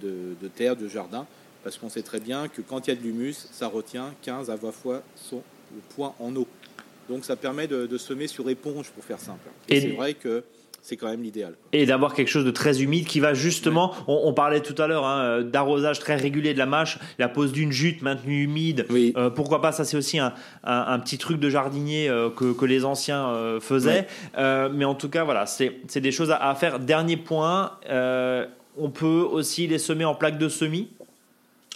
de, 0.00 0.48
terre 0.54 0.76
de 0.76 0.88
jardin 0.88 1.26
parce 1.64 1.76
qu'on 1.76 1.88
sait 1.88 2.02
très 2.02 2.20
bien 2.20 2.48
que 2.48 2.62
quand 2.62 2.86
il 2.86 2.90
y 2.90 2.92
a 2.92 2.96
de 2.96 3.02
l'humus, 3.02 3.48
ça 3.50 3.66
retient 3.66 4.14
15 4.22 4.50
à 4.50 4.56
20 4.56 4.72
fois 4.72 5.02
son 5.16 5.42
poids 5.90 6.14
en 6.18 6.34
eau. 6.36 6.46
Donc 7.08 7.24
ça 7.24 7.36
permet 7.36 7.66
de, 7.66 7.98
semer 7.98 8.28
sur 8.28 8.48
éponge 8.48 8.90
pour 8.90 9.04
faire 9.04 9.20
simple. 9.20 9.48
Et, 9.68 9.80
c'est 9.80 9.88
vrai 9.88 10.14
que 10.14 10.44
c'est 10.82 10.96
quand 10.96 11.08
même 11.08 11.22
l'idéal. 11.22 11.54
Et 11.72 11.86
d'avoir 11.86 12.14
quelque 12.14 12.28
chose 12.28 12.44
de 12.44 12.50
très 12.50 12.82
humide 12.82 13.06
qui 13.06 13.20
va 13.20 13.34
justement, 13.34 13.94
on, 14.08 14.32
parlait 14.32 14.60
tout 14.60 14.80
à 14.80 14.86
l'heure 14.86 15.06
hein, 15.06 15.42
d'arrosage 15.42 15.98
très 15.98 16.16
régulier 16.16 16.54
de 16.54 16.58
la 16.58 16.66
mâche, 16.66 16.98
la 17.18 17.28
pose 17.28 17.52
d'une 17.52 17.72
jute 17.72 18.02
maintenue 18.02 18.42
humide. 18.42 18.86
Euh, 18.90 19.30
pourquoi 19.30 19.60
pas 19.60 19.72
Ça, 19.72 19.84
c'est 19.84 19.96
aussi 19.96 20.18
un, 20.18 20.32
petit 21.00 21.18
truc 21.18 21.38
de 21.38 21.50
jardinier 21.50 22.08
euh, 22.08 22.30
que, 22.30 22.64
les 22.64 22.84
anciens 22.84 23.28
euh, 23.28 23.60
faisaient. 23.60 24.06
mais 24.36 24.84
en 24.84 24.94
tout 24.94 25.08
cas, 25.08 25.24
voilà, 25.24 25.46
c'est 25.46 25.98
des 25.98 26.12
choses 26.12 26.30
à, 26.30 26.54
faire. 26.54 26.78
Dernier 26.78 27.16
point, 27.16 27.72
on 28.76 28.90
peut 28.90 29.26
aussi 29.30 29.66
les 29.66 29.78
semer 29.78 30.04
en 30.04 30.14
plaque 30.14 30.38
de 30.38 30.48
semis? 30.48 30.88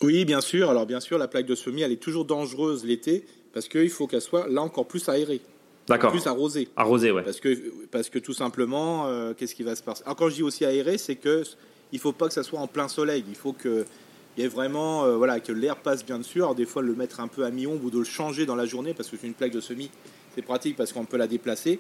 Oui, 0.03 0.25
bien 0.25 0.41
sûr. 0.41 0.71
Alors 0.71 0.87
bien 0.87 1.01
sûr, 1.01 1.19
la 1.19 1.29
plaque 1.29 1.47
de 1.47 1.55
semis, 1.55 1.83
elle 1.83 1.93
est 1.93 2.03
toujours 2.03 2.25
dangereuse 2.25 2.85
l'été 2.85 3.25
parce 3.53 3.69
qu'il 3.69 3.91
faut 3.91 4.07
qu'elle 4.07 4.21
soit 4.21 4.49
là 4.49 4.63
encore 4.63 4.87
plus 4.87 5.09
aérée. 5.09 5.41
D'accord. 5.87 6.11
Plus 6.11 6.27
arrosé. 6.27 6.69
Arrosé, 6.77 7.11
ouais. 7.11 7.23
Parce 7.23 7.41
que, 7.41 7.55
parce 7.91 8.09
que 8.09 8.19
tout 8.19 8.33
simplement, 8.33 9.07
euh, 9.07 9.35
qu'est-ce 9.37 9.55
qui 9.55 9.63
va 9.63 9.77
se 9.77 9.83
passer? 9.83 10.03
Alors, 10.05 10.17
quand 10.17 10.29
je 10.29 10.37
dis 10.37 10.43
aussi 10.43 10.65
aéré, 10.65 10.99
c'est 10.99 11.17
que 11.17 11.43
il 11.93 11.99
faut 11.99 12.13
pas 12.13 12.29
que 12.29 12.35
ça 12.35 12.43
soit 12.43 12.59
en 12.59 12.67
plein 12.67 12.89
soleil. 12.89 13.25
Il 13.29 13.35
faut 13.35 13.53
que 13.53 13.85
il 14.37 14.43
y 14.43 14.47
ait 14.47 14.49
vraiment, 14.49 15.05
euh, 15.05 15.17
voilà, 15.17 15.39
que 15.39 15.53
l'air 15.53 15.77
passe 15.77 16.05
bien 16.05 16.19
dessus. 16.19 16.39
Alors, 16.39 16.55
des 16.55 16.65
fois, 16.65 16.83
le 16.83 16.95
mettre 16.95 17.21
un 17.21 17.29
peu 17.29 17.45
à 17.45 17.51
mi-ombre 17.51 17.85
ou 17.85 17.91
de 17.91 17.99
le 17.99 18.05
changer 18.05 18.47
dans 18.47 18.57
la 18.57 18.67
journée, 18.67 18.93
parce 18.95 19.09
que 19.09 19.17
c'est 19.21 19.27
une 19.29 19.35
plaque 19.35 19.53
de 19.53 19.61
semis, 19.61 19.91
c'est 20.35 20.43
pratique 20.43 20.77
parce 20.77 20.93
qu'on 20.93 21.05
peut 21.05 21.19
la 21.19 21.29
déplacer. 21.29 21.79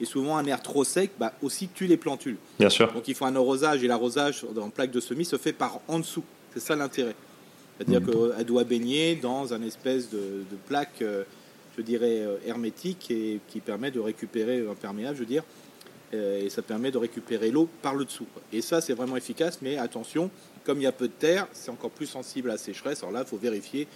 Et 0.00 0.04
souvent, 0.04 0.36
un 0.36 0.44
air 0.46 0.62
trop 0.62 0.84
sec, 0.84 1.10
bah, 1.18 1.32
aussi 1.42 1.68
tue 1.68 1.86
les 1.86 1.96
plantules. 1.96 2.36
Bien 2.60 2.70
sûr. 2.70 2.92
Donc, 2.92 3.08
il 3.08 3.14
faut 3.14 3.24
un 3.24 3.34
arrosage, 3.34 3.82
et 3.82 3.88
l'arrosage 3.88 4.44
dans 4.54 4.70
plaque 4.70 4.92
de 4.92 5.00
semis 5.00 5.24
se 5.24 5.36
fait 5.38 5.52
par 5.52 5.80
en 5.88 5.98
dessous. 5.98 6.22
C'est 6.54 6.60
ça 6.60 6.76
l'intérêt. 6.76 7.16
C'est-à-dire 7.76 8.00
mmh. 8.00 8.34
qu'elle 8.36 8.46
doit 8.46 8.64
baigner 8.64 9.16
dans 9.16 9.52
un 9.54 9.62
espèce 9.62 10.10
de, 10.10 10.18
de 10.18 10.56
plaque. 10.68 11.02
Euh, 11.02 11.24
je 11.78 11.82
dirais, 11.82 12.22
euh, 12.22 12.36
hermétique 12.44 13.10
et 13.10 13.40
qui 13.48 13.60
permet 13.60 13.90
de 13.90 14.00
récupérer, 14.00 14.66
imperméable, 14.68 15.14
je 15.14 15.20
veux 15.20 15.26
dire, 15.26 15.44
euh, 16.12 16.44
et 16.44 16.50
ça 16.50 16.60
permet 16.60 16.90
de 16.90 16.98
récupérer 16.98 17.50
l'eau 17.50 17.68
par 17.82 17.94
le 17.94 18.04
dessous. 18.04 18.26
Et 18.52 18.60
ça, 18.60 18.80
c'est 18.80 18.94
vraiment 18.94 19.16
efficace, 19.16 19.60
mais 19.62 19.78
attention, 19.78 20.28
comme 20.64 20.78
il 20.78 20.84
y 20.84 20.88
a 20.88 20.92
peu 20.92 21.06
de 21.06 21.12
terre, 21.12 21.46
c'est 21.52 21.70
encore 21.70 21.90
plus 21.90 22.06
sensible 22.06 22.50
à 22.50 22.54
la 22.54 22.58
sécheresse. 22.58 23.02
Alors 23.02 23.12
là, 23.12 23.22
il 23.24 23.28
faut 23.28 23.36
vérifier 23.36 23.86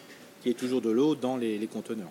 qu'il 0.41 0.53
y 0.53 0.55
ait 0.55 0.59
toujours 0.59 0.81
de 0.81 0.91
l'eau 0.91 1.17
dans 1.17 1.37
les, 1.37 1.69
conteneurs. 1.73 2.11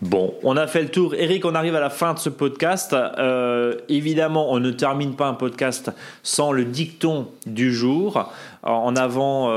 Bon, 0.00 0.34
on 0.42 0.56
a 0.56 0.66
fait 0.66 0.82
le 0.82 0.88
tour. 0.88 1.14
Eric, 1.14 1.44
on 1.44 1.54
arrive 1.54 1.74
à 1.74 1.80
la 1.80 1.90
fin 1.90 2.14
de 2.14 2.18
ce 2.18 2.30
podcast. 2.30 2.94
Euh, 2.94 3.76
évidemment, 3.88 4.50
on 4.52 4.60
ne 4.60 4.70
termine 4.70 5.14
pas 5.14 5.26
un 5.26 5.34
podcast 5.34 5.90
sans 6.22 6.52
le 6.52 6.64
dicton 6.64 7.28
du 7.44 7.74
jour. 7.74 8.32
En 8.62 8.96
avant, 8.96 9.50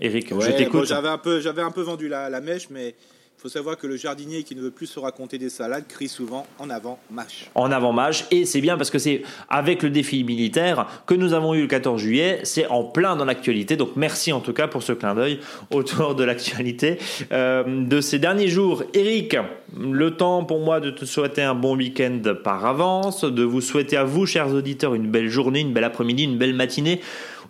Eric, 0.00 0.32
je 0.40 0.50
t'écoute. 0.56 0.86
j'avais 0.86 1.08
un 1.08 1.18
peu, 1.18 1.40
j'avais 1.40 1.62
un 1.62 1.70
peu 1.70 1.82
vendu 1.82 2.08
la, 2.08 2.28
la 2.30 2.40
mèche, 2.40 2.70
mais 2.70 2.94
il 3.38 3.42
faut 3.42 3.48
savoir 3.48 3.76
que 3.76 3.86
le 3.86 3.94
jardinier 3.94 4.42
qui 4.42 4.56
ne 4.56 4.60
veut 4.60 4.72
plus 4.72 4.88
se 4.88 4.98
raconter 4.98 5.38
des 5.38 5.48
salades 5.48 5.86
crie 5.86 6.08
souvent 6.08 6.44
en 6.58 6.70
avant 6.70 6.98
mâche. 7.08 7.48
En 7.54 7.70
avant 7.70 7.92
mâche, 7.92 8.24
et 8.32 8.44
c'est 8.44 8.60
bien 8.60 8.76
parce 8.76 8.90
que 8.90 8.98
c'est 8.98 9.22
avec 9.48 9.84
le 9.84 9.90
défi 9.90 10.24
militaire 10.24 10.88
que 11.06 11.14
nous 11.14 11.34
avons 11.34 11.54
eu 11.54 11.60
le 11.60 11.66
14 11.68 12.00
juillet, 12.00 12.40
c'est 12.42 12.66
en 12.66 12.82
plein 12.82 13.14
dans 13.14 13.24
l'actualité, 13.24 13.76
donc 13.76 13.90
merci 13.94 14.32
en 14.32 14.40
tout 14.40 14.52
cas 14.52 14.66
pour 14.66 14.82
ce 14.82 14.92
clin 14.92 15.14
d'œil 15.14 15.38
autour 15.70 16.16
de 16.16 16.24
l'actualité 16.24 16.98
euh, 17.30 17.62
de 17.86 18.00
ces 18.00 18.18
derniers 18.18 18.48
jours. 18.48 18.82
Eric, 18.92 19.36
le 19.78 20.16
temps 20.16 20.42
pour 20.42 20.58
moi 20.58 20.80
de 20.80 20.90
te 20.90 21.04
souhaiter 21.04 21.42
un 21.42 21.54
bon 21.54 21.76
week-end 21.76 22.20
par 22.42 22.66
avance, 22.66 23.22
de 23.22 23.44
vous 23.44 23.60
souhaiter 23.60 23.96
à 23.96 24.02
vous, 24.02 24.26
chers 24.26 24.52
auditeurs, 24.52 24.96
une 24.96 25.12
belle 25.12 25.28
journée, 25.28 25.60
une 25.60 25.72
belle 25.72 25.84
après-midi, 25.84 26.24
une 26.24 26.38
belle 26.38 26.54
matinée 26.54 27.00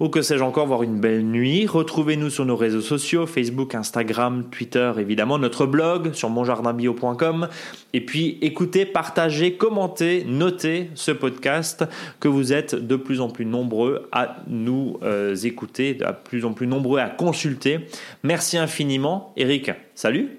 ou 0.01 0.09
que 0.09 0.22
sais-je 0.22 0.42
encore, 0.42 0.66
voir 0.66 0.82
une 0.82 1.01
belle 1.01 1.24
nuit. 1.24 1.66
Retrouvez-nous 1.66 2.30
sur 2.30 2.44
nos 2.44 2.57
réseaux 2.57 2.80
sociaux, 2.80 3.26
Facebook, 3.26 3.74
Instagram, 3.74 4.44
Twitter, 4.51 4.92
évidemment, 4.99 5.38
notre 5.38 5.66
blog 5.66 6.12
sur 6.12 6.30
monjardinbio.com. 6.30 7.49
Et 7.92 8.01
puis 8.01 8.38
écoutez, 8.40 8.86
partagez, 8.86 9.55
commentez, 9.55 10.24
notez 10.26 10.90
ce 10.94 11.11
podcast 11.11 11.84
que 12.20 12.28
vous 12.28 12.53
êtes 12.53 12.74
de 12.74 12.96
plus 12.96 13.20
en 13.20 13.28
plus 13.28 13.44
nombreux 13.44 14.09
à 14.12 14.36
nous 14.46 14.99
euh, 15.03 15.34
écouter, 15.34 15.94
de 15.94 16.07
plus 16.24 16.44
en 16.44 16.53
plus 16.53 16.66
nombreux 16.66 17.01
à 17.01 17.09
consulter. 17.09 17.80
Merci 18.22 18.59
infiniment. 18.59 19.32
Eric, 19.36 19.70
salut. 19.94 20.38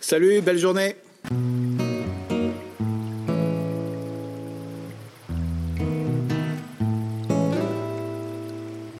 Salut, 0.00 0.40
belle 0.40 0.58
journée. 0.58 0.96